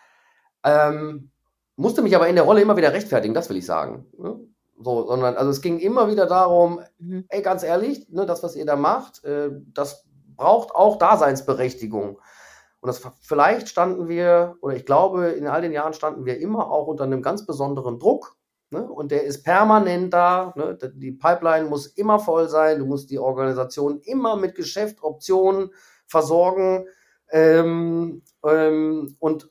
Ähm, 0.64 1.30
musste 1.76 2.02
mich 2.02 2.14
aber 2.14 2.28
in 2.28 2.36
der 2.36 2.44
Rolle 2.44 2.62
immer 2.62 2.76
wieder 2.76 2.92
rechtfertigen, 2.92 3.34
das 3.34 3.48
will 3.48 3.56
ich 3.56 3.66
sagen. 3.66 4.06
Ne? 4.16 4.40
So, 4.76 5.06
sondern, 5.06 5.36
also 5.36 5.50
es 5.50 5.60
ging 5.60 5.78
immer 5.78 6.10
wieder 6.10 6.26
darum, 6.26 6.80
mhm. 6.98 7.24
ey, 7.28 7.42
ganz 7.42 7.62
ehrlich, 7.62 8.08
ne, 8.08 8.26
das, 8.26 8.42
was 8.42 8.56
ihr 8.56 8.66
da 8.66 8.76
macht, 8.76 9.24
äh, 9.24 9.50
das 9.72 10.04
braucht 10.36 10.74
auch 10.74 10.98
Daseinsberechtigung. 10.98 12.18
Und 12.80 12.88
das 12.88 13.00
vielleicht 13.22 13.68
standen 13.68 14.08
wir, 14.08 14.56
oder 14.60 14.76
ich 14.76 14.84
glaube, 14.84 15.28
in 15.28 15.46
all 15.46 15.62
den 15.62 15.72
Jahren 15.72 15.94
standen 15.94 16.26
wir 16.26 16.38
immer 16.38 16.70
auch 16.70 16.86
unter 16.86 17.04
einem 17.04 17.22
ganz 17.22 17.46
besonderen 17.46 17.98
Druck. 17.98 18.36
Ne? 18.70 18.86
Und 18.86 19.10
der 19.10 19.24
ist 19.24 19.42
permanent 19.42 20.12
da. 20.12 20.52
Ne? 20.56 20.76
Die 20.94 21.12
Pipeline 21.12 21.68
muss 21.68 21.86
immer 21.86 22.18
voll 22.18 22.48
sein. 22.48 22.80
Du 22.80 22.84
musst 22.84 23.10
die 23.10 23.18
Organisation 23.18 24.00
immer 24.00 24.36
mit 24.36 24.54
Geschäft, 24.54 25.02
Optionen 25.02 25.70
versorgen. 26.06 26.86
Ähm, 27.30 28.22
ähm, 28.44 29.16
und 29.18 29.48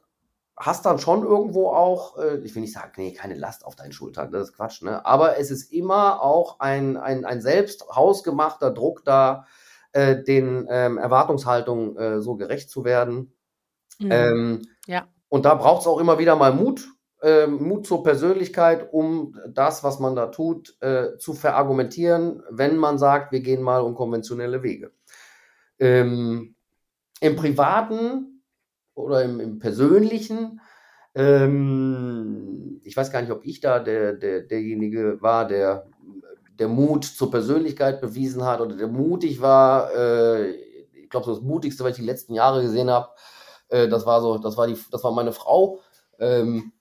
hast 0.65 0.85
dann 0.85 0.97
schon 0.97 1.23
irgendwo 1.23 1.67
auch, 1.69 2.17
äh, 2.17 2.37
ich 2.37 2.55
will 2.55 2.61
nicht 2.61 2.73
sagen, 2.73 2.93
nee, 2.97 3.13
keine 3.13 3.35
Last 3.35 3.65
auf 3.65 3.75
deinen 3.75 3.91
Schultern, 3.91 4.31
das 4.31 4.49
ist 4.49 4.55
Quatsch, 4.55 4.81
ne? 4.81 5.05
Aber 5.05 5.37
es 5.37 5.51
ist 5.51 5.71
immer 5.73 6.21
auch 6.21 6.59
ein, 6.59 6.95
ein, 6.95 7.25
ein 7.25 7.41
selbst 7.41 7.85
hausgemachter 7.89 8.71
Druck 8.71 9.03
da, 9.03 9.45
äh, 9.91 10.23
den 10.23 10.67
ähm, 10.69 10.97
Erwartungshaltungen 10.97 11.97
äh, 11.97 12.21
so 12.21 12.35
gerecht 12.35 12.69
zu 12.69 12.85
werden. 12.85 13.33
Mhm. 13.99 14.11
Ähm, 14.11 14.61
ja. 14.87 15.07
Und 15.27 15.45
da 15.45 15.55
braucht 15.55 15.81
es 15.81 15.87
auch 15.87 15.99
immer 15.99 16.17
wieder 16.17 16.35
mal 16.35 16.53
Mut, 16.53 16.87
äh, 17.21 17.47
Mut 17.47 17.85
zur 17.85 18.03
Persönlichkeit, 18.03 18.91
um 18.91 19.37
das, 19.47 19.83
was 19.83 19.99
man 19.99 20.15
da 20.15 20.27
tut, 20.27 20.77
äh, 20.81 21.17
zu 21.17 21.33
verargumentieren, 21.33 22.41
wenn 22.49 22.77
man 22.77 22.97
sagt, 22.97 23.31
wir 23.31 23.41
gehen 23.41 23.61
mal 23.61 23.81
unkonventionelle 23.81 24.63
Wege. 24.63 24.91
Ähm, 25.77 26.55
Im 27.19 27.35
Privaten 27.35 28.32
oder 28.95 29.23
im, 29.23 29.39
im 29.39 29.59
Persönlichen, 29.59 30.59
ähm, 31.15 32.81
ich 32.83 32.97
weiß 32.97 33.11
gar 33.11 33.21
nicht, 33.21 33.31
ob 33.31 33.45
ich 33.45 33.59
da 33.59 33.79
der, 33.79 34.13
der, 34.13 34.41
derjenige 34.41 35.21
war, 35.21 35.47
der, 35.47 35.85
der 36.59 36.67
Mut 36.67 37.05
zur 37.05 37.29
Persönlichkeit 37.29 38.01
bewiesen 38.01 38.43
hat 38.43 38.61
oder 38.61 38.75
der 38.75 38.87
mutig 38.87 39.41
war. 39.41 39.93
Äh, 39.93 40.51
ich 40.51 41.09
glaube, 41.09 41.27
das 41.27 41.41
Mutigste, 41.41 41.83
was 41.83 41.91
ich 41.91 41.97
die 41.97 42.09
letzten 42.09 42.33
Jahre 42.33 42.63
gesehen 42.63 42.89
habe, 42.89 43.09
äh, 43.69 43.87
das 43.87 44.05
war 44.05 44.21
so, 44.21 44.37
das 44.37 44.57
war 44.57 44.67
die, 44.67 44.77
das 44.91 45.03
war 45.03 45.11
meine 45.11 45.33
Frau. 45.33 45.79
Ähm, 46.19 46.73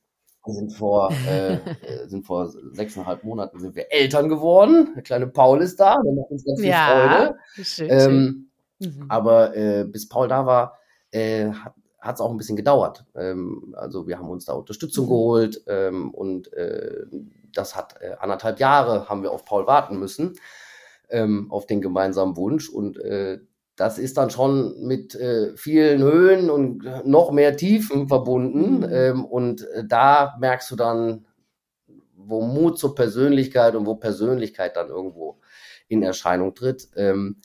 wir 0.45 0.55
sind 0.55 0.73
vor, 0.73 1.13
äh, 1.29 1.59
sind 2.07 2.27
vor 2.27 2.51
sechseinhalb 2.73 3.23
Monaten 3.25 3.61
sind 3.61 3.77
wir 3.77 3.93
Eltern 3.93 4.29
geworden. 4.29 4.93
Der 4.95 5.03
kleine 5.03 5.27
Paul 5.27 5.61
ist 5.61 5.79
da, 5.79 6.01
der 6.03 6.13
macht 6.13 6.31
uns 6.31 6.45
ganz 6.45 6.61
viel 6.61 6.71
ja, 6.71 6.89
Freude. 6.89 7.39
Schön, 7.65 7.89
ähm, 7.91 8.51
schön. 8.81 8.95
Mhm. 8.95 9.11
Aber 9.11 9.57
äh, 9.57 9.85
bis 9.85 10.09
Paul 10.09 10.29
da 10.29 10.47
war, 10.47 10.79
äh, 11.11 11.51
hat 11.51 11.75
es 12.05 12.21
auch 12.21 12.31
ein 12.31 12.37
bisschen 12.37 12.57
gedauert. 12.57 13.05
Ähm, 13.15 13.75
also 13.77 14.07
wir 14.07 14.19
haben 14.19 14.31
uns 14.31 14.45
da 14.45 14.55
Unterstützung 14.55 15.07
mhm. 15.07 15.11
geholt 15.11 15.63
ähm, 15.67 16.11
und 16.11 16.53
äh, 16.53 17.07
das 17.55 17.77
hat 17.77 17.97
äh, 18.01 18.15
anderthalb 18.19 18.61
Jahre 18.61 19.09
haben 19.09 19.23
wir 19.23 19.31
auf 19.31 19.45
Paul 19.45 19.67
warten 19.67 19.99
müssen, 19.99 20.35
ähm, 21.11 21.51
auf 21.51 21.67
den 21.67 21.81
gemeinsamen 21.81 22.37
Wunsch. 22.37 22.69
Und 22.69 22.99
äh, 22.99 23.41
das 23.77 23.99
ist 23.99 24.17
dann 24.17 24.31
schon 24.31 24.87
mit 24.87 25.15
äh, 25.15 25.57
vielen 25.57 26.03
Höhen 26.03 26.51
und 26.51 26.85
noch 27.07 27.31
mehr 27.33 27.57
Tiefen 27.57 28.09
verbunden. 28.09 28.79
Mhm. 28.79 28.93
Ähm, 28.93 29.25
und 29.25 29.69
äh, 29.71 29.85
da 29.87 30.37
merkst 30.41 30.71
du 30.71 30.77
dann, 30.77 31.27
wo 32.15 32.43
Mut 32.43 32.79
zur 32.79 32.95
Persönlichkeit 32.95 33.75
und 33.75 33.87
wo 33.87 33.97
Persönlichkeit 33.97 34.77
dann 34.77 34.89
irgendwo 34.89 35.39
in 35.89 36.03
Erscheinung 36.03 36.55
tritt. 36.55 36.89
Ähm, 36.97 37.37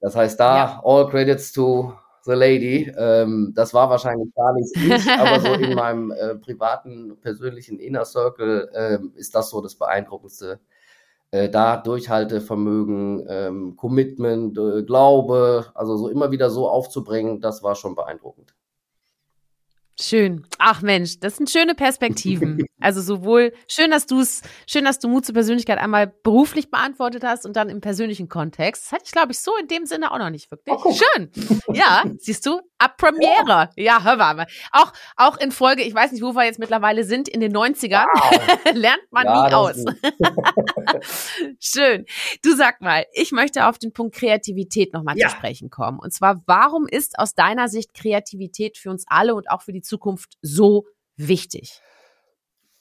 das 0.00 0.14
heißt, 0.14 0.38
da 0.38 0.56
ja. 0.56 0.82
all 0.84 1.08
credits 1.08 1.52
to 1.52 1.94
the 2.26 2.32
lady. 2.32 2.92
Ähm, 2.96 3.52
das 3.54 3.72
war 3.72 3.88
wahrscheinlich 3.88 4.34
gar 4.34 4.52
nicht 4.52 4.76
ich, 4.76 5.10
aber 5.18 5.40
so 5.40 5.52
in 5.54 5.74
meinem 5.74 6.10
äh, 6.10 6.34
privaten, 6.36 7.16
persönlichen 7.20 7.78
Inner 7.78 8.04
Circle 8.04 8.68
äh, 8.74 9.18
ist 9.18 9.34
das 9.34 9.50
so 9.50 9.60
das 9.60 9.76
Beeindruckendste. 9.76 10.60
Äh, 11.30 11.48
da 11.48 11.76
Durchhaltevermögen, 11.76 13.26
ähm, 13.28 13.76
Commitment, 13.76 14.58
äh, 14.58 14.82
Glaube, 14.82 15.66
also 15.74 15.96
so 15.96 16.08
immer 16.08 16.30
wieder 16.30 16.50
so 16.50 16.68
aufzubringen, 16.68 17.40
das 17.40 17.62
war 17.62 17.74
schon 17.74 17.94
beeindruckend. 17.94 18.55
Schön. 19.98 20.46
Ach 20.58 20.82
Mensch, 20.82 21.20
das 21.20 21.36
sind 21.36 21.48
schöne 21.50 21.74
Perspektiven. 21.74 22.64
Also 22.78 23.00
sowohl 23.00 23.54
schön, 23.68 23.90
dass 23.90 24.06
du 24.06 24.20
es, 24.20 24.42
schön, 24.66 24.84
dass 24.84 24.98
du 24.98 25.08
Mut 25.08 25.24
zur 25.24 25.34
Persönlichkeit 25.34 25.78
einmal 25.78 26.06
beruflich 26.06 26.70
beantwortet 26.70 27.24
hast 27.24 27.46
und 27.46 27.56
dann 27.56 27.70
im 27.70 27.80
persönlichen 27.80 28.28
Kontext. 28.28 28.84
Das 28.84 28.92
hatte 28.92 29.04
ich, 29.06 29.12
glaube 29.12 29.32
ich, 29.32 29.40
so 29.40 29.56
in 29.56 29.66
dem 29.66 29.86
Sinne 29.86 30.12
auch 30.12 30.18
noch 30.18 30.28
nicht 30.28 30.50
wirklich. 30.50 30.76
Oh, 30.84 30.92
schön. 30.92 31.30
Ja, 31.72 32.04
siehst 32.18 32.46
du, 32.46 32.60
ab 32.78 32.96
Premiere. 32.96 33.70
Ja, 33.76 34.04
hör 34.04 34.16
mal. 34.16 34.46
Auch, 34.72 34.92
auch 35.16 35.36
in 35.38 35.50
Folge, 35.50 35.82
ich 35.82 35.94
weiß 35.94 36.12
nicht, 36.12 36.22
wo 36.22 36.34
wir 36.34 36.44
jetzt 36.44 36.58
mittlerweile 36.58 37.02
sind, 37.04 37.28
in 37.28 37.40
den 37.40 37.54
90ern, 37.54 38.06
wow. 38.14 38.58
lernt 38.74 39.10
man 39.10 39.24
ja, 39.24 39.48
nie 39.48 39.54
aus. 39.54 39.84
schön. 41.58 42.04
Du 42.42 42.54
sag 42.54 42.80
mal, 42.80 43.04
ich 43.12 43.32
möchte 43.32 43.66
auf 43.66 43.78
den 43.78 43.92
Punkt 43.92 44.14
Kreativität 44.14 44.92
nochmal 44.92 45.18
ja. 45.18 45.28
zu 45.28 45.36
sprechen 45.36 45.70
kommen. 45.70 45.98
Und 45.98 46.12
zwar, 46.12 46.42
warum 46.46 46.86
ist 46.86 47.18
aus 47.18 47.34
deiner 47.34 47.68
Sicht 47.68 47.94
Kreativität 47.94 48.78
für 48.78 48.90
uns 48.90 49.04
alle 49.08 49.34
und 49.34 49.50
auch 49.50 49.62
für 49.62 49.72
die 49.72 49.82
Zukunft 49.86 50.36
so 50.42 50.84
wichtig? 51.16 51.80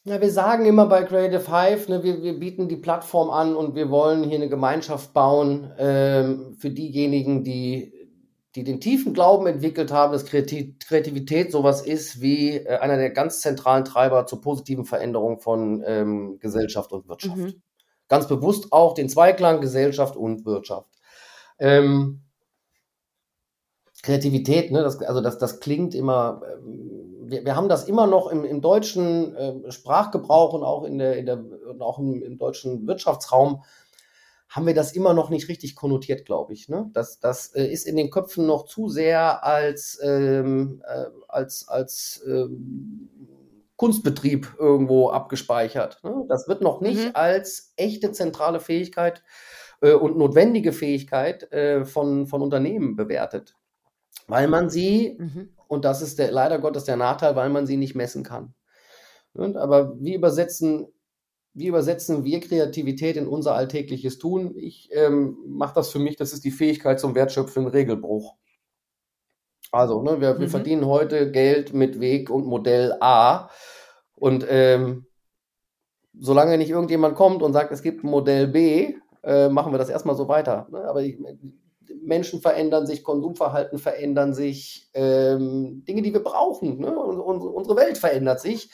Ja, 0.08 0.22
wir 0.22 0.30
sagen 0.30 0.66
immer 0.66 0.86
bei 0.86 1.04
Creative 1.04 1.48
Hive, 1.48 1.90
ne, 1.90 2.04
wir, 2.04 2.22
wir 2.22 2.40
bieten 2.40 2.68
die 2.68 2.76
Plattform 2.76 3.32
an 3.32 3.56
und 3.56 3.74
wir 3.74 3.90
wollen 3.90 4.24
hier 4.24 4.36
eine 4.36 4.50
Gemeinschaft 4.50 5.14
bauen 5.14 5.72
ähm, 5.80 6.56
für 6.60 6.70
diejenigen, 6.70 7.44
die, 7.44 7.92
die 8.54 8.64
den 8.64 8.80
tiefen 8.80 9.16
Glauben 9.16 9.48
entwickelt 9.48 9.92
haben, 9.92 10.14
dass 10.14 10.26
Kreativität 10.26 11.52
sowas 11.52 11.82
ist 11.82 12.22
wie 12.22 12.52
äh, 12.52 12.78
einer 12.78 12.98
der 12.98 13.10
ganz 13.10 13.42
zentralen 13.42 13.84
Treiber 13.84 14.28
zur 14.28 14.42
positiven 14.42 14.86
Veränderung 14.86 15.40
von 15.40 15.84
ähm, 15.88 16.38
Gesellschaft 16.40 16.92
und 16.92 17.08
Wirtschaft. 17.08 17.38
Mhm. 17.38 17.64
Ganz 18.08 18.28
bewusst 18.28 18.72
auch 18.72 18.94
den 18.94 19.10
Zweiklang 19.10 19.60
Gesellschaft 19.60 20.16
und 20.16 20.46
Wirtschaft. 20.46 20.92
Ähm, 21.58 22.25
Kreativität, 24.06 24.72
ne, 24.72 24.84
das, 24.84 25.02
also 25.02 25.20
das, 25.20 25.40
das 25.40 25.60
klingt 25.60 25.96
immer, 25.96 26.42
ähm, 26.54 27.26
wir, 27.28 27.44
wir 27.44 27.56
haben 27.56 27.70
das 27.70 27.88
immer 27.88 28.06
noch 28.06 28.28
im, 28.28 28.46
im 28.46 28.62
deutschen 28.62 29.36
äh, 29.36 29.72
Sprachgebrauch 29.72 30.54
und 30.54 30.64
auch 30.64 30.84
in 30.84 31.00
der, 31.00 31.18
in 31.18 31.26
der 31.26 31.38
und 31.38 31.82
auch 31.82 31.98
im, 31.98 32.22
im 32.22 32.38
deutschen 32.38 32.86
Wirtschaftsraum 32.88 33.64
haben 34.48 34.68
wir 34.68 34.76
das 34.76 34.94
immer 34.94 35.16
noch 35.16 35.32
nicht 35.32 35.50
richtig 35.50 35.76
konnotiert, 35.76 36.24
glaube 36.24 36.54
ich. 36.54 36.70
Ne? 36.70 36.92
Das, 36.94 37.20
das 37.20 37.48
äh, 37.56 37.66
ist 37.66 37.88
in 37.88 37.96
den 37.96 38.12
Köpfen 38.12 38.46
noch 38.46 38.66
zu 38.66 38.90
sehr 38.90 39.44
als, 39.44 40.00
ähm, 40.04 40.84
äh, 40.88 41.06
als, 41.28 41.68
als 41.68 42.24
ähm, 42.28 43.10
Kunstbetrieb 43.76 44.56
irgendwo 44.60 45.10
abgespeichert. 45.10 46.00
Ne? 46.04 46.26
Das 46.30 46.48
wird 46.48 46.62
noch 46.62 46.80
nicht 46.80 47.06
mhm. 47.06 47.12
als 47.16 47.74
echte 47.76 48.12
zentrale 48.12 48.60
Fähigkeit 48.60 49.24
äh, 49.82 49.94
und 49.94 50.16
notwendige 50.16 50.74
Fähigkeit 50.74 51.52
äh, 51.52 51.86
von, 51.86 52.28
von 52.28 52.44
Unternehmen 52.44 52.96
bewertet. 52.96 53.55
Weil 54.28 54.48
man 54.48 54.70
sie, 54.70 55.18
mhm. 55.20 55.50
und 55.68 55.86
das 55.86 56.02
ist 56.02 56.20
der, 56.20 56.32
leider 56.32 56.60
Gottes 56.60 56.86
der 56.86 56.98
Nachteil, 56.98 57.36
weil 57.36 57.50
man 57.50 57.68
sie 57.68 57.78
nicht 57.78 57.96
messen 57.96 58.24
kann. 58.24 58.54
Und, 59.34 59.58
aber 59.58 60.00
wie 60.00 60.16
übersetzen 60.16 60.88
wie 61.56 61.68
übersetzen 61.68 62.26
wir 62.26 62.42
Kreativität 62.42 63.16
in 63.16 63.28
unser 63.28 63.56
alltägliches 63.56 64.18
Tun? 64.18 64.54
Ich 64.58 64.90
ähm, 64.92 65.38
mache 65.48 65.74
das 65.74 65.90
für 65.90 66.00
mich, 66.00 66.18
das 66.18 66.34
ist 66.34 66.44
die 66.44 66.52
Fähigkeit 66.52 67.00
zum 67.00 67.16
wertschöpfenden 67.16 67.72
Regelbruch. 67.72 68.36
Also, 69.72 70.02
ne, 70.04 70.20
wir, 70.20 70.34
mhm. 70.34 70.40
wir 70.42 70.50
verdienen 70.50 70.86
heute 70.86 71.32
Geld 71.32 71.74
mit 71.74 72.02
Weg 72.02 72.30
und 72.30 72.46
Modell 72.46 72.98
A. 73.00 73.50
Und 74.16 74.46
ähm, 74.50 75.06
solange 76.14 76.58
nicht 76.58 76.70
irgendjemand 76.70 77.16
kommt 77.16 77.42
und 77.42 77.54
sagt, 77.54 77.72
es 77.72 77.82
gibt 77.82 78.04
ein 78.04 78.10
Modell 78.10 78.48
B, 78.48 78.96
äh, 79.24 79.48
machen 79.48 79.74
wir 79.74 79.78
das 79.78 79.90
erstmal 79.90 80.16
so 80.16 80.28
weiter. 80.28 80.68
Ne? 80.72 80.80
Aber 80.80 81.02
ich, 81.04 81.18
Menschen 82.06 82.42
verändern 82.42 82.86
sich, 82.88 83.04
Konsumverhalten 83.04 83.80
verändern 83.80 84.34
sich, 84.34 84.90
ähm, 84.94 85.84
Dinge, 85.88 86.02
die 86.02 86.14
wir 86.14 86.24
brauchen. 86.24 86.80
Ne? 86.80 86.96
Unsere 86.96 87.76
Welt 87.76 87.98
verändert 87.98 88.40
sich. 88.40 88.70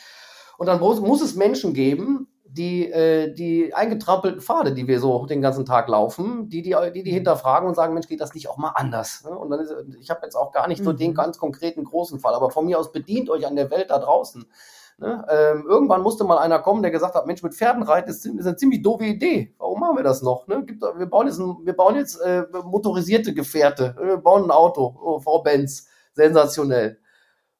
Und 0.57 0.67
dann 0.67 0.79
muss, 0.79 0.99
muss 0.99 1.21
es 1.21 1.35
Menschen 1.35 1.73
geben, 1.73 2.27
die, 2.51 2.91
äh, 2.91 3.33
die 3.33 3.73
eingetrampelten 3.73 4.41
Pfade, 4.41 4.73
die 4.73 4.87
wir 4.87 4.99
so 4.99 5.25
den 5.25 5.41
ganzen 5.41 5.65
Tag 5.65 5.87
laufen, 5.87 6.49
die 6.49 6.61
die, 6.61 6.75
die, 6.93 7.03
die 7.03 7.11
hinterfragen 7.11 7.67
und 7.67 7.75
sagen, 7.75 7.93
Mensch, 7.93 8.07
geht 8.07 8.19
das 8.19 8.33
nicht 8.33 8.49
auch 8.49 8.57
mal 8.57 8.73
anders? 8.75 9.23
Ne? 9.23 9.31
Und 9.31 9.49
dann 9.49 9.61
ist, 9.61 9.73
ich 9.99 10.09
habe 10.09 10.21
jetzt 10.23 10.35
auch 10.35 10.51
gar 10.51 10.67
nicht 10.67 10.83
so 10.83 10.91
den 10.91 11.11
mhm. 11.11 11.15
ganz 11.15 11.37
konkreten 11.37 11.83
großen 11.83 12.19
Fall, 12.19 12.33
aber 12.33 12.51
von 12.51 12.65
mir 12.65 12.77
aus 12.77 12.91
bedient 12.91 13.29
euch 13.29 13.47
an 13.47 13.55
der 13.55 13.71
Welt 13.71 13.89
da 13.89 13.99
draußen. 13.99 14.45
Ne? 15.01 15.25
Ähm, 15.31 15.65
irgendwann 15.67 16.03
musste 16.03 16.23
mal 16.23 16.37
einer 16.37 16.59
kommen, 16.59 16.83
der 16.83 16.91
gesagt 16.91 17.15
hat, 17.15 17.25
Mensch, 17.25 17.41
mit 17.41 17.55
Pferden 17.55 17.81
reiten 17.81 18.11
ist, 18.11 18.23
ist 18.23 18.45
eine 18.45 18.55
ziemlich 18.55 18.83
doofe 18.83 19.05
Idee. 19.05 19.55
Warum 19.57 19.79
machen 19.79 19.97
wir 19.97 20.03
das 20.03 20.21
noch? 20.21 20.45
Ne? 20.45 20.63
Gibt, 20.63 20.83
wir 20.83 21.07
bauen 21.07 21.25
jetzt, 21.25 21.39
wir 21.39 21.73
bauen 21.73 21.95
jetzt 21.95 22.21
äh, 22.21 22.43
motorisierte 22.63 23.33
Gefährte. 23.33 23.95
Wir 23.99 24.17
bauen 24.17 24.43
ein 24.43 24.51
Auto, 24.51 24.95
oh, 25.03 25.19
Frau 25.19 25.41
Benz. 25.41 25.87
Sensationell. 26.13 26.99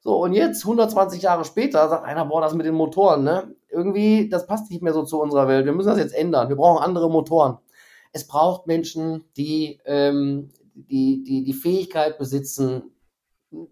So, 0.02 0.22
und 0.22 0.34
jetzt, 0.34 0.64
120 0.64 1.24
Jahre 1.24 1.44
später, 1.44 1.90
sagt 1.90 2.06
einer, 2.06 2.26
boah, 2.26 2.42
das 2.42 2.54
mit 2.54 2.68
den 2.68 2.76
Motoren, 2.76 3.24
ne? 3.24 3.56
Irgendwie, 3.70 4.30
das 4.30 4.46
passt 4.46 4.70
nicht 4.70 4.84
mehr 4.84 4.94
so 4.94 5.04
zu 5.04 5.20
unserer 5.20 5.48
Welt. 5.48 5.66
Wir 5.66 5.74
müssen 5.74 5.90
das 5.90 5.98
jetzt 5.98 6.14
ändern. 6.14 6.48
Wir 6.50 6.58
brauchen 6.58 6.84
andere 6.84 7.10
Motoren. 7.10 7.58
Es 8.12 8.28
braucht 8.28 8.68
Menschen, 8.68 9.24
die, 9.36 9.80
ähm, 9.86 10.52
die, 10.76 11.24
die, 11.24 11.44
die 11.44 11.54
Fähigkeit 11.54 12.20
besitzen, 12.20 12.92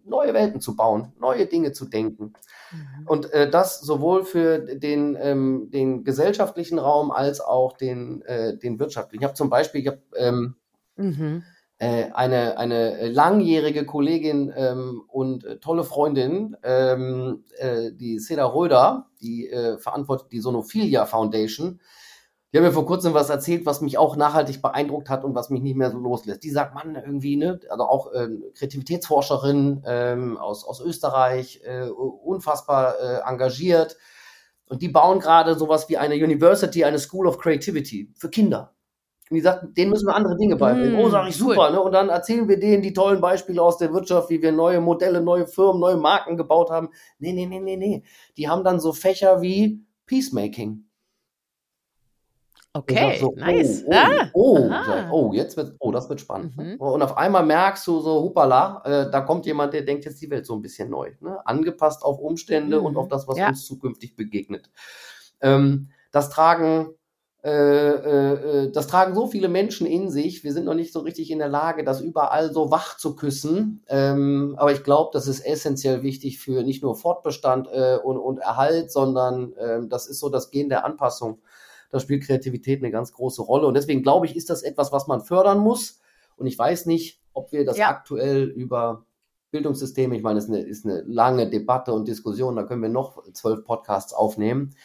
neue 0.05 0.33
Welten 0.33 0.59
zu 0.59 0.75
bauen, 0.75 1.13
neue 1.19 1.45
Dinge 1.45 1.71
zu 1.71 1.85
denken. 1.85 2.33
Mhm. 2.71 3.07
Und 3.07 3.33
äh, 3.33 3.49
das 3.49 3.81
sowohl 3.81 4.23
für 4.23 4.59
den, 4.59 5.17
ähm, 5.19 5.69
den 5.71 6.03
gesellschaftlichen 6.03 6.79
Raum 6.79 7.11
als 7.11 7.41
auch 7.41 7.77
den, 7.77 8.21
äh, 8.23 8.57
den 8.57 8.79
wirtschaftlichen. 8.79 9.21
Ich 9.21 9.25
habe 9.25 9.35
zum 9.35 9.49
Beispiel, 9.49 9.81
ich 9.81 9.87
habe 9.87 10.01
ähm, 10.15 10.55
mhm 10.95 11.43
äh, 11.79 12.11
eine, 12.11 12.57
eine 12.57 13.07
langjährige 13.09 13.85
Kollegin 13.85 14.53
ähm, 14.55 15.03
und 15.07 15.45
äh, 15.45 15.59
tolle 15.59 15.85
Freundin, 15.85 16.55
ähm, 16.61 17.45
äh, 17.57 17.91
die 17.93 18.19
Seda 18.19 18.45
Röder, 18.45 19.07
die 19.21 19.49
äh, 19.49 19.77
verantwortet 19.77 20.27
die 20.31 20.41
Sonophilia 20.41 21.05
Foundation. 21.05 21.79
Die 22.51 22.57
haben 22.57 22.65
mir 22.65 22.71
vor 22.71 22.85
kurzem 22.85 23.13
was 23.13 23.29
erzählt, 23.29 23.65
was 23.67 23.81
mich 23.81 23.99
auch 23.99 24.15
nachhaltig 24.15 24.61
beeindruckt 24.61 25.09
hat 25.09 25.23
und 25.23 25.35
was 25.35 25.51
mich 25.51 25.61
nicht 25.61 25.75
mehr 25.75 25.91
so 25.91 25.99
loslässt. 25.99 26.43
Die 26.43 26.49
sagt, 26.49 26.73
man, 26.73 26.95
irgendwie, 26.95 27.35
ne, 27.35 27.59
also 27.69 27.83
auch 27.83 28.11
äh, 28.11 28.27
Kreativitätsforscherin 28.55 29.83
ähm, 29.85 30.37
aus, 30.37 30.65
aus 30.65 30.81
Österreich, 30.81 31.61
äh, 31.63 31.89
unfassbar 31.89 32.95
äh, 32.99 33.29
engagiert. 33.29 33.97
Und 34.67 34.81
die 34.81 34.89
bauen 34.89 35.19
gerade 35.19 35.55
sowas 35.55 35.89
wie 35.89 35.97
eine 35.97 36.15
University, 36.15 36.83
eine 36.83 36.97
School 36.97 37.27
of 37.27 37.37
Creativity 37.37 38.11
für 38.15 38.29
Kinder. 38.29 38.73
Und 39.29 39.35
die 39.35 39.41
sagt, 39.41 39.77
denen 39.77 39.91
müssen 39.91 40.07
wir 40.07 40.15
andere 40.15 40.35
Dinge 40.37 40.55
beibringen. 40.55 40.95
Mm, 40.95 41.05
oh, 41.05 41.09
sage 41.09 41.29
ich 41.29 41.35
super. 41.35 41.67
Cool. 41.67 41.71
Ne? 41.73 41.81
Und 41.81 41.91
dann 41.91 42.09
erzählen 42.09 42.47
wir 42.47 42.59
denen 42.59 42.81
die 42.81 42.93
tollen 42.93 43.21
Beispiele 43.21 43.61
aus 43.61 43.77
der 43.77 43.93
Wirtschaft, 43.93 44.31
wie 44.31 44.41
wir 44.41 44.51
neue 44.51 44.81
Modelle, 44.81 45.21
neue 45.21 45.45
Firmen, 45.45 45.79
neue 45.79 45.97
Marken 45.97 46.35
gebaut 46.35 46.71
haben. 46.71 46.89
Nee, 47.19 47.33
nee, 47.33 47.45
nee, 47.45 47.59
nee, 47.59 47.77
nee. 47.77 48.03
Die 48.37 48.49
haben 48.49 48.63
dann 48.63 48.79
so 48.79 48.91
Fächer 48.91 49.43
wie 49.43 49.85
Peacemaking. 50.07 50.88
Okay, 52.73 53.17
so, 53.19 53.33
nice. 53.35 53.83
Oh, 54.33 54.69
ah, 54.69 55.09
oh, 55.11 55.29
oh, 55.29 55.33
jetzt 55.33 55.57
wird, 55.57 55.75
oh, 55.79 55.91
das 55.91 56.07
wird 56.07 56.21
spannend. 56.21 56.55
Ne? 56.55 56.75
Mhm. 56.75 56.81
Und 56.81 57.01
auf 57.01 57.17
einmal 57.17 57.43
merkst 57.43 57.85
du 57.87 57.99
so, 57.99 58.21
hupala, 58.21 58.83
äh, 58.85 59.11
da 59.11 59.21
kommt 59.21 59.47
jemand, 59.47 59.73
der 59.73 59.81
denkt 59.81 60.05
jetzt 60.05 60.21
die 60.21 60.29
Welt 60.29 60.45
so 60.45 60.53
ein 60.53 60.61
bisschen 60.61 60.89
neu, 60.89 61.11
ne? 61.19 61.45
angepasst 61.47 62.03
auf 62.03 62.19
Umstände 62.19 62.79
mhm. 62.79 62.85
und 62.85 62.97
auf 62.97 63.07
das, 63.07 63.27
was 63.27 63.37
ja. 63.37 63.47
uns 63.47 63.65
zukünftig 63.65 64.15
begegnet. 64.15 64.69
Ähm, 65.41 65.89
das 66.11 66.29
tragen 66.29 66.93
äh, 67.41 67.49
äh, 67.51 68.33
äh, 68.65 68.71
das 68.71 68.87
tragen 68.87 69.15
so 69.15 69.27
viele 69.27 69.47
Menschen 69.47 69.87
in 69.87 70.09
sich. 70.09 70.43
Wir 70.43 70.51
sind 70.51 70.65
noch 70.65 70.73
nicht 70.73 70.91
so 70.91 70.99
richtig 70.99 71.31
in 71.31 71.39
der 71.39 71.47
Lage, 71.47 71.85
das 71.85 72.01
überall 72.01 72.51
so 72.51 72.69
wach 72.69 72.97
zu 72.97 73.15
küssen. 73.15 73.81
Ähm, 73.87 74.55
aber 74.57 74.73
ich 74.73 74.83
glaube, 74.83 75.11
das 75.13 75.25
ist 75.25 75.45
essentiell 75.45 76.03
wichtig 76.03 76.39
für 76.39 76.63
nicht 76.63 76.83
nur 76.83 76.95
Fortbestand 76.95 77.69
äh, 77.71 77.97
und, 78.03 78.17
und, 78.17 78.39
Erhalt, 78.39 78.91
sondern 78.91 79.53
äh, 79.53 79.79
das 79.87 80.07
ist 80.07 80.19
so 80.19 80.27
das 80.27 80.51
Gen 80.51 80.67
der 80.67 80.83
Anpassung. 80.83 81.39
Da 81.89 81.99
spielt 81.99 82.23
Kreativität 82.23 82.81
eine 82.81 82.91
ganz 82.91 83.13
große 83.13 83.41
Rolle. 83.41 83.67
Und 83.67 83.73
deswegen 83.73 84.03
glaube 84.03 84.25
ich, 84.25 84.35
ist 84.35 84.49
das 84.49 84.63
etwas, 84.63 84.91
was 84.91 85.07
man 85.07 85.21
fördern 85.21 85.59
muss. 85.59 85.99
Und 86.37 86.47
ich 86.47 86.57
weiß 86.57 86.85
nicht, 86.85 87.21
ob 87.33 87.51
wir 87.51 87.65
das 87.65 87.77
ja. 87.77 87.89
aktuell 87.89 88.43
über 88.43 89.05
Bildungssysteme, 89.51 90.15
ich 90.15 90.23
meine, 90.23 90.39
es 90.39 90.45
ist 90.45 90.51
eine, 90.51 90.59
ist 90.61 90.85
eine 90.85 91.01
lange 91.07 91.49
Debatte 91.49 91.93
und 91.93 92.07
Diskussion, 92.07 92.55
da 92.55 92.63
können 92.63 92.81
wir 92.81 92.89
noch 92.89 93.23
zwölf 93.33 93.63
Podcasts 93.63 94.13
aufnehmen. 94.13 94.75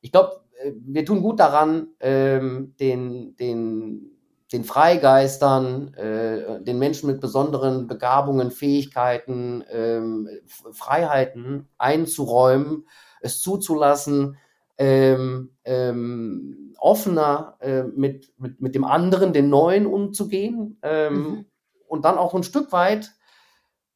Ich 0.00 0.12
glaube, 0.12 0.40
wir 0.72 1.04
tun 1.04 1.22
gut 1.22 1.40
daran, 1.40 1.88
ähm, 2.00 2.74
den, 2.80 3.36
den, 3.36 4.12
den 4.52 4.64
Freigeistern, 4.64 5.94
äh, 5.94 6.62
den 6.62 6.78
Menschen 6.78 7.10
mit 7.10 7.20
besonderen 7.20 7.86
Begabungen, 7.86 8.50
Fähigkeiten, 8.50 9.64
ähm, 9.70 10.28
Freiheiten 10.46 11.68
einzuräumen, 11.76 12.86
es 13.20 13.40
zuzulassen, 13.40 14.36
ähm, 14.78 15.56
ähm, 15.64 16.74
offener 16.78 17.56
äh, 17.60 17.84
mit, 17.84 18.32
mit, 18.38 18.60
mit 18.60 18.74
dem 18.74 18.84
anderen, 18.84 19.32
den 19.32 19.48
Neuen 19.48 19.86
umzugehen 19.86 20.78
ähm, 20.82 21.14
mhm. 21.14 21.44
und 21.86 22.04
dann 22.04 22.18
auch 22.18 22.34
ein 22.34 22.42
Stück 22.42 22.72
weit 22.72 23.12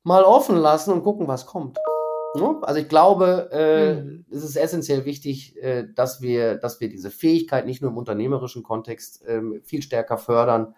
mal 0.05 0.23
offen 0.23 0.57
lassen 0.57 0.93
und 0.93 1.03
gucken, 1.03 1.29
was 1.29 1.47
kommt. 1.47 1.79
Ne? 2.35 2.59
Also 2.62 2.81
ich 2.81 2.88
glaube, 2.88 3.51
äh, 3.53 3.95
mhm. 4.01 4.25
es 4.31 4.45
ist 4.45 4.57
essentiell 4.57 5.05
wichtig, 5.05 5.61
äh, 5.62 5.87
dass 5.95 6.21
wir, 6.21 6.57
dass 6.57 6.81
wir 6.81 6.88
diese 6.88 7.11
Fähigkeit 7.11 7.67
nicht 7.67 7.83
nur 7.83 7.91
im 7.91 7.97
unternehmerischen 7.97 8.62
Kontext 8.62 9.23
ähm, 9.27 9.61
viel 9.64 9.83
stärker 9.83 10.19
fördern, 10.19 10.75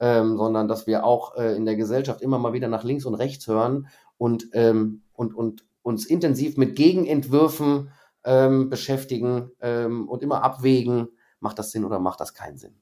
ähm, 0.00 0.36
sondern 0.36 0.68
dass 0.68 0.86
wir 0.86 1.04
auch 1.04 1.36
äh, 1.36 1.54
in 1.56 1.64
der 1.64 1.76
Gesellschaft 1.76 2.20
immer 2.20 2.38
mal 2.38 2.52
wieder 2.52 2.68
nach 2.68 2.84
links 2.84 3.04
und 3.04 3.14
rechts 3.14 3.46
hören 3.46 3.88
und, 4.18 4.48
ähm, 4.52 5.02
und, 5.12 5.34
und 5.34 5.64
uns 5.82 6.06
intensiv 6.06 6.56
mit 6.56 6.76
Gegenentwürfen 6.76 7.90
ähm, 8.24 8.70
beschäftigen 8.70 9.50
ähm, 9.60 10.08
und 10.08 10.22
immer 10.22 10.42
abwägen, 10.42 11.08
macht 11.40 11.58
das 11.58 11.70
Sinn 11.70 11.84
oder 11.84 11.98
macht 11.98 12.20
das 12.20 12.34
keinen 12.34 12.56
Sinn. 12.56 12.80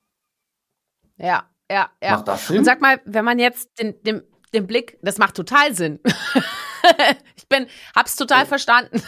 Ja, 1.17 1.51
ja, 1.71 1.91
ja. 2.03 2.13
Macht 2.13 2.29
das 2.29 2.47
Sinn? 2.47 2.59
Und 2.59 2.65
sag 2.65 2.81
mal, 2.81 3.01
wenn 3.05 3.25
man 3.25 3.39
jetzt 3.39 3.79
den, 3.79 4.01
den, 4.03 4.23
den 4.55 4.67
Blick, 4.67 4.99
das 5.03 5.19
macht 5.19 5.35
total 5.35 5.75
Sinn. 5.75 6.01
ich 7.37 7.49
bin, 7.49 7.67
hab's 7.95 8.17
total 8.17 8.47
verstanden. 8.47 9.03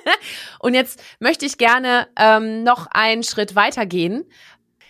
und 0.60 0.74
jetzt 0.74 1.02
möchte 1.20 1.46
ich 1.46 1.58
gerne 1.58 2.08
ähm, 2.16 2.62
noch 2.62 2.86
einen 2.90 3.22
Schritt 3.22 3.54
weitergehen. 3.54 4.24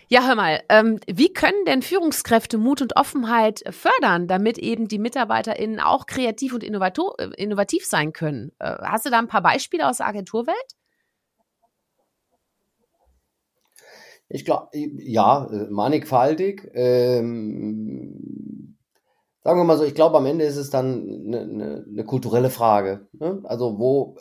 Ja, 0.08 0.26
hör 0.26 0.34
mal, 0.34 0.62
ähm, 0.68 1.00
wie 1.06 1.32
können 1.32 1.64
denn 1.64 1.80
Führungskräfte 1.80 2.58
Mut 2.58 2.82
und 2.82 2.96
Offenheit 2.96 3.62
fördern, 3.70 4.28
damit 4.28 4.58
eben 4.58 4.86
die 4.86 4.98
MitarbeiterInnen 4.98 5.80
auch 5.80 6.04
kreativ 6.04 6.52
und 6.52 6.62
innovativ 6.62 7.86
sein 7.86 8.12
können? 8.12 8.52
Äh, 8.58 8.76
hast 8.82 9.06
du 9.06 9.10
da 9.10 9.18
ein 9.18 9.28
paar 9.28 9.40
Beispiele 9.40 9.88
aus 9.88 9.98
der 9.98 10.08
Agenturwelt? 10.08 10.56
Ich 14.32 14.46
glaube, 14.46 14.68
ja, 14.72 15.46
äh, 15.52 15.70
mannigfaltig. 15.70 16.70
Ähm, 16.72 18.76
sagen 19.44 19.60
wir 19.60 19.64
mal 19.64 19.76
so, 19.76 19.84
ich 19.84 19.94
glaube, 19.94 20.16
am 20.16 20.24
Ende 20.24 20.46
ist 20.46 20.56
es 20.56 20.70
dann 20.70 21.26
eine, 21.26 21.40
eine, 21.40 21.86
eine 21.86 22.04
kulturelle 22.04 22.48
Frage. 22.48 23.08
Ne? 23.12 23.40
Also 23.44 23.78
wo 23.78 24.16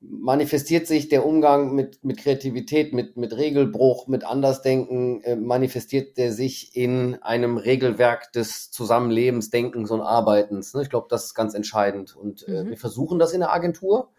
manifestiert 0.00 0.86
sich 0.86 1.08
der 1.08 1.24
Umgang 1.24 1.74
mit, 1.74 2.04
mit 2.04 2.18
Kreativität, 2.18 2.92
mit, 2.92 3.16
mit 3.16 3.34
Regelbruch, 3.34 4.06
mit 4.06 4.24
Andersdenken, 4.24 5.22
äh, 5.22 5.36
manifestiert 5.36 6.18
der 6.18 6.32
sich 6.32 6.76
in 6.76 7.14
einem 7.22 7.56
Regelwerk 7.56 8.32
des 8.32 8.70
Zusammenlebens, 8.70 9.48
Denkens 9.48 9.90
und 9.90 10.02
Arbeitens. 10.02 10.74
Ne? 10.74 10.82
Ich 10.82 10.90
glaube, 10.90 11.06
das 11.08 11.24
ist 11.24 11.34
ganz 11.34 11.54
entscheidend. 11.54 12.14
Und 12.14 12.46
äh, 12.48 12.64
mhm. 12.64 12.70
wir 12.70 12.76
versuchen 12.76 13.18
das 13.18 13.32
in 13.32 13.40
der 13.40 13.54
Agentur. 13.54 14.10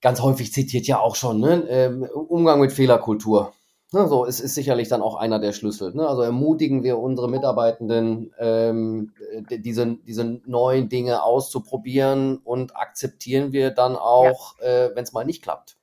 Ganz 0.00 0.20
häufig 0.20 0.52
zitiert 0.52 0.86
ja 0.86 1.00
auch 1.00 1.16
schon, 1.16 1.40
ne? 1.40 1.66
ähm, 1.68 2.04
Umgang 2.04 2.60
mit 2.60 2.72
Fehlerkultur. 2.72 3.52
Ne, 3.94 4.08
so 4.08 4.24
ist, 4.24 4.40
ist 4.40 4.56
sicherlich 4.56 4.88
dann 4.88 5.02
auch 5.02 5.14
einer 5.14 5.38
der 5.38 5.52
Schlüssel. 5.52 5.94
Ne? 5.94 6.04
Also 6.08 6.22
ermutigen 6.22 6.82
wir 6.82 6.98
unsere 6.98 7.30
Mitarbeitenden, 7.30 8.34
ähm, 8.40 9.12
diese, 9.48 9.98
diese 10.04 10.40
neuen 10.46 10.88
Dinge 10.88 11.22
auszuprobieren 11.22 12.38
und 12.38 12.76
akzeptieren 12.76 13.52
wir 13.52 13.70
dann 13.70 13.94
auch, 13.94 14.58
ja. 14.60 14.66
äh, 14.66 14.96
wenn 14.96 15.04
es 15.04 15.12
mal 15.12 15.24
nicht 15.24 15.44
klappt. 15.44 15.76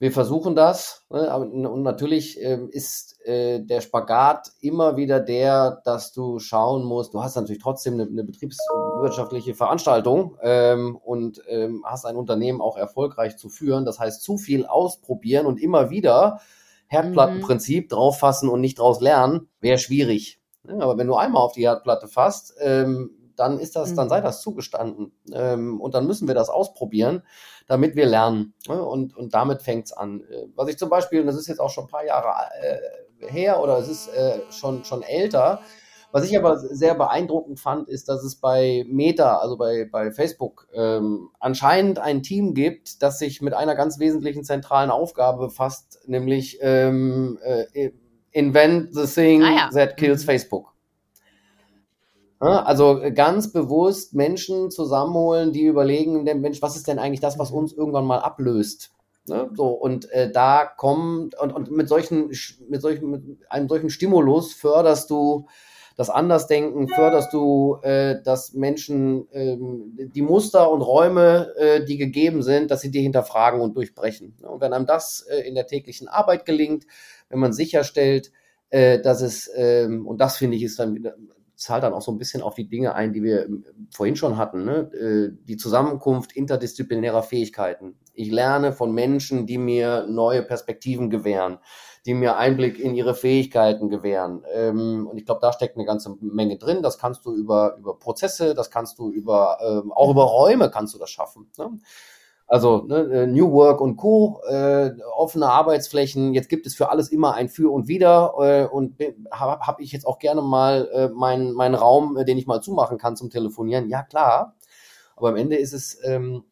Wir 0.00 0.10
versuchen 0.10 0.56
das 0.56 1.06
ne? 1.08 1.32
und 1.38 1.82
natürlich 1.82 2.42
äh, 2.42 2.58
ist 2.72 3.24
äh, 3.24 3.60
der 3.60 3.80
Spagat 3.80 4.50
immer 4.60 4.96
wieder 4.96 5.20
der, 5.20 5.82
dass 5.84 6.12
du 6.12 6.40
schauen 6.40 6.82
musst, 6.82 7.14
du 7.14 7.22
hast 7.22 7.36
natürlich 7.36 7.62
trotzdem 7.62 7.94
eine, 7.94 8.08
eine 8.08 8.24
betriebswirtschaftliche 8.24 9.54
Veranstaltung 9.54 10.36
ähm, 10.42 10.96
und 10.96 11.40
ähm, 11.46 11.84
hast 11.86 12.06
ein 12.06 12.16
Unternehmen 12.16 12.60
auch 12.60 12.76
erfolgreich 12.76 13.36
zu 13.36 13.48
führen. 13.48 13.84
Das 13.84 14.00
heißt, 14.00 14.20
zu 14.20 14.36
viel 14.36 14.66
ausprobieren 14.66 15.46
und 15.46 15.62
immer 15.62 15.90
wieder 15.90 16.40
Herdplattenprinzip 16.92 17.84
mhm. 17.84 17.88
drauf 17.88 18.18
fassen 18.18 18.48
und 18.48 18.60
nicht 18.60 18.78
draus 18.78 19.00
lernen, 19.00 19.48
wäre 19.60 19.78
schwierig. 19.78 20.40
Aber 20.68 20.98
wenn 20.98 21.06
du 21.06 21.16
einmal 21.16 21.42
auf 21.42 21.52
die 21.52 21.62
Herdplatte 21.62 22.06
fasst, 22.06 22.54
ähm, 22.60 23.10
dann 23.34 23.58
ist 23.58 23.76
das, 23.76 23.92
mhm. 23.92 23.96
dann 23.96 24.08
sei 24.10 24.20
mhm. 24.20 24.24
das 24.24 24.42
zugestanden. 24.42 25.12
Ähm, 25.32 25.80
und 25.80 25.94
dann 25.94 26.06
müssen 26.06 26.28
wir 26.28 26.34
das 26.34 26.50
ausprobieren, 26.50 27.22
damit 27.66 27.96
wir 27.96 28.04
lernen. 28.04 28.54
Und, 28.68 29.16
und 29.16 29.34
damit 29.34 29.62
fängt's 29.62 29.92
an. 29.92 30.20
Äh, 30.20 30.48
was 30.54 30.68
ich 30.68 30.76
zum 30.76 30.90
Beispiel, 30.90 31.20
und 31.20 31.26
das 31.26 31.36
ist 31.36 31.48
jetzt 31.48 31.60
auch 31.60 31.70
schon 31.70 31.84
ein 31.84 31.90
paar 31.90 32.04
Jahre 32.04 32.28
äh, 32.60 33.26
her 33.26 33.62
oder 33.62 33.78
es 33.78 33.88
ist 33.88 34.08
äh, 34.08 34.40
schon, 34.50 34.84
schon 34.84 35.02
älter, 35.02 35.60
was 36.12 36.28
ich 36.28 36.36
aber 36.36 36.58
sehr 36.58 36.94
beeindruckend 36.94 37.58
fand, 37.58 37.88
ist, 37.88 38.08
dass 38.08 38.22
es 38.22 38.36
bei 38.36 38.84
Meta, 38.86 39.38
also 39.38 39.56
bei, 39.56 39.88
bei 39.90 40.12
Facebook, 40.12 40.68
ähm, 40.74 41.30
anscheinend 41.40 41.98
ein 41.98 42.22
Team 42.22 42.52
gibt, 42.52 43.02
das 43.02 43.18
sich 43.18 43.40
mit 43.40 43.54
einer 43.54 43.74
ganz 43.74 43.98
wesentlichen 43.98 44.44
zentralen 44.44 44.90
Aufgabe 44.90 45.46
befasst, 45.46 46.00
nämlich 46.06 46.58
ähm, 46.60 47.38
äh, 47.42 47.90
Invent 48.30 48.94
the 48.94 49.06
Thing 49.06 49.42
ah, 49.42 49.50
ja. 49.50 49.70
that 49.72 49.96
kills 49.96 50.22
mhm. 50.22 50.26
Facebook. 50.26 50.72
Also 52.38 53.00
ganz 53.14 53.52
bewusst 53.52 54.14
Menschen 54.14 54.72
zusammenholen, 54.72 55.52
die 55.52 55.64
überlegen, 55.64 56.24
Mensch, 56.24 56.60
was 56.60 56.74
ist 56.74 56.88
denn 56.88 56.98
eigentlich 56.98 57.20
das, 57.20 57.38
was 57.38 57.52
uns 57.52 57.72
irgendwann 57.72 58.04
mal 58.04 58.18
ablöst? 58.18 58.90
Ne? 59.28 59.48
So, 59.54 59.68
und 59.68 60.10
äh, 60.10 60.28
da 60.32 60.64
kommen, 60.64 61.30
und, 61.40 61.52
und 61.52 61.70
mit 61.70 61.88
solchen, 61.88 62.32
mit 62.68 62.82
solchen, 62.82 63.10
mit 63.10 63.22
einem 63.48 63.68
solchen 63.68 63.90
Stimulus 63.90 64.54
förderst 64.54 65.08
du 65.10 65.46
das 66.02 66.10
Andersdenken 66.10 66.88
förderst 66.88 67.32
du, 67.32 67.78
äh, 67.82 68.20
dass 68.24 68.54
Menschen 68.54 69.30
äh, 69.30 69.56
die 70.08 70.22
Muster 70.22 70.68
und 70.68 70.80
Räume, 70.80 71.54
äh, 71.56 71.84
die 71.84 71.96
gegeben 71.96 72.42
sind, 72.42 72.72
dass 72.72 72.80
sie 72.80 72.90
die 72.90 73.02
hinterfragen 73.02 73.60
und 73.60 73.76
durchbrechen. 73.76 74.34
Und 74.42 74.60
wenn 74.60 74.72
einem 74.72 74.86
das 74.86 75.24
äh, 75.30 75.46
in 75.46 75.54
der 75.54 75.68
täglichen 75.68 76.08
Arbeit 76.08 76.44
gelingt, 76.44 76.86
wenn 77.28 77.38
man 77.38 77.52
sicherstellt, 77.52 78.32
äh, 78.70 79.00
dass 79.00 79.22
es, 79.22 79.46
äh, 79.46 79.86
und 79.86 80.20
das 80.20 80.38
finde 80.38 80.56
ich 80.56 80.64
ist 80.64 80.80
dann 80.80 81.08
zahlt 81.54 81.84
dann 81.84 81.92
auch 81.92 82.02
so 82.02 82.10
ein 82.10 82.18
bisschen 82.18 82.42
auf 82.42 82.56
die 82.56 82.68
Dinge 82.68 82.96
ein, 82.96 83.12
die 83.12 83.22
wir 83.22 83.44
ähm, 83.44 83.64
vorhin 83.90 84.16
schon 84.16 84.36
hatten, 84.36 84.64
ne? 84.64 84.90
Äh, 84.92 85.36
die 85.44 85.56
Zusammenkunft 85.56 86.32
interdisziplinärer 86.32 87.22
Fähigkeiten. 87.22 87.94
Ich 88.14 88.32
lerne 88.32 88.72
von 88.72 88.92
Menschen, 88.92 89.46
die 89.46 89.58
mir 89.58 90.08
neue 90.08 90.42
Perspektiven 90.42 91.10
gewähren 91.10 91.58
die 92.06 92.14
mir 92.14 92.36
Einblick 92.36 92.78
in 92.78 92.94
ihre 92.94 93.14
Fähigkeiten 93.14 93.88
gewähren. 93.88 94.44
Ähm, 94.52 95.06
und 95.06 95.16
ich 95.18 95.24
glaube, 95.24 95.40
da 95.40 95.52
steckt 95.52 95.76
eine 95.76 95.86
ganze 95.86 96.16
Menge 96.20 96.58
drin. 96.58 96.82
Das 96.82 96.98
kannst 96.98 97.24
du 97.24 97.34
über, 97.34 97.76
über 97.78 97.98
Prozesse, 97.98 98.54
das 98.54 98.70
kannst 98.70 98.98
du 98.98 99.10
über, 99.10 99.58
ähm, 99.64 99.92
auch 99.92 100.10
über 100.10 100.24
Räume 100.24 100.70
kannst 100.70 100.94
du 100.94 100.98
das 100.98 101.10
schaffen. 101.10 101.50
Ne? 101.58 101.78
Also 102.52 102.84
ne, 102.86 102.96
äh, 102.96 103.26
New 103.26 103.50
Work 103.52 103.80
und 103.80 103.96
Co., 103.96 104.42
äh, 104.46 104.90
offene 105.16 105.48
Arbeitsflächen. 105.48 106.34
Jetzt 106.34 106.48
gibt 106.48 106.66
es 106.66 106.74
für 106.74 106.90
alles 106.90 107.08
immer 107.08 107.34
ein 107.34 107.48
Für 107.48 107.72
und 107.72 107.88
Wider. 107.88 108.34
Äh, 108.38 108.66
und 108.66 108.96
habe 109.30 109.66
hab 109.66 109.80
ich 109.80 109.92
jetzt 109.92 110.06
auch 110.06 110.18
gerne 110.18 110.42
mal 110.42 110.88
äh, 110.92 111.08
meinen 111.08 111.52
mein 111.54 111.74
Raum, 111.74 112.16
äh, 112.16 112.24
den 112.24 112.36
ich 112.36 112.46
mal 112.46 112.60
zumachen 112.60 112.98
kann 112.98 113.16
zum 113.16 113.30
Telefonieren. 113.30 113.88
Ja, 113.88 114.02
klar. 114.02 114.56
Aber 115.16 115.30
am 115.30 115.36
Ende 115.36 115.56
ist 115.56 115.72
es 115.72 115.98
ähm, 116.04 116.44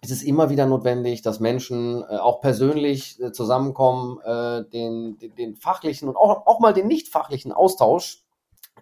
es 0.00 0.10
ist 0.10 0.22
immer 0.22 0.48
wieder 0.50 0.66
notwendig, 0.66 1.22
dass 1.22 1.40
Menschen 1.40 2.02
äh, 2.02 2.16
auch 2.16 2.40
persönlich 2.40 3.20
äh, 3.20 3.32
zusammenkommen, 3.32 4.18
äh, 4.24 4.64
den, 4.70 5.18
den, 5.18 5.34
den, 5.34 5.56
fachlichen 5.56 6.08
und 6.08 6.16
auch, 6.16 6.46
auch 6.46 6.60
mal 6.60 6.72
den 6.72 6.86
nicht 6.86 7.08
fachlichen 7.08 7.52
Austausch 7.52 8.22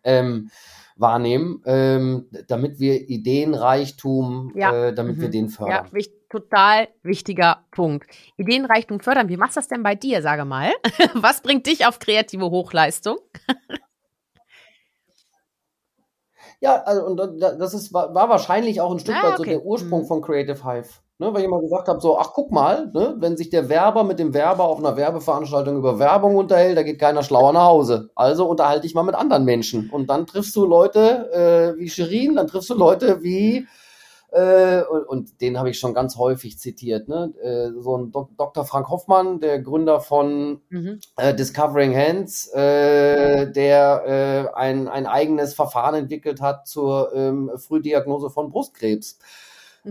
ähm, 0.04 0.50
wahrnehmen, 0.96 1.62
ähm, 1.66 2.28
damit 2.48 2.78
wir 2.80 3.08
Ideenreichtum, 3.08 4.52
ja. 4.54 4.88
äh, 4.88 4.94
damit 4.94 5.16
mhm. 5.16 5.20
wir 5.22 5.28
den 5.30 5.48
fördern. 5.48 5.86
Ja, 5.86 5.92
wichtig, 5.92 6.28
total 6.28 6.88
wichtiger 7.02 7.64
Punkt. 7.70 8.06
Ideenreichtum 8.36 9.00
fördern. 9.00 9.28
Wie 9.28 9.36
machst 9.36 9.56
du 9.56 9.60
das 9.60 9.68
denn 9.68 9.82
bei 9.82 9.94
dir, 9.94 10.22
sage 10.22 10.44
mal? 10.44 10.72
Was 11.14 11.40
bringt 11.40 11.66
dich 11.66 11.86
auf 11.86 11.98
kreative 11.98 12.50
Hochleistung? 12.50 13.18
ja, 16.60 16.82
also 16.82 17.06
und 17.06 17.40
das 17.40 17.74
ist, 17.74 17.92
war, 17.92 18.14
war 18.14 18.28
wahrscheinlich 18.28 18.80
auch 18.80 18.92
ein 18.92 18.98
Stück 18.98 19.16
ah, 19.16 19.28
weit 19.28 19.40
okay. 19.40 19.54
so 19.54 19.58
der 19.58 19.64
Ursprung 19.64 20.02
mhm. 20.02 20.06
von 20.06 20.22
Creative 20.22 20.64
Hive. 20.64 20.88
Ne, 21.18 21.32
weil 21.32 21.44
ich 21.44 21.48
mal 21.48 21.62
gesagt 21.62 21.88
habe, 21.88 21.98
so, 21.98 22.18
ach 22.18 22.32
guck 22.34 22.52
mal, 22.52 22.90
ne, 22.92 23.14
wenn 23.18 23.38
sich 23.38 23.48
der 23.48 23.70
Werber 23.70 24.04
mit 24.04 24.18
dem 24.18 24.34
Werber 24.34 24.64
auf 24.64 24.78
einer 24.78 24.98
Werbeveranstaltung 24.98 25.78
über 25.78 25.98
Werbung 25.98 26.36
unterhält, 26.36 26.76
da 26.76 26.82
geht 26.82 26.98
keiner 26.98 27.22
schlauer 27.22 27.54
nach 27.54 27.64
Hause. 27.64 28.10
Also 28.14 28.46
unterhalte 28.46 28.86
ich 28.86 28.94
mal 28.94 29.02
mit 29.02 29.14
anderen 29.14 29.46
Menschen. 29.46 29.88
Und 29.88 30.10
dann 30.10 30.26
triffst 30.26 30.54
du 30.56 30.66
Leute 30.66 31.74
äh, 31.74 31.80
wie 31.80 31.88
Shirin, 31.88 32.36
dann 32.36 32.48
triffst 32.48 32.68
du 32.68 32.74
Leute 32.74 33.22
wie, 33.22 33.66
äh, 34.30 34.82
und, 34.82 35.08
und 35.08 35.40
den 35.40 35.58
habe 35.58 35.70
ich 35.70 35.78
schon 35.78 35.94
ganz 35.94 36.18
häufig 36.18 36.58
zitiert, 36.58 37.08
ne? 37.08 37.32
Äh, 37.42 37.80
so 37.80 37.96
ein 37.96 38.12
Dok 38.12 38.36
Dr. 38.36 38.66
Frank 38.66 38.90
Hoffmann, 38.90 39.40
der 39.40 39.60
Gründer 39.60 40.00
von 40.00 40.60
mhm. 40.68 41.00
äh, 41.16 41.34
Discovering 41.34 41.96
Hands, 41.96 42.48
äh, 42.52 43.50
der 43.50 44.02
äh, 44.52 44.54
ein, 44.54 44.88
ein 44.88 45.06
eigenes 45.06 45.54
Verfahren 45.54 45.94
entwickelt 45.94 46.42
hat 46.42 46.66
zur 46.66 47.14
ähm, 47.14 47.50
Frühdiagnose 47.56 48.28
von 48.28 48.50
Brustkrebs 48.50 49.18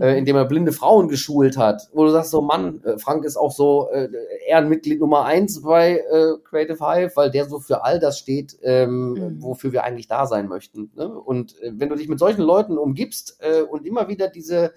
äh, 0.00 0.12
mhm. 0.12 0.18
indem 0.18 0.36
er 0.36 0.44
blinde 0.44 0.72
Frauen 0.72 1.08
geschult 1.08 1.56
hat, 1.56 1.88
wo 1.92 2.04
du 2.04 2.10
sagst 2.10 2.30
so, 2.30 2.40
Mann, 2.42 2.82
äh, 2.84 2.98
Frank 2.98 3.24
ist 3.24 3.36
auch 3.36 3.52
so 3.52 3.88
äh, 3.90 4.08
Ehrenmitglied 4.46 5.00
Nummer 5.00 5.24
eins 5.24 5.62
bei 5.62 5.98
äh, 5.98 6.38
Creative 6.44 6.78
Hive, 6.78 7.12
weil 7.14 7.30
der 7.30 7.48
so 7.48 7.58
für 7.58 7.84
all 7.84 7.98
das 7.98 8.18
steht, 8.18 8.56
ähm, 8.62 9.12
mhm. 9.12 9.42
wofür 9.42 9.72
wir 9.72 9.84
eigentlich 9.84 10.08
da 10.08 10.26
sein 10.26 10.48
möchten. 10.48 10.90
Ne? 10.94 11.08
Und 11.08 11.60
äh, 11.62 11.72
wenn 11.74 11.88
du 11.88 11.96
dich 11.96 12.08
mit 12.08 12.18
solchen 12.18 12.42
Leuten 12.42 12.78
umgibst 12.78 13.38
äh, 13.40 13.62
und 13.62 13.86
immer 13.86 14.08
wieder 14.08 14.28
diese 14.28 14.72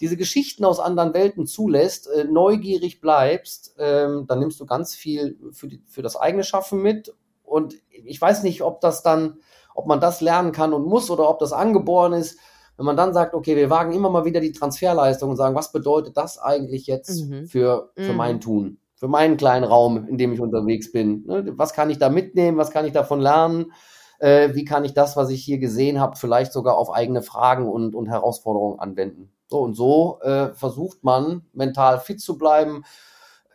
diese 0.00 0.16
Geschichten 0.16 0.64
aus 0.64 0.80
anderen 0.80 1.14
Welten 1.14 1.46
zulässt, 1.46 2.08
äh, 2.08 2.24
neugierig 2.24 3.00
bleibst, 3.00 3.74
ähm, 3.78 4.26
dann 4.26 4.40
nimmst 4.40 4.58
du 4.60 4.66
ganz 4.66 4.94
viel 4.94 5.38
für, 5.52 5.68
die, 5.68 5.82
für 5.86 6.02
das 6.02 6.16
eigene 6.16 6.44
Schaffen 6.44 6.82
mit. 6.82 7.14
Und 7.44 7.76
ich 7.88 8.20
weiß 8.20 8.42
nicht, 8.42 8.62
ob 8.62 8.80
das 8.80 9.02
dann, 9.02 9.38
ob 9.74 9.86
man 9.86 10.00
das 10.00 10.20
lernen 10.20 10.52
kann 10.52 10.72
und 10.72 10.86
muss 10.86 11.10
oder 11.10 11.28
ob 11.28 11.38
das 11.38 11.52
angeboren 11.52 12.12
ist. 12.12 12.38
Wenn 12.76 12.86
man 12.86 12.96
dann 12.96 13.14
sagt, 13.14 13.34
okay, 13.34 13.56
wir 13.56 13.70
wagen 13.70 13.92
immer 13.92 14.10
mal 14.10 14.24
wieder 14.24 14.40
die 14.40 14.52
Transferleistung 14.52 15.30
und 15.30 15.36
sagen, 15.36 15.54
was 15.54 15.72
bedeutet 15.72 16.16
das 16.16 16.38
eigentlich 16.38 16.86
jetzt 16.86 17.28
mhm. 17.28 17.46
für, 17.46 17.90
für 17.96 18.12
mhm. 18.12 18.16
mein 18.16 18.40
Tun, 18.40 18.78
für 18.96 19.08
meinen 19.08 19.36
kleinen 19.36 19.64
Raum, 19.64 20.08
in 20.08 20.18
dem 20.18 20.32
ich 20.32 20.40
unterwegs 20.40 20.90
bin? 20.90 21.24
Ne? 21.26 21.52
Was 21.56 21.72
kann 21.72 21.90
ich 21.90 21.98
da 21.98 22.08
mitnehmen? 22.08 22.58
Was 22.58 22.70
kann 22.70 22.84
ich 22.84 22.92
davon 22.92 23.20
lernen? 23.20 23.72
Äh, 24.18 24.54
wie 24.54 24.64
kann 24.64 24.84
ich 24.84 24.94
das, 24.94 25.16
was 25.16 25.30
ich 25.30 25.44
hier 25.44 25.58
gesehen 25.58 26.00
habe, 26.00 26.16
vielleicht 26.16 26.52
sogar 26.52 26.76
auf 26.76 26.92
eigene 26.92 27.22
Fragen 27.22 27.68
und, 27.68 27.94
und 27.94 28.08
Herausforderungen 28.08 28.80
anwenden? 28.80 29.30
So 29.46 29.60
und 29.60 29.74
so 29.74 30.20
äh, 30.22 30.52
versucht 30.54 31.04
man 31.04 31.42
mental 31.52 32.00
fit 32.00 32.20
zu 32.20 32.38
bleiben. 32.38 32.84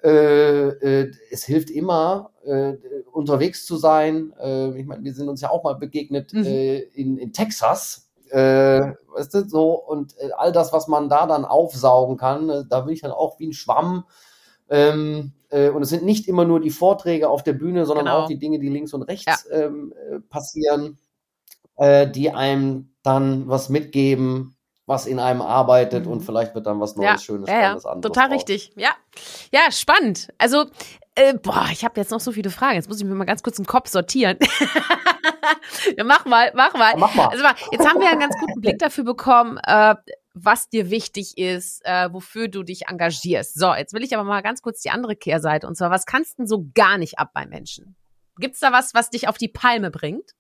Äh, 0.02 0.68
äh, 0.68 1.12
es 1.30 1.44
hilft 1.44 1.70
immer, 1.70 2.32
äh, 2.46 2.76
unterwegs 3.12 3.66
zu 3.66 3.76
sein. 3.76 4.34
Äh, 4.42 4.80
ich 4.80 4.86
meine, 4.86 5.04
wir 5.04 5.14
sind 5.14 5.28
uns 5.28 5.42
ja 5.42 5.50
auch 5.50 5.64
mal 5.64 5.76
begegnet 5.76 6.34
mhm. 6.34 6.46
Äh, 6.46 6.80
in, 6.80 7.18
in 7.18 7.34
Texas 7.34 8.09
äh, 8.32 8.94
weißt 9.14 9.34
du, 9.34 9.50
so, 9.50 9.72
und 9.74 10.18
äh, 10.18 10.32
all 10.38 10.52
das, 10.52 10.74
was 10.74 10.88
man 10.88 11.10
da 11.10 11.28
dann 11.28 11.46
aufsaugen 11.46 12.18
kann, 12.18 12.50
äh, 12.50 12.64
da 12.70 12.82
bin 12.82 12.94
ich 12.94 13.02
dann 13.02 13.12
auch 13.12 13.40
wie 13.40 13.48
ein 13.48 13.54
Schwamm. 13.54 14.06
Ähm, 14.70 15.34
äh, 15.50 15.70
und 15.70 15.82
es 15.82 15.90
sind 15.90 16.06
nicht 16.06 16.28
immer 16.28 16.46
nur 16.46 16.60
die 16.60 16.70
Vorträge 16.70 17.30
auf 17.30 17.44
der 17.44 17.54
Bühne, 17.54 17.86
sondern 17.86 18.06
genau. 18.06 18.20
auch 18.24 18.28
die 18.28 18.38
Dinge, 18.38 18.60
die 18.60 18.70
links 18.70 18.94
und 18.94 19.04
rechts 19.04 19.26
ja. 19.26 19.58
ähm, 19.58 19.94
äh, 20.12 20.20
passieren, 20.20 21.00
äh, 21.78 22.08
die 22.08 22.32
einem 22.32 22.94
dann 23.02 23.48
was 23.48 23.70
mitgeben, 23.70 24.56
was 24.86 25.06
in 25.06 25.20
einem 25.20 25.42
arbeitet 25.42 26.06
mhm. 26.06 26.14
und 26.14 26.22
vielleicht 26.22 26.56
wird 26.56 26.66
dann 26.66 26.80
was 26.80 26.96
Neues, 26.96 27.06
ja, 27.08 27.18
Schönes, 27.20 27.50
ja, 27.50 27.56
Spannendes 27.56 27.84
ja. 27.84 27.96
Total 27.96 28.28
drauf. 28.28 28.36
richtig, 28.36 28.74
ja. 28.76 28.90
Ja, 29.54 29.72
spannend. 29.72 30.30
Also, 30.38 30.66
äh, 31.16 31.34
boah, 31.34 31.68
ich 31.72 31.84
habe 31.84 32.00
jetzt 32.00 32.12
noch 32.12 32.20
so 32.20 32.32
viele 32.32 32.50
Fragen. 32.50 32.76
Jetzt 32.76 32.88
muss 32.88 33.00
ich 33.00 33.06
mir 33.06 33.16
mal 33.16 33.26
ganz 33.26 33.44
kurz 33.44 33.60
im 33.60 33.66
Kopf 33.66 33.90
sortieren. 33.90 34.38
ja, 35.98 36.04
mach 36.04 36.26
mal, 36.26 36.52
mach 36.56 36.74
mal. 36.74 36.96
mach 36.98 37.14
mal. 37.16 37.28
Also, 37.28 37.44
jetzt 37.72 37.88
haben 37.88 38.00
wir 38.00 38.10
einen 38.10 38.20
ganz 38.20 38.36
guten 38.40 38.62
Blick 38.62 38.80
dafür 38.80 39.04
bekommen, 39.04 39.58
äh, 39.66 39.96
was 40.34 40.70
dir 40.70 40.90
wichtig 40.90 41.38
ist, 41.38 41.82
äh, 41.86 42.12
wofür 42.14 42.48
du 42.48 42.64
dich 42.64 42.88
engagierst. 42.88 43.60
So, 43.60 43.74
jetzt 43.74 43.94
will 43.94 44.04
ich 44.04 44.16
aber 44.16 44.24
mal 44.24 44.42
ganz 44.42 44.62
kurz 44.62 44.82
die 44.82 44.92
andere 44.92 45.16
Kehrseite. 45.16 45.68
Und 45.68 45.76
zwar, 45.76 45.92
was 45.92 46.06
kannst 46.06 46.34
du 46.34 46.44
denn 46.44 46.48
so 46.48 46.66
gar 46.74 46.98
nicht 46.98 47.20
ab 47.20 47.32
bei 47.34 47.46
Menschen? 47.46 47.96
Gibt's 48.38 48.60
da 48.60 48.72
was, 48.72 48.94
was 48.94 49.10
dich 49.10 49.28
auf 49.28 49.38
die 49.38 49.50
Palme 49.50 49.92
bringt? 49.92 50.32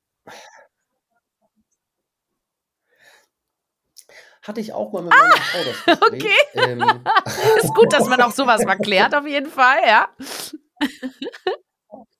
Hatte 4.49 4.61
ich 4.61 4.73
auch 4.73 4.91
mal 4.91 5.03
mit 5.03 5.11
meiner 5.11 5.31
ah, 5.31 5.37
Frau 5.37 5.59
das 5.59 5.85
Gespräch. 5.85 6.23
Okay. 6.23 6.71
Ähm. 6.71 6.83
ist 7.63 7.75
gut, 7.75 7.93
dass 7.93 8.09
man 8.09 8.19
auch 8.19 8.31
sowas 8.31 8.65
mal 8.65 8.77
klärt, 8.77 9.13
auf 9.13 9.27
jeden 9.27 9.51
Fall, 9.51 9.77
ja. 9.85 10.09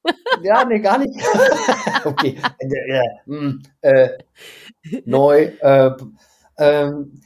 ja, 0.44 0.64
nee, 0.64 0.78
gar 0.78 1.00
nicht. 1.00 1.20
okay. 2.06 2.38
Hm, 3.26 3.64
äh, 3.82 4.10
neu. 5.06 5.46
Äh, 5.60 5.92
ähm, 6.60 7.20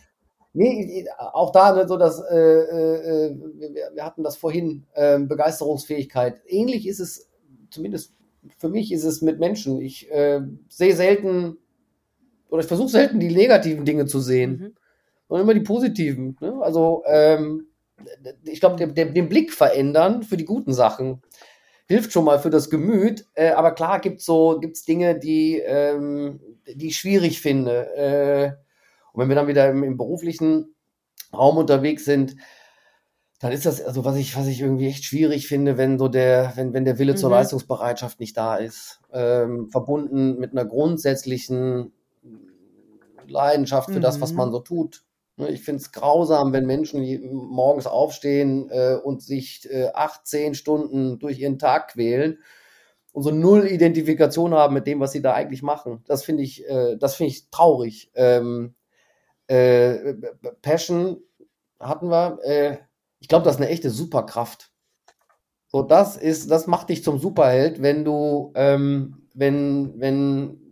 nee, 0.53 1.05
auch 1.17 1.51
da 1.51 1.75
ne, 1.75 1.85
so 1.85 1.97
dass 1.97 2.21
äh, 2.21 2.37
äh, 2.37 3.35
wir, 3.55 3.91
wir, 3.95 4.05
hatten 4.05 4.23
das 4.23 4.37
vorhin 4.37 4.85
äh, 4.93 5.19
Begeisterungsfähigkeit. 5.19 6.39
Ähnlich 6.47 6.87
ist 6.87 7.01
es 7.01 7.29
zumindest 7.69 8.13
für 8.57 8.69
mich 8.69 8.93
ist 8.93 9.03
es 9.03 9.21
mit 9.21 9.37
Menschen. 9.37 9.81
Ich 9.81 10.09
äh, 10.09 10.39
sehe 10.69 10.95
selten 10.95 11.57
oder 12.47 12.61
ich 12.61 12.67
versuche 12.67 12.87
selten 12.87 13.19
die 13.19 13.35
negativen 13.35 13.83
Dinge 13.83 14.05
zu 14.05 14.21
sehen, 14.21 14.51
mhm. 14.51 14.73
Sondern 15.33 15.49
immer 15.49 15.59
die 15.59 15.65
positiven. 15.65 16.37
Ne? 16.41 16.59
Also 16.61 17.01
ähm, 17.07 17.65
ich 18.43 18.59
glaube, 18.59 18.75
den, 18.75 19.15
den, 19.15 19.29
Blick 19.29 19.51
verändern 19.51 20.21
für 20.21 20.37
die 20.37 20.45
guten 20.45 20.73
Sachen 20.73 21.23
hilft 21.87 22.11
schon 22.11 22.25
mal 22.25 22.37
für 22.37 22.51
das 22.51 22.69
Gemüt. 22.69 23.25
Äh, 23.33 23.49
aber 23.49 23.71
klar 23.71 23.99
gibt 23.99 24.19
es 24.19 24.25
so 24.25 24.59
gibt's 24.59 24.85
Dinge, 24.85 25.17
die, 25.17 25.57
ähm, 25.57 26.39
die 26.67 26.89
ich 26.89 26.97
schwierig 26.97 27.41
finde. 27.41 27.95
Äh, 27.95 28.51
und 29.13 29.21
wenn 29.21 29.29
wir 29.29 29.35
dann 29.35 29.47
wieder 29.47 29.71
im, 29.71 29.83
im 29.83 29.97
beruflichen 29.97 30.75
Raum 31.35 31.57
unterwegs 31.57 32.05
sind, 32.05 32.35
dann 33.39 33.51
ist 33.51 33.65
das, 33.65 33.81
also 33.81 34.05
was 34.05 34.17
ich, 34.17 34.37
was 34.37 34.45
ich 34.45 34.61
irgendwie 34.61 34.87
echt 34.87 35.03
schwierig 35.03 35.47
finde, 35.47 35.79
wenn 35.79 35.97
so 35.97 36.09
der, 36.09 36.53
wenn, 36.57 36.73
wenn 36.73 36.85
der 36.85 36.99
Wille 36.99 37.13
mhm. 37.13 37.17
zur 37.17 37.31
Leistungsbereitschaft 37.31 38.19
nicht 38.19 38.37
da 38.37 38.57
ist, 38.57 39.01
ähm, 39.11 39.67
verbunden 39.71 40.37
mit 40.37 40.51
einer 40.51 40.65
grundsätzlichen 40.65 41.91
Leidenschaft 43.27 43.89
für 43.89 43.97
mhm. 43.97 44.03
das, 44.03 44.21
was 44.21 44.31
mhm. 44.31 44.37
man 44.37 44.51
so 44.51 44.59
tut. 44.59 45.02
Ne, 45.37 45.49
ich 45.49 45.63
finde 45.63 45.81
es 45.81 45.91
grausam, 45.91 46.53
wenn 46.53 46.65
Menschen 46.67 47.33
morgens 47.33 47.87
aufstehen 47.87 48.69
äh, 48.69 48.95
und 49.03 49.23
sich 49.23 49.67
äh, 49.69 49.89
acht, 49.93 50.27
zehn 50.27 50.53
Stunden 50.53 51.17
durch 51.19 51.39
ihren 51.39 51.57
Tag 51.57 51.93
quälen 51.93 52.39
und 53.13 53.23
so 53.23 53.31
null 53.31 53.65
Identifikation 53.67 54.53
haben 54.53 54.75
mit 54.75 54.85
dem, 54.87 54.99
was 54.99 55.11
sie 55.11 55.21
da 55.21 55.33
eigentlich 55.33 55.63
machen. 55.63 56.03
Das 56.07 56.23
finde 56.23 56.43
ich, 56.43 56.67
äh, 56.69 56.97
das 56.97 57.15
finde 57.15 57.31
ich 57.31 57.49
traurig. 57.49 58.11
Ähm, 58.15 58.75
äh, 59.47 60.13
Passion 60.61 61.17
hatten 61.79 62.09
wir. 62.09 62.39
Ich 63.19 63.27
glaube, 63.27 63.45
das 63.45 63.55
ist 63.55 63.61
eine 63.61 63.69
echte 63.71 63.89
Superkraft. 63.89 64.71
So, 65.67 65.81
das 65.81 66.17
ist, 66.17 66.51
das 66.51 66.67
macht 66.67 66.89
dich 66.89 67.03
zum 67.03 67.17
Superheld, 67.17 67.81
wenn 67.81 68.05
du, 68.05 68.51
ähm, 68.55 69.27
wenn, 69.33 69.99
wenn 69.99 70.62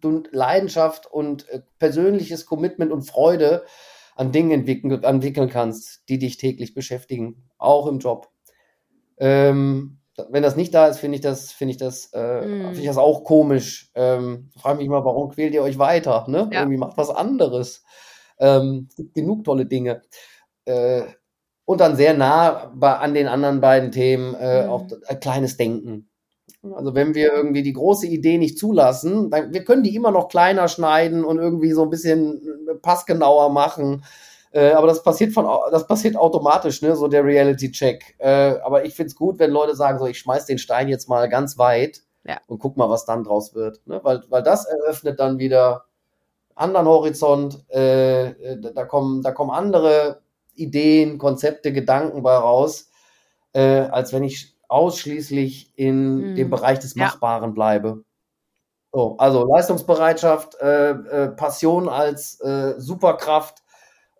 du 0.00 0.22
Leidenschaft 0.30 1.06
und 1.06 1.48
äh, 1.48 1.62
persönliches 1.78 2.46
Commitment 2.46 2.92
und 2.92 3.02
Freude 3.02 3.64
an 4.16 4.32
Dingen 4.32 4.50
entwickeln, 4.50 5.02
entwickeln 5.02 5.48
kannst, 5.48 6.08
die 6.08 6.18
dich 6.18 6.36
täglich 6.36 6.74
beschäftigen, 6.74 7.48
auch 7.56 7.86
im 7.86 7.98
Job. 7.98 8.28
Ähm, 9.18 9.98
wenn 10.30 10.42
das 10.42 10.56
nicht 10.56 10.74
da 10.74 10.88
ist, 10.88 10.98
finde 10.98 11.16
ich 11.16 11.20
das, 11.20 11.52
finde 11.52 11.72
ich 11.72 11.76
das, 11.76 12.12
äh, 12.12 12.40
mm. 12.40 12.64
finde 12.64 12.80
ich 12.80 12.86
das 12.86 12.98
auch 12.98 13.22
komisch. 13.22 13.92
Ähm, 13.94 14.50
frage 14.56 14.78
mich 14.78 14.88
mal, 14.88 15.04
warum 15.04 15.30
quält 15.30 15.54
ihr 15.54 15.62
euch 15.62 15.78
weiter? 15.78 16.26
Ne? 16.28 16.50
Ja. 16.52 16.60
Irgendwie 16.60 16.78
macht 16.78 16.96
was 16.96 17.10
anderes. 17.10 17.84
Ähm, 18.40 18.88
gibt 18.96 19.14
genug 19.14 19.44
tolle 19.44 19.66
Dinge. 19.66 20.02
Äh, 20.64 21.02
und 21.64 21.80
dann 21.80 21.96
sehr 21.96 22.14
nah 22.14 22.72
bei, 22.74 22.94
an 22.94 23.14
den 23.14 23.28
anderen 23.28 23.60
beiden 23.60 23.92
Themen 23.92 24.34
äh, 24.34 24.64
mhm. 24.64 24.70
auch 24.70 24.86
ein 25.06 25.20
kleines 25.20 25.56
Denken. 25.56 26.07
Also 26.74 26.94
wenn 26.94 27.14
wir 27.14 27.32
irgendwie 27.32 27.62
die 27.62 27.72
große 27.72 28.06
Idee 28.06 28.38
nicht 28.38 28.58
zulassen, 28.58 29.30
dann, 29.30 29.52
wir 29.52 29.64
können 29.64 29.82
die 29.82 29.94
immer 29.94 30.10
noch 30.10 30.28
kleiner 30.28 30.68
schneiden 30.68 31.24
und 31.24 31.38
irgendwie 31.38 31.72
so 31.72 31.82
ein 31.82 31.90
bisschen 31.90 32.68
äh, 32.68 32.74
passgenauer 32.74 33.50
machen. 33.50 34.04
Äh, 34.50 34.72
aber 34.72 34.86
das 34.86 35.02
passiert 35.02 35.32
von, 35.32 35.46
das 35.70 35.86
passiert 35.86 36.16
automatisch, 36.16 36.82
ne, 36.82 36.96
so 36.96 37.08
der 37.08 37.24
Reality-Check. 37.24 38.16
Äh, 38.18 38.56
aber 38.64 38.84
ich 38.84 38.94
finde 38.94 39.08
es 39.08 39.16
gut, 39.16 39.38
wenn 39.38 39.50
Leute 39.50 39.76
sagen, 39.76 39.98
so, 39.98 40.06
ich 40.06 40.18
schmeiß 40.18 40.46
den 40.46 40.58
Stein 40.58 40.88
jetzt 40.88 41.08
mal 41.08 41.28
ganz 41.28 41.58
weit 41.58 42.02
ja. 42.24 42.38
und 42.46 42.58
guck 42.58 42.76
mal, 42.76 42.88
was 42.88 43.04
dann 43.04 43.24
draus 43.24 43.54
wird. 43.54 43.80
Ne? 43.86 44.00
Weil, 44.02 44.24
weil 44.28 44.42
das 44.42 44.64
eröffnet 44.66 45.20
dann 45.20 45.38
wieder 45.38 45.84
anderen 46.54 46.86
Horizont. 46.86 47.64
Äh, 47.70 48.30
äh 48.30 48.72
da 48.74 48.84
kommen, 48.84 49.22
da 49.22 49.32
kommen 49.32 49.50
andere 49.50 50.22
Ideen, 50.54 51.18
Konzepte, 51.18 51.72
Gedanken 51.72 52.22
bei 52.22 52.34
raus, 52.34 52.90
äh, 53.52 53.60
als 53.60 54.12
wenn 54.12 54.24
ich 54.24 54.57
ausschließlich 54.68 55.72
in 55.76 56.30
mhm. 56.30 56.34
dem 56.36 56.50
Bereich 56.50 56.78
des 56.78 56.94
Machbaren 56.94 57.50
ja. 57.50 57.54
bleibe. 57.54 58.04
So, 58.92 59.16
also 59.18 59.46
Leistungsbereitschaft, 59.46 60.54
äh, 60.60 60.90
äh, 60.90 61.28
Passion 61.28 61.88
als 61.88 62.40
äh, 62.40 62.74
Superkraft 62.78 63.62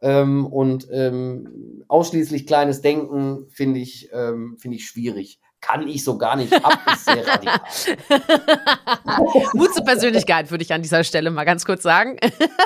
ähm, 0.02 0.46
und 0.46 0.88
ähm, 0.90 1.84
ausschließlich 1.88 2.46
kleines 2.46 2.82
Denken 2.82 3.48
finde 3.48 3.80
ich, 3.80 4.10
ähm, 4.12 4.56
finde 4.58 4.76
ich 4.76 4.86
schwierig 4.86 5.40
kann 5.60 5.86
ich 5.88 6.04
so 6.04 6.16
gar 6.16 6.36
nicht 6.36 6.52
ab, 6.52 6.78
ist 6.92 7.04
sehr 7.04 7.26
radikal. 7.26 7.60
Mut 9.54 9.74
zur 9.74 9.84
Persönlichkeit 9.84 10.50
würde 10.50 10.62
ich 10.62 10.72
an 10.72 10.82
dieser 10.82 11.04
Stelle 11.04 11.30
mal 11.30 11.44
ganz 11.44 11.64
kurz 11.64 11.82
sagen. 11.82 12.16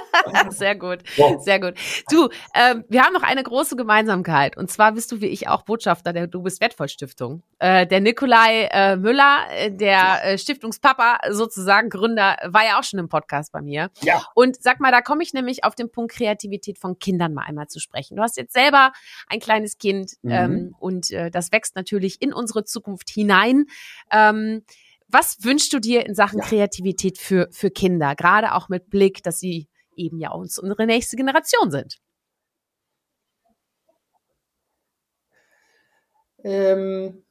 sehr 0.51 0.77
gut, 0.77 0.99
sehr 1.41 1.59
gut. 1.59 1.75
Du, 2.11 2.29
ähm, 2.55 2.85
wir 2.89 3.03
haben 3.03 3.13
noch 3.13 3.23
eine 3.23 3.43
große 3.43 3.77
Gemeinsamkeit 3.77 4.57
und 4.57 4.71
zwar 4.71 4.93
bist 4.93 5.11
du 5.11 5.21
wie 5.21 5.27
ich 5.27 5.49
auch 5.49 5.63
Botschafter 5.63 6.13
der 6.13 6.27
Du 6.27 6.43
bist 6.43 6.61
wertvoll 6.61 6.89
Stiftung. 6.89 7.43
Äh, 7.59 7.87
der 7.87 8.01
Nikolai 8.01 8.69
äh, 8.71 8.97
Müller, 8.97 9.39
äh, 9.51 9.71
der 9.71 10.25
äh, 10.25 10.39
Stiftungspapa 10.39 11.19
sozusagen 11.31 11.89
Gründer, 11.89 12.37
war 12.45 12.65
ja 12.65 12.79
auch 12.79 12.85
schon 12.85 13.01
im 13.01 13.09
Podcast 13.09 13.53
bei 13.53 13.63
mir. 13.63 13.91
Ja. 14.03 14.23
Und 14.35 14.63
sag 14.63 14.81
mal, 14.81 14.93
da 14.93 15.01
komme 15.01 15.23
ich 15.23 15.33
nämlich 15.33 15.65
auf 15.65 15.75
den 15.75 15.91
Punkt 15.91 16.13
Kreativität 16.13 16.79
von 16.79 16.99
Kindern 16.99 17.33
mal 17.33 17.45
einmal 17.45 17.69
zu 17.69 17.81
sprechen. 17.81 18.17
Du 18.17 18.23
hast 18.23 18.37
jetzt 18.37 18.53
selber 18.53 18.93
ein 19.29 19.41
kleines 19.41 19.79
Kind 19.79 20.13
mhm. 20.23 20.31
ähm, 20.31 20.75
und 20.79 21.11
äh, 21.11 21.31
das 21.31 21.53
wächst 21.53 21.75
natürlich 21.75 22.21
in 22.21 22.33
unsere 22.33 22.65
Zukunft 22.65 22.82
Zukunft 22.83 23.11
hinein. 23.11 23.67
Ähm, 24.11 24.63
was 25.09 25.45
wünschst 25.45 25.73
du 25.73 25.79
dir 25.79 26.07
in 26.07 26.15
Sachen 26.15 26.39
ja. 26.41 26.45
Kreativität 26.45 27.19
für, 27.19 27.49
für 27.53 27.71
Kinder, 27.71 28.15
gerade 28.15 28.55
auch 28.55 28.69
mit 28.69 28.91
Blick, 28.91 29.23
dass 29.23 29.39
sie 29.39 29.69
eben 29.95 30.19
ja 30.19 30.31
uns 30.33 30.59
unsere 30.59 30.87
nächste 30.87 31.17
Generation 31.17 31.71
sind? 31.71 31.99
Ähm, 36.45 37.23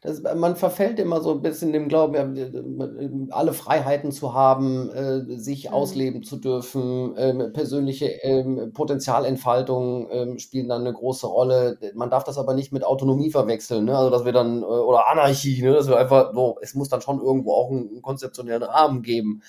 das, 0.00 0.22
man 0.22 0.56
verfällt 0.56 0.98
immer 0.98 1.20
so 1.20 1.32
ein 1.32 1.42
bisschen 1.42 1.72
dem 1.72 1.88
Glauben, 1.88 3.28
alle 3.30 3.52
Freiheiten 3.52 4.12
zu 4.12 4.34
haben, 4.34 4.90
äh, 4.90 5.38
sich 5.38 5.68
mhm. 5.68 5.74
ausleben 5.74 6.22
zu 6.22 6.36
dürfen, 6.36 7.14
ähm, 7.16 7.52
persönliche 7.52 8.06
ähm, 8.22 8.72
Potenzialentfaltung 8.72 10.08
ähm, 10.10 10.38
spielen 10.38 10.68
dann 10.68 10.82
eine 10.82 10.92
große 10.92 11.26
Rolle. 11.26 11.78
Man 11.94 12.10
darf 12.10 12.24
das 12.24 12.38
aber 12.38 12.54
nicht 12.54 12.72
mit 12.72 12.84
Autonomie 12.84 13.30
verwechseln, 13.30 13.86
ne? 13.86 13.96
also 13.96 14.10
dass 14.10 14.24
wir 14.24 14.32
dann, 14.32 14.62
äh, 14.62 14.66
oder 14.66 15.08
Anarchie, 15.08 15.62
ne? 15.62 15.72
dass 15.72 15.88
wir 15.88 15.96
einfach, 15.96 16.32
so, 16.32 16.58
es 16.60 16.74
muss 16.74 16.88
dann 16.88 17.00
schon 17.00 17.20
irgendwo 17.20 17.54
auch 17.54 17.70
einen 17.70 18.00
konzeptionellen 18.02 18.62
Rahmen 18.62 19.02
geben. 19.02 19.42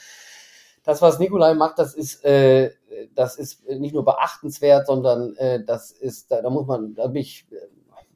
Das, 0.84 1.02
was 1.02 1.20
Nikolai 1.20 1.54
macht, 1.54 1.78
das 1.78 1.94
ist, 1.94 2.26
äh, 2.26 2.72
das 3.14 3.36
ist 3.36 3.68
nicht 3.70 3.94
nur 3.94 4.06
beachtenswert, 4.06 4.88
sondern 4.88 5.36
äh, 5.36 5.64
das 5.64 5.92
ist, 5.92 6.32
da, 6.32 6.42
da 6.42 6.50
muss 6.50 6.66
man, 6.66 6.96
da 6.96 7.08
bin 7.08 7.22
ich 7.22 7.46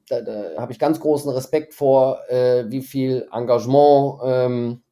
da, 0.09 0.21
da 0.21 0.61
habe 0.61 0.71
ich 0.71 0.79
ganz 0.79 0.99
großen 0.99 1.31
Respekt 1.31 1.73
vor, 1.73 2.19
äh, 2.29 2.65
wie 2.69 2.81
viel 2.81 3.27
Engagement 3.31 4.19
ähm, 4.23 4.83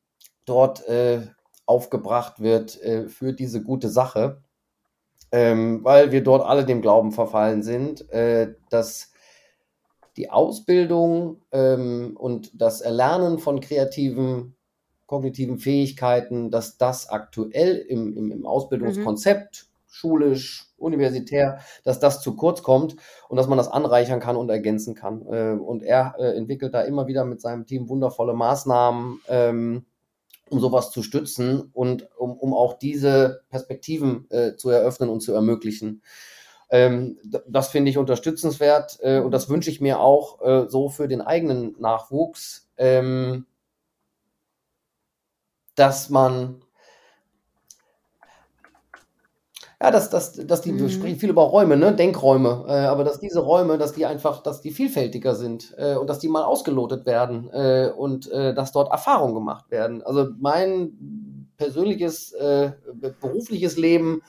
dort 0.46 0.88
äh, 0.88 1.22
aufgebracht 1.66 2.40
wird 2.40 2.82
äh, 2.82 3.08
für 3.08 3.34
diese 3.34 3.64
gute 3.64 3.90
Sache, 3.90 4.42
ähm, 5.32 5.84
weil 5.84 6.12
wir 6.12 6.24
dort 6.24 6.46
alle 6.46 6.66
dem 6.66 6.82
Glauben 6.82 7.12
verfallen 7.12 7.64
sind, 7.64 8.10
äh, 8.12 8.54
dass 8.70 9.12
die 10.18 10.30
Ausbildung 10.30 11.42
ähm, 11.52 12.18
und 12.18 12.52
das 12.60 12.82
Erlernen 12.82 13.40
von 13.40 13.62
kreativen, 13.62 14.56
kognitiven 15.06 15.58
Fähigkeiten, 15.58 16.52
dass 16.52 16.78
das 16.78 17.10
aktuell 17.10 17.78
im, 17.78 18.16
im, 18.18 18.32
im 18.32 18.46
Ausbildungskonzept 18.46 19.66
mhm 19.66 19.71
schulisch, 19.92 20.68
universitär, 20.78 21.60
dass 21.84 22.00
das 22.00 22.22
zu 22.22 22.36
kurz 22.36 22.64
kommt 22.64 22.96
und 23.30 23.38
dass 23.38 23.48
man 23.48 23.58
das 23.58 23.68
anreichern 23.68 24.20
kann 24.20 24.38
und 24.38 24.50
ergänzen 24.50 24.96
kann. 24.96 25.26
Äh, 25.28 25.52
und 25.60 25.84
er 25.84 26.16
äh, 26.18 26.36
entwickelt 26.36 26.74
da 26.74 26.82
immer 26.82 27.08
wieder 27.08 27.26
mit 27.26 27.42
seinem 27.42 27.66
Team 27.66 27.90
wundervolle 27.90 28.34
Maßnahmen, 28.34 29.22
ähm, 29.28 29.86
um 30.50 30.60
sowas 30.60 30.92
zu 30.92 31.04
stützen 31.04 31.70
und 31.74 32.10
um, 32.18 32.38
um 32.38 32.54
auch 32.54 32.80
diese 32.80 33.44
Perspektiven 33.50 34.30
äh, 34.32 34.56
zu 34.56 34.70
eröffnen 34.70 35.10
und 35.10 35.22
zu 35.22 35.34
ermöglichen. 35.34 36.02
Ähm, 36.70 37.18
das 37.48 37.68
finde 37.68 37.92
ich 37.92 37.98
unterstützenswert 37.98 39.00
und 39.02 39.32
das 39.32 39.50
wünsche 39.50 39.70
ich 39.70 39.82
mir 39.82 40.00
auch 40.00 40.70
so 40.70 40.88
für 40.88 41.10
den 41.10 41.20
eigenen 41.20 41.76
Nachwuchs, 41.80 42.70
ähm, 42.78 43.46
dass 45.76 46.10
man 46.10 46.62
ja, 49.82 49.90
dass, 49.90 50.12
dass, 50.12 50.34
dass 50.34 50.62
die, 50.62 50.74
mhm. 50.74 50.80
wir 50.80 50.90
sprechen 50.90 51.18
viel 51.18 51.32
über 51.32 51.42
Räume, 51.42 51.76
ne? 51.76 51.94
Denkräume, 51.94 52.66
äh, 52.68 52.72
aber 52.72 53.04
dass 53.04 53.20
diese 53.20 53.40
Räume, 53.40 53.80
dass 53.80 53.94
die 53.94 54.06
einfach, 54.06 54.44
dass 54.44 54.62
die 54.62 54.70
vielfältiger 54.70 55.34
sind 55.34 55.74
äh, 55.78 55.96
und 55.96 56.08
dass 56.08 56.20
die 56.20 56.28
mal 56.28 56.44
ausgelotet 56.44 57.08
werden 57.08 57.50
äh, 57.52 57.90
und 57.90 58.30
äh, 58.32 58.54
dass 58.54 58.72
dort 58.72 58.92
Erfahrungen 58.92 59.34
gemacht 59.34 59.72
werden. 59.72 60.04
Also 60.04 60.28
mein 60.40 61.48
persönliches 61.58 62.32
äh, 62.34 62.74
berufliches 63.22 63.76
Leben 63.78 64.22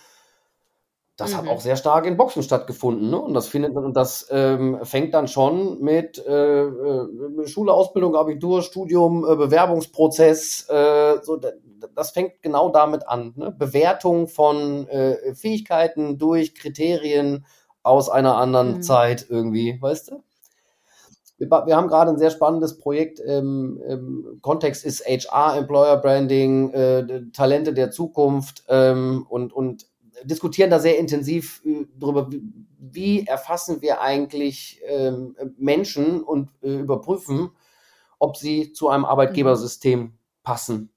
das 1.16 1.32
mhm. 1.32 1.36
hat 1.36 1.48
auch 1.48 1.60
sehr 1.60 1.76
stark 1.76 2.06
in 2.06 2.16
Boxen 2.16 2.42
stattgefunden. 2.42 3.10
Ne? 3.10 3.20
Und 3.20 3.34
das 3.34 3.48
findet 3.48 3.76
und 3.76 3.94
das 3.94 4.26
ähm, 4.30 4.78
fängt 4.82 5.12
dann 5.14 5.28
schon 5.28 5.80
mit 5.80 6.24
äh, 6.26 6.62
äh, 6.62 7.46
Schule, 7.46 7.72
Ausbildung, 7.72 8.16
Abitur, 8.16 8.62
Studium, 8.62 9.24
äh, 9.24 9.36
Bewerbungsprozess. 9.36 10.68
Äh, 10.70 11.18
so, 11.22 11.38
das 11.94 12.10
fängt 12.12 12.40
genau 12.40 12.70
damit 12.70 13.06
an. 13.08 13.34
Ne? 13.36 13.50
Bewertung 13.50 14.26
von 14.26 14.88
äh, 14.88 15.34
Fähigkeiten 15.34 16.18
durch 16.18 16.54
Kriterien 16.54 17.44
aus 17.82 18.08
einer 18.08 18.36
anderen 18.36 18.76
mhm. 18.76 18.82
Zeit 18.82 19.26
irgendwie, 19.28 19.78
weißt 19.80 20.12
du? 20.12 20.22
Wir, 21.36 21.50
wir 21.50 21.76
haben 21.76 21.88
gerade 21.88 22.10
ein 22.10 22.18
sehr 22.18 22.30
spannendes 22.30 22.78
Projekt. 22.78 23.20
Ähm, 23.26 23.82
im 23.86 24.38
Kontext 24.40 24.84
ist 24.84 25.04
HR, 25.04 25.56
Employer 25.58 25.96
Branding, 25.96 26.72
äh, 26.72 27.22
Talente 27.32 27.74
der 27.74 27.90
Zukunft 27.90 28.64
ähm, 28.68 29.26
und, 29.28 29.52
und 29.52 29.86
diskutieren 30.24 30.70
da 30.70 30.78
sehr 30.78 30.98
intensiv 30.98 31.62
äh, 31.64 31.86
darüber, 31.98 32.28
wie 32.78 33.26
erfassen 33.26 33.82
wir 33.82 34.00
eigentlich 34.00 34.80
ähm, 34.86 35.36
Menschen 35.56 36.22
und 36.22 36.50
äh, 36.62 36.80
überprüfen, 36.80 37.50
ob 38.18 38.36
sie 38.36 38.72
zu 38.72 38.88
einem 38.88 39.04
Arbeitgebersystem 39.04 40.00
mhm. 40.00 40.12
passen. 40.42 40.92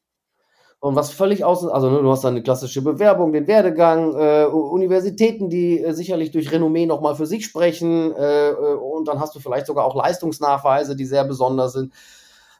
Und 0.85 0.95
was 0.95 1.09
völlig 1.09 1.43
außen, 1.43 1.69
also 1.69 1.89
ne, 1.89 1.99
du 1.99 2.11
hast 2.11 2.23
dann 2.23 2.35
eine 2.35 2.43
klassische 2.43 2.83
Bewerbung, 2.83 3.33
den 3.33 3.47
Werdegang, 3.47 4.13
äh, 4.13 4.45
Universitäten, 4.45 5.49
die 5.49 5.81
äh, 5.81 5.93
sicherlich 5.93 6.29
durch 6.29 6.51
Renommee 6.51 6.85
nochmal 6.85 7.15
für 7.15 7.25
sich 7.25 7.43
sprechen, 7.43 8.13
äh, 8.15 8.49
äh, 8.49 8.75
und 8.75 9.07
dann 9.07 9.19
hast 9.19 9.33
du 9.33 9.39
vielleicht 9.39 9.65
sogar 9.65 9.85
auch 9.85 9.95
Leistungsnachweise, 9.95 10.95
die 10.95 11.05
sehr 11.05 11.23
besonders 11.23 11.73
sind. 11.73 11.91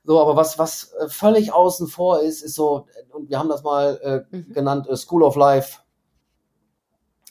So, 0.04 0.20
aber 0.20 0.36
was, 0.36 0.58
was 0.58 0.96
völlig 1.08 1.54
außen 1.54 1.86
vor 1.86 2.22
ist, 2.22 2.42
ist 2.42 2.56
so, 2.56 2.88
und 3.12 3.30
wir 3.30 3.38
haben 3.38 3.50
das 3.50 3.62
mal 3.62 4.26
mhm. 4.32 4.54
genannt, 4.54 4.88
School 4.98 5.22
of 5.22 5.36
Life. 5.36 5.82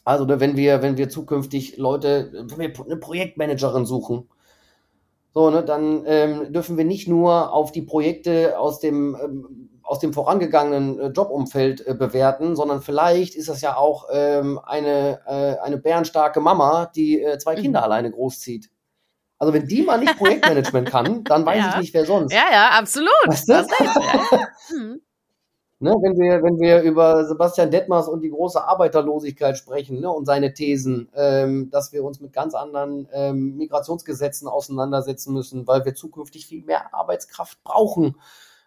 Also, 0.05 0.27
ne, 0.27 0.39
wenn 0.39 0.57
wir, 0.57 0.83
wenn 0.83 0.99
wir 0.99 1.09
zukünftig 1.09 1.79
Leute, 1.79 2.31
wenn 2.33 2.59
wir 2.59 2.85
eine 2.85 2.97
Projektmanagerin 2.97 3.87
suchen, 3.87 4.29
so, 5.33 5.51
ne, 5.51 5.65
dann 5.65 6.05
ähm, 6.07 6.53
dürfen 6.53 6.77
wir 6.77 6.85
nicht 6.85 7.09
nur 7.09 7.53
auf 7.53 7.73
die 7.73 7.83
Projekte 7.83 8.59
aus 8.59 8.81
dem, 8.81 9.17
ähm, 9.21 9.71
aus 9.83 9.99
dem 9.99 10.13
vorangegangenen 10.13 11.01
äh, 11.01 11.07
Jobumfeld 11.09 11.87
äh, 11.87 11.95
bewerten, 11.95 12.55
sondern 12.55 12.83
vielleicht 12.83 13.35
ist 13.35 13.49
das 13.49 13.61
ja 13.61 13.77
auch 13.77 14.09
ähm, 14.13 14.61
eine, 14.63 15.21
äh, 15.27 15.59
eine 15.61 15.79
bärenstarke 15.79 16.41
Mama, 16.41 16.91
die 16.95 17.21
äh, 17.21 17.39
zwei 17.39 17.55
Kinder 17.55 17.81
mhm. 17.81 17.85
alleine 17.85 18.11
großzieht. 18.11 18.71
Also 19.39 19.53
wenn 19.53 19.67
die 19.67 19.83
mal 19.83 19.99
nicht 19.99 20.17
Projektmanagement 20.19 20.89
kann, 20.91 21.25
dann 21.25 21.45
weiß 21.45 21.59
ja. 21.59 21.71
ich 21.71 21.77
nicht, 21.77 21.95
wer 21.95 22.07
sonst. 22.07 22.33
Ja, 22.33 22.45
ja, 22.53 22.69
absolut. 22.71 23.11
Weißt 23.27 23.49
du? 23.49 23.53
Das 23.53 23.69
heißt, 23.71 23.97
ja. 23.97 24.49
hm. 24.69 25.01
Ne, 25.85 25.95
wenn, 26.01 26.17
wir, 26.17 26.43
wenn 26.43 26.59
wir 26.59 26.81
über 26.81 27.27
Sebastian 27.27 27.71
Detmers 27.71 28.09
und 28.09 28.23
die 28.23 28.31
große 28.31 28.67
Arbeiterlosigkeit 28.67 29.59
sprechen 29.59 30.01
ne, 30.01 30.11
und 30.11 30.25
seine 30.25 30.55
Thesen, 30.55 31.11
ähm, 31.15 31.69
dass 31.69 31.93
wir 31.93 32.03
uns 32.05 32.21
mit 32.21 32.33
ganz 32.33 32.55
anderen 32.55 33.07
ähm, 33.13 33.59
Migrationsgesetzen 33.59 34.49
auseinandersetzen 34.49 35.35
müssen, 35.35 35.67
weil 35.67 35.85
wir 35.85 35.95
zukünftig 35.95 36.47
viel 36.47 36.65
mehr 36.65 36.95
Arbeitskraft 36.95 37.63
brauchen, 37.65 38.17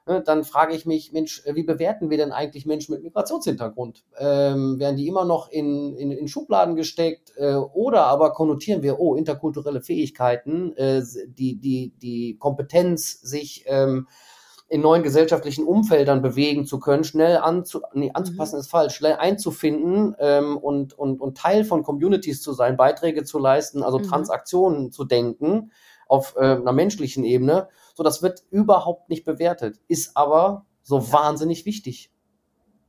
ne, 0.06 0.22
dann 0.22 0.44
frage 0.44 0.76
ich 0.76 0.86
mich, 0.86 1.12
Mensch, 1.12 1.42
wie 1.52 1.64
bewerten 1.64 2.12
wir 2.12 2.18
denn 2.18 2.32
eigentlich 2.32 2.68
Menschen 2.68 2.94
mit 2.94 3.02
Migrationshintergrund? 3.02 4.04
Ähm, 4.20 4.78
werden 4.78 4.98
die 4.98 5.08
immer 5.08 5.26
noch 5.26 5.50
in, 5.50 5.96
in, 5.96 6.12
in 6.12 6.28
Schubladen 6.28 6.76
gesteckt 6.76 7.34
äh, 7.38 7.56
oder 7.56 8.06
aber 8.06 8.32
konnotieren 8.34 8.84
wir, 8.84 9.00
oh, 9.00 9.16
interkulturelle 9.16 9.82
Fähigkeiten, 9.82 10.78
äh, 10.78 11.02
die, 11.26 11.56
die, 11.56 11.94
die 12.00 12.38
Kompetenz, 12.38 13.20
sich 13.22 13.64
ähm, 13.66 14.06
in 14.70 14.82
neuen 14.82 15.04
gesellschaftlichen 15.04 15.66
Umfeldern 15.66 16.22
bewegen 16.22 16.66
zu 16.66 16.80
können, 16.80 17.04
schnell 17.04 17.38
anzu, 17.38 17.82
nee, 17.94 18.12
anzupassen 18.14 18.56
mhm. 18.56 18.62
ist 18.62 18.70
falsch, 18.70 18.96
schnell 18.96 19.16
einzufinden 19.16 20.16
ähm, 20.20 20.58
und, 20.58 20.94
und, 20.94 21.22
und 21.22 21.38
Teil 21.38 21.64
von 21.64 21.84
Communities 21.84 22.42
zu 22.42 22.52
sein, 22.52 22.76
Beiträge 22.76 23.24
zu 23.24 23.40
leisten, 23.40 23.82
also 23.82 24.00
mhm. 24.00 24.04
Transaktionen 24.04 24.92
zu 24.92 25.06
denken 25.06 25.72
auf 26.08 26.36
äh, 26.38 26.42
einer 26.42 26.74
menschlichen 26.74 27.24
Ebene. 27.24 27.70
So, 27.96 28.04
das 28.04 28.22
wird 28.22 28.44
überhaupt 28.50 29.10
nicht 29.10 29.26
bewertet, 29.26 29.80
ist 29.88 30.16
aber 30.18 30.66
so 30.84 31.12
wahnsinnig 31.12 31.66
wichtig. 31.66 32.12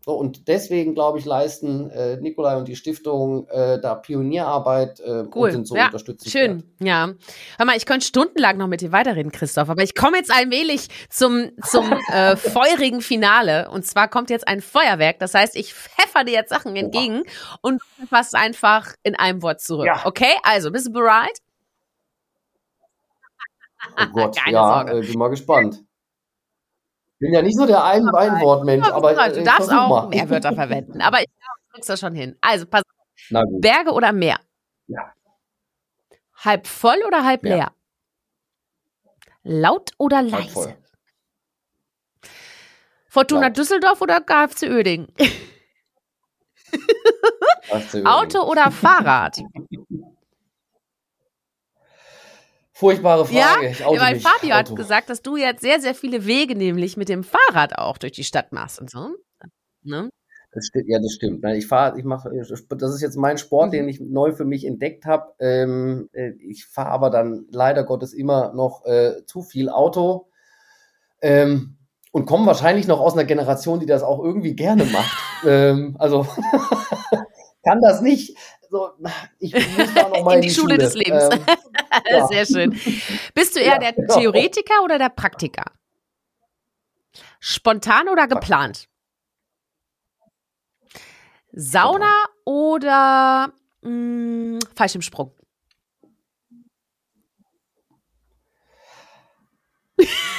So, 0.09 0.15
und 0.15 0.49
deswegen, 0.49 0.95
glaube 0.95 1.19
ich, 1.19 1.27
leisten 1.27 1.91
äh, 1.91 2.17
Nikolai 2.17 2.57
und 2.57 2.67
die 2.67 2.77
Stiftung 2.77 3.47
äh, 3.49 3.79
da 3.79 3.95
Pionierarbeit 3.95 5.01
äh, 5.01 5.25
cool. 5.35 5.49
und 5.49 5.53
sind 5.53 5.69
so 5.69 5.77
ja, 5.77 5.85
unterstützt. 5.85 6.31
Schön, 6.31 6.63
ja. 6.81 7.11
Hör 7.59 7.67
mal, 7.67 7.77
ich 7.77 7.85
könnte 7.85 8.07
stundenlang 8.07 8.57
noch 8.57 8.69
mit 8.69 8.81
dir 8.81 8.91
weiterreden, 8.91 9.31
Christoph, 9.33 9.69
aber 9.69 9.83
ich 9.83 9.95
komme 9.95 10.17
jetzt 10.17 10.35
allmählich 10.35 10.89
zum, 11.11 11.51
zum 11.63 11.93
äh, 12.11 12.37
feurigen 12.37 13.03
Finale. 13.03 13.69
Und 13.71 13.85
zwar 13.85 14.09
kommt 14.09 14.31
jetzt 14.31 14.49
ein 14.49 14.63
Feuerwerk. 14.63 15.19
Das 15.19 15.35
heißt, 15.35 15.55
ich 15.57 15.75
pfeffer 15.75 16.25
dir 16.25 16.33
jetzt 16.33 16.49
Sachen 16.49 16.75
entgegen 16.75 17.19
Oha. 17.19 17.59
und 17.61 17.83
fass 18.09 18.33
einfach 18.33 18.95
in 19.03 19.15
einem 19.15 19.43
Wort 19.43 19.61
zurück. 19.61 19.89
Ja. 19.89 20.07
Okay, 20.07 20.33
also, 20.43 20.71
bist 20.71 20.87
du 20.87 20.93
bereit? 20.93 21.37
Oh 24.01 24.07
Gott, 24.15 24.37
Keine 24.43 24.55
ja, 24.55 24.89
äh, 24.89 25.03
bin 25.03 25.19
mal 25.19 25.29
gespannt 25.29 25.85
bin 27.19 27.33
ja 27.33 27.43
nicht 27.43 27.57
so 27.57 27.67
der 27.67 27.85
ein 27.85 28.09
Einwortmensch, 28.09 28.89
aber 28.89 29.11
äh, 29.11 29.33
du 29.33 29.43
darfst 29.43 29.73
auch 29.73 30.09
mehr 30.09 30.29
Wörter 30.31 30.55
verwenden. 30.55 31.01
Aber 31.01 31.21
ich 31.21 31.27
glaube, 31.27 31.61
du 31.67 31.73
kriegst 31.73 31.89
das 31.89 32.01
schon 32.01 32.15
hin. 32.15 32.37
Also 32.41 32.67
pass 32.67 32.83
auf. 32.83 33.45
Berge 33.61 33.93
oder 33.93 34.13
Meer? 34.13 34.39
Ja. 34.87 35.13
Halb 36.37 36.67
voll 36.67 36.99
oder 37.07 37.25
halb 37.25 37.45
ja. 37.45 37.55
leer? 37.55 37.73
Laut 39.43 39.91
oder 39.99 40.23
leise? 40.23 40.77
Fortuna 43.09 43.47
Laut. 43.47 43.57
Düsseldorf 43.57 44.01
oder 44.01 44.21
KFC 44.21 44.63
Oeding? 44.71 45.09
Auto 48.05 48.43
oder 48.43 48.71
Fahrrad? 48.71 49.39
Furchtbare 52.79 53.25
Frage. 53.25 53.73
Ja, 53.77 54.01
weil 54.01 54.21
Fabio 54.21 54.55
Auto. 54.55 54.71
hat 54.71 54.77
gesagt, 54.77 55.11
dass 55.11 55.21
du 55.21 55.37
jetzt 55.37 55.63
sehr, 55.63 55.81
sehr 55.81 55.97
viele 55.97 56.27
Wege 56.27 56.55
nämlich 56.55 56.97
mit 56.97 57.09
dem 57.09 57.25
Fahrrad 57.25 57.77
auch 57.77 57.99
durch 57.99 58.13
die 58.13 58.23
Stadt 58.23 58.53
machst 58.53 58.81
und 58.81 58.89
so. 58.89 59.17
Ne? 59.83 60.09
Das 60.53 60.67
stimmt, 60.67 60.89
ja, 60.89 61.01
das 61.01 61.13
stimmt. 61.13 61.45
Ich 61.57 61.67
fahre, 61.67 61.99
ich 61.99 62.05
mache, 62.05 62.31
das 62.31 62.95
ist 62.95 63.03
jetzt 63.03 63.17
mein 63.17 63.37
Sport, 63.37 63.69
mhm. 63.69 63.73
den 63.73 63.89
ich 63.89 63.99
neu 63.99 64.33
für 64.33 64.45
mich 64.45 64.65
entdeckt 64.65 65.07
habe. 65.07 65.33
Ähm, 65.41 66.09
äh, 66.13 66.31
ich 66.39 66.67
fahre 66.67 66.91
aber 66.91 67.11
dann 67.11 67.47
leider 67.51 67.83
Gottes 67.83 68.13
immer 68.13 68.53
noch 68.55 68.85
äh, 68.87 69.25
zu 69.27 69.43
viel 69.43 69.71
Auto 69.71 70.29
ähm, 71.21 71.79
und 72.13 72.27
komme 72.27 72.47
wahrscheinlich 72.47 72.87
noch 72.87 73.01
aus 73.01 73.15
einer 73.15 73.25
Generation, 73.25 73.81
die 73.81 73.87
das 73.87 74.05
auch 74.05 74.23
irgendwie 74.23 74.55
gerne 74.55 74.85
macht. 74.85 75.19
ähm, 75.45 75.97
also 75.99 76.29
kann 77.65 77.81
das 77.81 78.01
nicht 78.01 78.37
so, 78.71 78.91
ich 79.39 79.55
muss 79.55 79.95
da 79.95 80.09
noch 80.09 80.23
mal 80.25 80.33
in, 80.33 80.43
in 80.43 80.49
die, 80.49 80.51
Schule, 80.51 80.75
Schule, 80.75 80.79
des 80.79 80.95
Lebens. 80.95 81.29
Ähm, 81.33 81.45
ja. 82.11 82.27
Sehr 82.27 82.47
schön. 82.47 82.79
Bist 83.35 83.57
du 83.57 83.61
eher 83.61 83.75
ja, 83.75 83.79
der 83.79 83.93
genau. 83.95 84.19
Theoretiker 84.19 84.83
oder 84.85 84.99
der 84.99 85.09
Praktiker? 85.09 85.65
Spontan 87.41 88.09
oder 88.09 88.27
geplant? 88.27 88.89
Sauna 91.53 92.25
oder 92.45 93.53
mh, 93.83 93.91
mm, 93.91 94.59
Fallschirmsprung? 94.75 95.33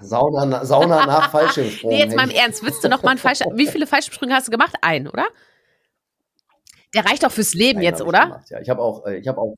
Sauna, 0.00 0.64
Sauna 0.64 1.06
nach 1.06 1.30
Fallschirmsprung. 1.32 1.90
nee, 1.90 1.98
jetzt 1.98 2.16
mal 2.16 2.28
im 2.28 2.36
Ernst. 2.36 2.62
Willst 2.64 2.82
du 2.84 2.88
noch 2.88 3.02
mal 3.02 3.10
einen 3.10 3.18
Fallschirm? 3.18 3.50
Wie 3.56 3.66
viele 3.66 3.86
Fallschirmsprünge 3.86 4.34
hast 4.34 4.48
du 4.48 4.50
gemacht? 4.50 4.74
Einen, 4.82 5.08
oder? 5.08 5.26
Der 6.94 7.04
reicht 7.04 7.22
doch 7.22 7.30
fürs 7.30 7.54
Leben 7.54 7.78
Einen 7.78 7.84
jetzt, 7.84 8.02
oder? 8.02 8.24
Gemacht, 8.24 8.50
ja, 8.50 8.60
ich 8.60 8.68
habe 8.68 8.82
auch, 8.82 9.06
äh, 9.06 9.16
ich 9.16 9.28
habe 9.28 9.40
auch, 9.40 9.54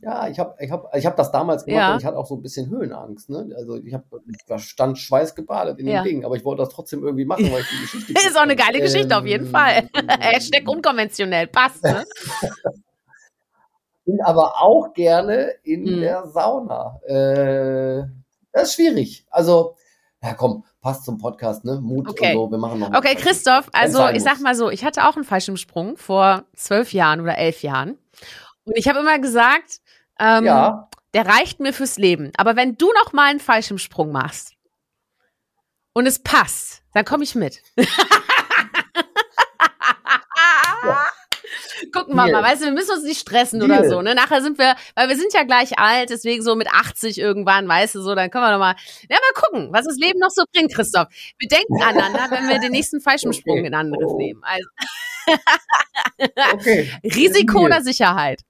ja, 0.00 0.28
ich 0.28 0.38
habe, 0.38 0.54
ich 0.60 0.70
habe, 0.70 0.88
ich 0.96 1.06
habe 1.06 1.16
das 1.16 1.32
damals 1.32 1.64
gemacht 1.64 1.80
ja. 1.80 1.92
und 1.92 2.00
ich 2.00 2.06
hatte 2.06 2.16
auch 2.16 2.26
so 2.26 2.36
ein 2.36 2.42
bisschen 2.42 2.70
Höhenangst. 2.70 3.30
Ne? 3.30 3.50
Also 3.56 3.76
ich 3.76 3.92
habe, 3.92 4.04
ich 4.28 4.62
stand 4.62 4.98
schweißgebadet 4.98 5.78
in 5.80 5.88
ja. 5.88 6.02
dem 6.02 6.04
Ding, 6.04 6.24
aber 6.24 6.36
ich 6.36 6.44
wollte 6.44 6.62
das 6.62 6.68
trotzdem 6.72 7.02
irgendwie 7.02 7.24
machen, 7.24 7.50
weil 7.50 7.60
ich 7.60 7.68
die 7.68 7.80
Geschichte. 7.80 8.12
ist 8.28 8.36
auch 8.36 8.42
eine 8.42 8.54
geile 8.54 8.80
Geschichte 8.80 9.12
ähm, 9.12 9.20
auf 9.20 9.26
jeden 9.26 9.46
ähm, 9.46 9.50
Fall. 9.50 9.88
Hashtag 10.20 10.68
unkonventionell, 10.68 11.48
passt. 11.48 11.82
Ne? 11.82 12.04
Bin 14.04 14.20
aber 14.22 14.62
auch 14.62 14.94
gerne 14.94 15.52
in 15.64 15.84
hm. 15.84 16.00
der 16.00 16.26
Sauna. 16.28 17.00
Äh, 17.06 18.04
das 18.52 18.68
ist 18.68 18.74
schwierig. 18.74 19.26
Also, 19.30 19.76
ja 20.22 20.34
komm, 20.34 20.64
passt 20.80 21.04
zum 21.04 21.18
Podcast, 21.18 21.64
ne? 21.64 21.80
Mut 21.80 22.08
okay. 22.08 22.34
und 22.34 22.44
so. 22.46 22.50
Wir 22.50 22.58
machen 22.58 22.80
noch. 22.80 22.94
Okay, 22.94 23.14
Christoph, 23.14 23.68
also 23.72 24.08
ich 24.08 24.22
sag 24.22 24.40
mal 24.40 24.54
so, 24.54 24.70
ich 24.70 24.84
hatte 24.84 25.06
auch 25.06 25.16
einen 25.16 25.24
Fallschirmsprung 25.24 25.96
vor 25.96 26.44
zwölf 26.54 26.92
Jahren 26.92 27.20
oder 27.20 27.38
elf 27.38 27.62
Jahren. 27.62 27.98
Und 28.64 28.76
ich 28.76 28.88
habe 28.88 28.98
immer 28.98 29.18
gesagt, 29.18 29.80
ähm, 30.18 30.44
ja. 30.44 30.88
der 31.14 31.26
reicht 31.26 31.60
mir 31.60 31.72
fürs 31.72 31.96
Leben. 31.96 32.32
Aber 32.36 32.56
wenn 32.56 32.76
du 32.76 32.90
noch 33.04 33.12
mal 33.12 33.30
einen 33.30 33.40
Fallschirmsprung 33.40 34.10
machst 34.12 34.54
und 35.92 36.06
es 36.06 36.18
passt, 36.18 36.82
dann 36.94 37.04
komme 37.04 37.24
ich 37.24 37.34
mit. 37.34 37.62
Gucken 42.08 42.24
wir 42.24 42.32
mal. 42.32 42.42
Weißt 42.42 42.62
du, 42.62 42.66
wir 42.66 42.72
müssen 42.72 42.92
uns 42.92 43.04
nicht 43.04 43.20
stressen 43.20 43.60
Deal. 43.60 43.70
oder 43.70 43.86
so. 43.86 44.00
Ne? 44.00 44.14
Nachher 44.14 44.40
sind 44.40 44.58
wir, 44.58 44.76
weil 44.94 45.08
wir 45.10 45.16
sind 45.16 45.34
ja 45.34 45.42
gleich 45.42 45.78
alt, 45.78 46.08
deswegen 46.08 46.42
so 46.42 46.56
mit 46.56 46.68
80 46.68 47.18
irgendwann, 47.18 47.68
weißt 47.68 47.96
du, 47.96 48.00
so, 48.00 48.14
dann 48.14 48.30
können 48.30 48.44
wir 48.44 48.52
noch 48.52 48.58
mal, 48.58 48.76
ja, 49.10 49.16
mal 49.16 49.42
gucken, 49.42 49.68
was 49.72 49.84
das 49.84 49.96
Leben 49.98 50.18
noch 50.18 50.30
so 50.30 50.44
bringt, 50.50 50.74
Christoph. 50.74 51.08
Wir 51.38 51.48
denken 51.48 51.82
aneinander, 51.82 52.26
wenn 52.30 52.48
wir 52.48 52.60
den 52.60 52.72
nächsten 52.72 53.02
Fallschirmsprung 53.02 53.58
okay. 53.58 53.66
in 53.66 53.74
Angriff 53.74 54.08
oh. 54.08 54.16
nehmen. 54.16 54.40
Also. 54.42 54.68
okay. 56.54 56.90
Risiko 57.04 57.66
oder 57.66 57.82
Sicherheit? 57.82 58.40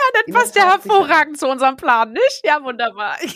Ja, 0.00 0.22
das 0.26 0.34
passt 0.34 0.56
ja 0.56 0.70
hervorragend 0.70 1.38
zu 1.38 1.48
unserem 1.48 1.76
Plan, 1.76 2.12
nicht? 2.12 2.40
Ja, 2.44 2.62
wunderbar. 2.62 3.16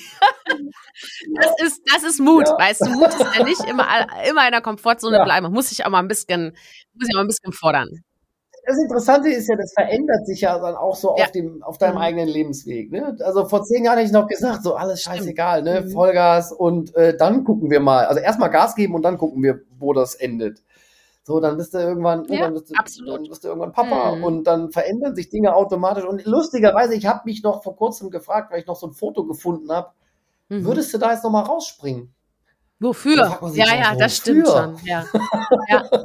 Das 1.35 1.51
ist, 1.61 1.83
das 1.93 2.05
ist 2.05 2.21
Mut, 2.21 2.47
ja. 2.47 2.57
weißt 2.57 2.83
du, 2.83 2.91
Mut 2.91 3.09
ist 3.09 3.37
ja 3.37 3.43
nicht 3.43 3.65
immer, 3.65 3.87
immer 4.29 4.47
in 4.47 4.53
der 4.53 4.61
Komfortzone 4.61 5.17
ja. 5.17 5.25
bleiben. 5.25 5.43
Man 5.43 5.53
muss 5.53 5.71
sich 5.71 5.85
auch 5.85 5.91
mal 5.91 5.99
ein 5.99 6.09
bisschen, 6.09 6.57
muss 6.95 7.09
auch 7.11 7.17
mal 7.17 7.23
ein 7.23 7.27
bisschen 7.27 7.53
fordern. 7.53 7.89
Das 8.67 8.79
Interessante 8.79 9.31
ist 9.31 9.49
ja, 9.49 9.57
das 9.57 9.73
verändert 9.75 10.27
sich 10.27 10.41
ja 10.41 10.59
dann 10.59 10.75
auch 10.75 10.97
so 10.97 11.15
ja. 11.19 11.25
auf 11.25 11.33
dem, 11.33 11.63
auf 11.63 11.79
deinem 11.79 11.97
mhm. 11.97 12.01
eigenen 12.01 12.29
Lebensweg. 12.29 12.91
Ne? 12.91 13.17
Also 13.21 13.45
vor 13.47 13.65
zehn 13.65 13.85
Jahren 13.85 13.99
hätte 13.99 14.07
ich 14.07 14.13
noch 14.13 14.29
gesagt, 14.29 14.63
so 14.63 14.75
alles 14.75 15.03
scheißegal, 15.03 15.63
ne? 15.63 15.83
Mhm. 15.83 15.91
Vollgas 15.91 16.53
und 16.53 16.95
äh, 16.95 17.17
dann 17.17 17.45
gucken 17.45 17.71
wir 17.71 17.81
mal. 17.81 18.07
Also 18.07 18.21
erstmal 18.21 18.51
Gas 18.51 18.75
geben 18.75 18.95
und 18.95 19.03
dann 19.03 19.19
gucken 19.19 19.43
wir, 19.43 19.61
wo 19.79 19.93
das 19.93 20.15
endet. 20.15 20.63
So, 21.27 21.41
dann 21.41 21.57
bist 21.57 21.73
du 21.73 21.79
irgendwann, 21.79 22.27
ja, 22.29 22.41
dann, 22.41 22.53
bist 22.53 22.71
du, 22.71 22.75
absolut. 22.75 23.15
dann 23.17 23.29
bist 23.29 23.45
du 23.45 23.49
irgendwann 23.49 23.73
Papa 23.73 24.15
mhm. 24.15 24.25
und 24.25 24.45
dann 24.45 24.71
verändern 24.71 25.15
sich 25.15 25.31
Dinge 25.31 25.55
automatisch. 25.55 26.05
Und 26.05 26.23
lustigerweise, 26.27 26.95
ich 26.95 27.07
habe 27.07 27.23
mich 27.25 27.43
noch 27.43 27.63
vor 27.63 27.77
kurzem 27.77 28.11
gefragt, 28.11 28.53
weil 28.53 28.61
ich 28.61 28.67
noch 28.67 28.77
so 28.77 28.89
ein 28.89 28.93
Foto 28.93 29.25
gefunden 29.25 29.73
habe, 29.73 29.89
mhm. 30.51 30.67
würdest 30.67 30.93
du 30.93 30.99
da 30.99 31.13
jetzt 31.13 31.25
nochmal 31.25 31.45
rausspringen? 31.45 32.13
Wofür? 32.79 33.17
Ja, 33.17 33.25
ja, 33.27 33.41
wofür? 33.41 33.99
das 33.99 34.17
stimmt 34.17 34.47
schon. 34.47 34.77
Ja. 34.85 35.05
ja. 35.69 35.89
ja. 35.91 36.03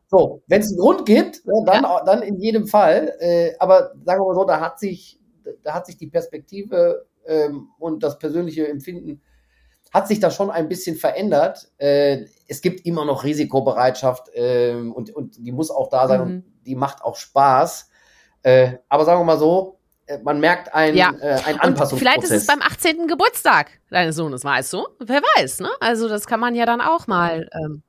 So, 0.08 0.42
wenn 0.48 0.60
es 0.60 0.68
einen 0.68 0.80
Grund 0.80 1.06
gibt, 1.06 1.46
ne, 1.46 1.62
dann, 1.64 1.86
dann 2.04 2.20
in 2.20 2.36
jedem 2.36 2.66
Fall. 2.66 3.14
Äh, 3.20 3.52
aber 3.58 3.92
sagen 4.04 4.20
wir 4.20 4.26
mal 4.26 4.34
so, 4.34 4.44
da 4.44 4.60
hat 4.60 4.78
sich, 4.78 5.18
da 5.62 5.72
hat 5.72 5.86
sich 5.86 5.96
die 5.96 6.08
Perspektive 6.08 7.06
ähm, 7.24 7.68
und 7.78 8.02
das 8.02 8.18
persönliche 8.18 8.68
Empfinden 8.68 9.22
hat 9.92 10.08
sich 10.08 10.20
da 10.20 10.30
schon 10.30 10.50
ein 10.50 10.68
bisschen 10.68 10.96
verändert. 10.96 11.70
Äh, 11.78 12.26
es 12.46 12.60
gibt 12.60 12.84
immer 12.86 13.04
noch 13.04 13.24
Risikobereitschaft 13.24 14.28
äh, 14.34 14.74
und, 14.74 15.14
und 15.14 15.36
die 15.38 15.52
muss 15.52 15.70
auch 15.70 15.88
da 15.88 16.08
sein 16.08 16.20
mhm. 16.20 16.26
und 16.26 16.44
die 16.66 16.74
macht 16.74 17.02
auch 17.02 17.16
Spaß. 17.16 17.90
Äh, 18.42 18.74
aber 18.88 19.04
sagen 19.04 19.20
wir 19.20 19.24
mal 19.24 19.38
so, 19.38 19.78
äh, 20.06 20.18
man 20.18 20.40
merkt 20.40 20.74
ein, 20.74 20.96
ja. 20.96 21.12
äh, 21.20 21.40
ein 21.44 21.60
Anpassungsprozess. 21.60 21.92
Und 21.92 21.98
vielleicht 21.98 22.22
ist 22.24 22.30
es 22.30 22.46
beim 22.46 22.62
18. 22.62 23.06
Geburtstag 23.06 23.70
deines 23.90 24.16
Sohnes, 24.16 24.44
weißt 24.44 24.72
du? 24.72 24.86
Wer 25.00 25.22
weiß, 25.36 25.60
ne? 25.60 25.70
Also 25.80 26.08
das 26.08 26.26
kann 26.26 26.40
man 26.40 26.54
ja 26.54 26.66
dann 26.66 26.80
auch 26.80 27.06
mal. 27.06 27.48
Ähm 27.52 27.82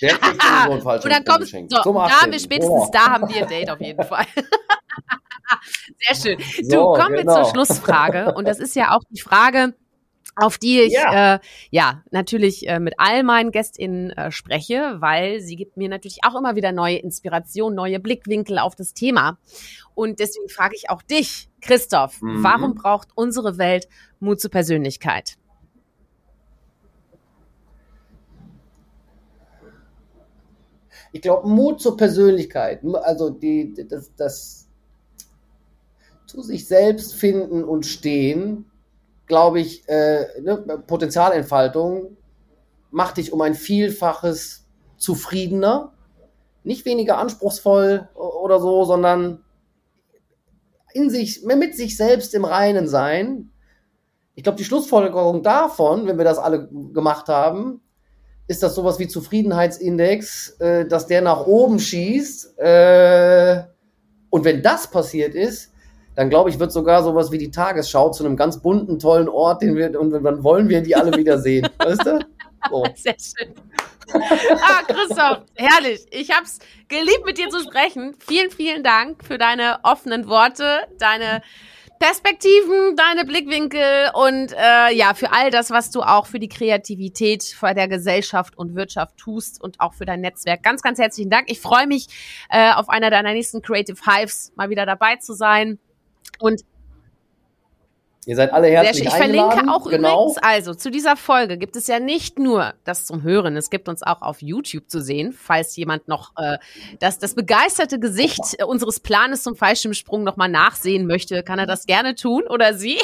der 0.00 0.14
kriegt 0.14 0.42
so 0.42 0.72
ein 0.72 0.82
falsches 0.82 1.04
Und 1.04 1.12
dann 1.12 1.24
kommst, 1.24 1.50
so, 1.50 1.92
da 1.92 2.20
haben 2.22 2.32
wir 2.32 2.38
spätestens 2.38 2.84
oh. 2.86 2.90
da 2.92 3.10
haben 3.10 3.28
wir 3.28 3.42
ein 3.42 3.48
Date 3.48 3.70
auf 3.70 3.80
jeden 3.80 4.02
Fall. 4.04 4.26
Sehr 5.98 6.14
schön. 6.14 6.38
Du, 6.68 6.70
so, 6.70 6.92
kommen 6.92 7.16
genau. 7.16 7.34
wir 7.36 7.42
zur 7.42 7.50
Schlussfrage. 7.52 8.34
Und 8.34 8.46
das 8.46 8.58
ist 8.58 8.74
ja 8.76 8.96
auch 8.96 9.02
die 9.10 9.20
Frage, 9.20 9.74
auf 10.36 10.58
die 10.58 10.82
ich 10.82 10.92
ja, 10.92 11.34
äh, 11.34 11.38
ja 11.70 12.02
natürlich 12.10 12.68
äh, 12.68 12.78
mit 12.78 12.94
all 12.98 13.22
meinen 13.22 13.50
GästInnen 13.50 14.10
äh, 14.10 14.30
spreche, 14.30 14.96
weil 14.98 15.40
sie 15.40 15.56
gibt 15.56 15.76
mir 15.76 15.88
natürlich 15.88 16.18
auch 16.26 16.36
immer 16.36 16.54
wieder 16.54 16.72
neue 16.72 16.98
Inspiration, 16.98 17.74
neue 17.74 17.98
Blickwinkel 17.98 18.58
auf 18.58 18.74
das 18.76 18.92
Thema. 18.92 19.38
Und 19.94 20.20
deswegen 20.20 20.48
frage 20.48 20.76
ich 20.76 20.90
auch 20.90 21.02
dich, 21.02 21.48
Christoph, 21.62 22.20
mhm. 22.20 22.44
warum 22.44 22.74
braucht 22.74 23.08
unsere 23.14 23.56
Welt 23.56 23.88
Mut 24.20 24.40
zur 24.40 24.50
Persönlichkeit? 24.50 25.38
Ich 31.12 31.22
glaube, 31.22 31.48
Mut 31.48 31.80
zur 31.80 31.96
Persönlichkeit, 31.96 32.82
also 33.02 33.30
die, 33.30 33.72
das, 33.88 34.14
das 34.16 34.68
zu 36.26 36.42
sich 36.42 36.66
selbst 36.66 37.14
finden 37.14 37.64
und 37.64 37.86
stehen, 37.86 38.66
glaube 39.26 39.60
ich, 39.60 39.88
äh, 39.88 40.26
ne, 40.40 40.82
Potenzialentfaltung 40.86 42.16
macht 42.90 43.16
dich 43.16 43.32
um 43.32 43.40
ein 43.40 43.54
Vielfaches 43.54 44.66
zufriedener, 44.96 45.92
nicht 46.64 46.84
weniger 46.84 47.18
anspruchsvoll 47.18 48.08
oder 48.14 48.60
so, 48.60 48.84
sondern 48.84 49.44
in 50.92 51.10
sich, 51.10 51.44
mit 51.44 51.76
sich 51.76 51.96
selbst 51.96 52.34
im 52.34 52.44
Reinen 52.44 52.88
sein. 52.88 53.50
Ich 54.34 54.42
glaube, 54.42 54.58
die 54.58 54.64
Schlussfolgerung 54.64 55.42
davon, 55.42 56.06
wenn 56.06 56.18
wir 56.18 56.24
das 56.24 56.38
alle 56.38 56.68
gemacht 56.68 57.28
haben, 57.28 57.82
ist 58.48 58.62
das 58.62 58.74
sowas 58.74 58.98
wie 58.98 59.08
Zufriedenheitsindex, 59.08 60.60
äh, 60.60 60.86
dass 60.86 61.06
der 61.06 61.20
nach 61.20 61.46
oben 61.46 61.78
schießt. 61.78 62.58
Äh, 62.58 63.64
und 64.30 64.44
wenn 64.44 64.62
das 64.62 64.90
passiert 64.90 65.34
ist, 65.34 65.72
dann 66.16 66.30
glaube 66.30 66.50
ich, 66.50 66.58
wird 66.58 66.72
sogar 66.72 67.04
sowas 67.04 67.30
wie 67.30 67.38
die 67.38 67.50
Tagesschau 67.50 68.10
zu 68.10 68.24
einem 68.24 68.36
ganz 68.36 68.60
bunten, 68.60 68.98
tollen 68.98 69.28
Ort, 69.28 69.62
den 69.62 69.76
wir, 69.76 69.98
und 70.00 70.10
dann 70.10 70.42
wollen 70.42 70.68
wir 70.68 70.80
die 70.80 70.96
alle 70.96 71.16
wieder 71.16 71.38
sehen. 71.38 71.68
weißt 71.78 72.06
du? 72.06 72.18
So. 72.70 72.84
Sehr 72.96 73.16
schön. 73.20 73.54
ah, 74.14 74.82
Christoph, 74.86 75.42
herrlich. 75.54 76.00
Ich 76.10 76.34
habe 76.34 76.44
es 76.44 76.58
geliebt, 76.88 77.24
mit 77.26 77.38
dir 77.38 77.48
zu 77.50 77.60
sprechen. 77.60 78.14
Vielen, 78.18 78.50
vielen 78.50 78.82
Dank 78.82 79.24
für 79.24 79.36
deine 79.36 79.80
offenen 79.82 80.26
Worte, 80.26 80.86
deine 80.98 81.42
Perspektiven, 81.98 82.94
deine 82.96 83.24
Blickwinkel 83.24 84.10
und 84.12 84.52
äh, 84.52 84.94
ja, 84.94 85.14
für 85.14 85.32
all 85.32 85.50
das, 85.50 85.70
was 85.70 85.90
du 85.90 86.02
auch 86.02 86.26
für 86.26 86.38
die 86.38 86.48
Kreativität 86.48 87.42
vor 87.42 87.72
der 87.72 87.88
Gesellschaft 87.88 88.56
und 88.56 88.74
Wirtschaft 88.74 89.16
tust 89.16 89.62
und 89.62 89.80
auch 89.80 89.94
für 89.94 90.04
dein 90.04 90.20
Netzwerk. 90.20 90.62
Ganz, 90.62 90.82
ganz 90.82 90.98
herzlichen 90.98 91.30
Dank. 91.30 91.50
Ich 91.50 91.60
freue 91.60 91.86
mich, 91.86 92.08
äh, 92.50 92.72
auf 92.72 92.90
einer 92.90 93.10
deiner 93.10 93.32
nächsten 93.32 93.62
Creative 93.62 93.98
Hives 94.06 94.52
mal 94.56 94.68
wieder 94.68 94.84
dabei 94.84 95.16
zu 95.16 95.32
sein. 95.32 95.78
Und 96.38 96.62
Ihr 98.28 98.34
seid 98.34 98.52
alle 98.52 98.66
herzlich 98.66 99.04
Sehr 99.04 99.12
schön. 99.12 99.30
Ich 99.30 99.38
verlinke 99.38 99.72
auch 99.72 99.88
genau. 99.88 100.24
übrigens, 100.24 100.38
also 100.42 100.74
zu 100.74 100.90
dieser 100.90 101.16
Folge 101.16 101.56
gibt 101.58 101.76
es 101.76 101.86
ja 101.86 102.00
nicht 102.00 102.40
nur 102.40 102.74
das 102.82 103.04
zum 103.06 103.22
Hören, 103.22 103.56
es 103.56 103.70
gibt 103.70 103.88
uns 103.88 104.02
auch 104.02 104.20
auf 104.20 104.42
YouTube 104.42 104.90
zu 104.90 105.00
sehen, 105.00 105.32
falls 105.32 105.76
jemand 105.76 106.08
noch 106.08 106.32
äh, 106.36 106.58
das, 106.98 107.20
das 107.20 107.36
begeisterte 107.36 108.00
Gesicht 108.00 108.40
unseres 108.66 108.98
Planes 108.98 109.44
zum 109.44 109.54
Fallschirmsprung 109.54 110.24
nochmal 110.24 110.48
nachsehen 110.48 111.06
möchte, 111.06 111.44
kann 111.44 111.60
er 111.60 111.66
das 111.66 111.86
gerne 111.86 112.16
tun 112.16 112.42
oder 112.48 112.74
sie. 112.74 112.98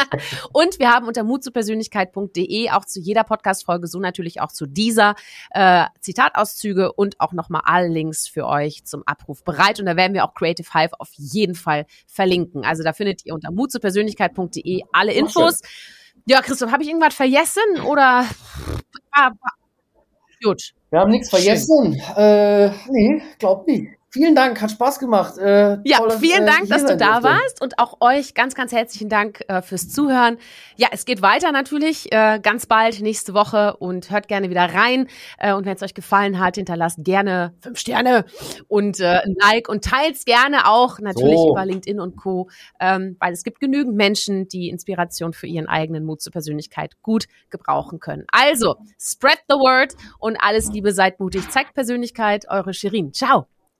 und 0.54 0.78
wir 0.78 0.90
haben 0.90 1.06
unter 1.06 1.22
mutzupersönlichkeit.de 1.22 2.70
auch 2.70 2.86
zu 2.86 2.98
jeder 2.98 3.24
Podcast-Folge, 3.24 3.86
so 3.88 4.00
natürlich 4.00 4.40
auch 4.40 4.52
zu 4.52 4.64
dieser, 4.64 5.16
äh, 5.50 5.84
Zitatauszüge 6.00 6.94
und 6.94 7.20
auch 7.20 7.34
nochmal 7.34 7.60
alle 7.66 7.88
Links 7.88 8.26
für 8.26 8.46
euch 8.46 8.86
zum 8.86 9.02
Abruf 9.04 9.44
bereit. 9.44 9.80
Und 9.80 9.84
da 9.86 9.96
werden 9.96 10.14
wir 10.14 10.24
auch 10.24 10.32
Creative 10.32 10.68
Hive 10.72 10.98
auf 10.98 11.10
jeden 11.18 11.56
Fall 11.56 11.84
verlinken. 12.06 12.64
Also 12.64 12.82
da 12.82 12.94
findet 12.94 13.26
ihr 13.26 13.34
unter 13.34 13.50
mutzupersönlichkeit.de 13.50 14.61
www.ftf.de 14.64 14.82
alle 14.92 15.12
Infos. 15.12 15.60
Ja, 16.26 16.40
Christoph, 16.40 16.70
habe 16.70 16.82
ich 16.82 16.88
irgendwas 16.88 17.14
vergessen 17.14 17.80
oder? 17.86 18.26
Gut. 20.42 20.72
Wir 20.90 21.00
haben 21.00 21.10
nichts 21.10 21.30
vergessen. 21.30 22.00
Äh, 22.16 22.70
nee, 22.88 23.22
glaub 23.38 23.66
nicht. 23.66 23.88
Vielen 24.14 24.34
Dank, 24.34 24.60
hat 24.60 24.70
Spaß 24.70 24.98
gemacht. 24.98 25.38
Äh, 25.38 25.78
ja, 25.84 25.96
toll, 25.96 26.10
vielen 26.20 26.42
äh, 26.42 26.50
Dank, 26.50 26.68
dass 26.68 26.84
du 26.84 26.98
da 26.98 27.20
durfte. 27.20 27.30
warst 27.30 27.62
und 27.62 27.78
auch 27.78 27.96
euch 28.02 28.34
ganz, 28.34 28.54
ganz 28.54 28.70
herzlichen 28.70 29.08
Dank 29.08 29.42
äh, 29.48 29.62
fürs 29.62 29.88
Zuhören. 29.88 30.36
Ja, 30.76 30.88
es 30.92 31.06
geht 31.06 31.22
weiter 31.22 31.50
natürlich 31.50 32.12
äh, 32.12 32.38
ganz 32.42 32.66
bald 32.66 33.00
nächste 33.00 33.32
Woche 33.32 33.74
und 33.78 34.10
hört 34.10 34.28
gerne 34.28 34.50
wieder 34.50 34.74
rein. 34.74 35.08
Äh, 35.38 35.54
und 35.54 35.64
wenn 35.64 35.76
es 35.76 35.82
euch 35.82 35.94
gefallen 35.94 36.38
hat, 36.38 36.56
hinterlasst 36.56 36.98
gerne 37.02 37.54
fünf 37.62 37.78
Sterne 37.78 38.26
und 38.68 39.00
äh, 39.00 39.22
ein 39.24 39.34
Like 39.40 39.70
und 39.70 39.82
teilt 39.82 40.22
gerne 40.26 40.68
auch 40.68 40.98
natürlich 40.98 41.38
so. 41.38 41.52
über 41.52 41.64
LinkedIn 41.64 41.98
und 41.98 42.16
Co. 42.16 42.50
Ähm, 42.80 43.16
weil 43.18 43.32
es 43.32 43.44
gibt 43.44 43.60
genügend 43.60 43.96
Menschen, 43.96 44.46
die 44.46 44.68
Inspiration 44.68 45.32
für 45.32 45.46
ihren 45.46 45.68
eigenen 45.68 46.04
Mut 46.04 46.20
zur 46.20 46.32
Persönlichkeit 46.32 47.00
gut 47.00 47.28
gebrauchen 47.48 47.98
können. 47.98 48.26
Also, 48.30 48.76
spread 49.00 49.38
the 49.48 49.54
word 49.54 49.94
und 50.18 50.36
alles 50.38 50.70
Liebe, 50.70 50.92
seid 50.92 51.18
mutig, 51.18 51.48
zeigt 51.48 51.72
Persönlichkeit, 51.72 52.44
eure 52.50 52.74
Shirin. 52.74 53.14
Ciao. 53.14 53.46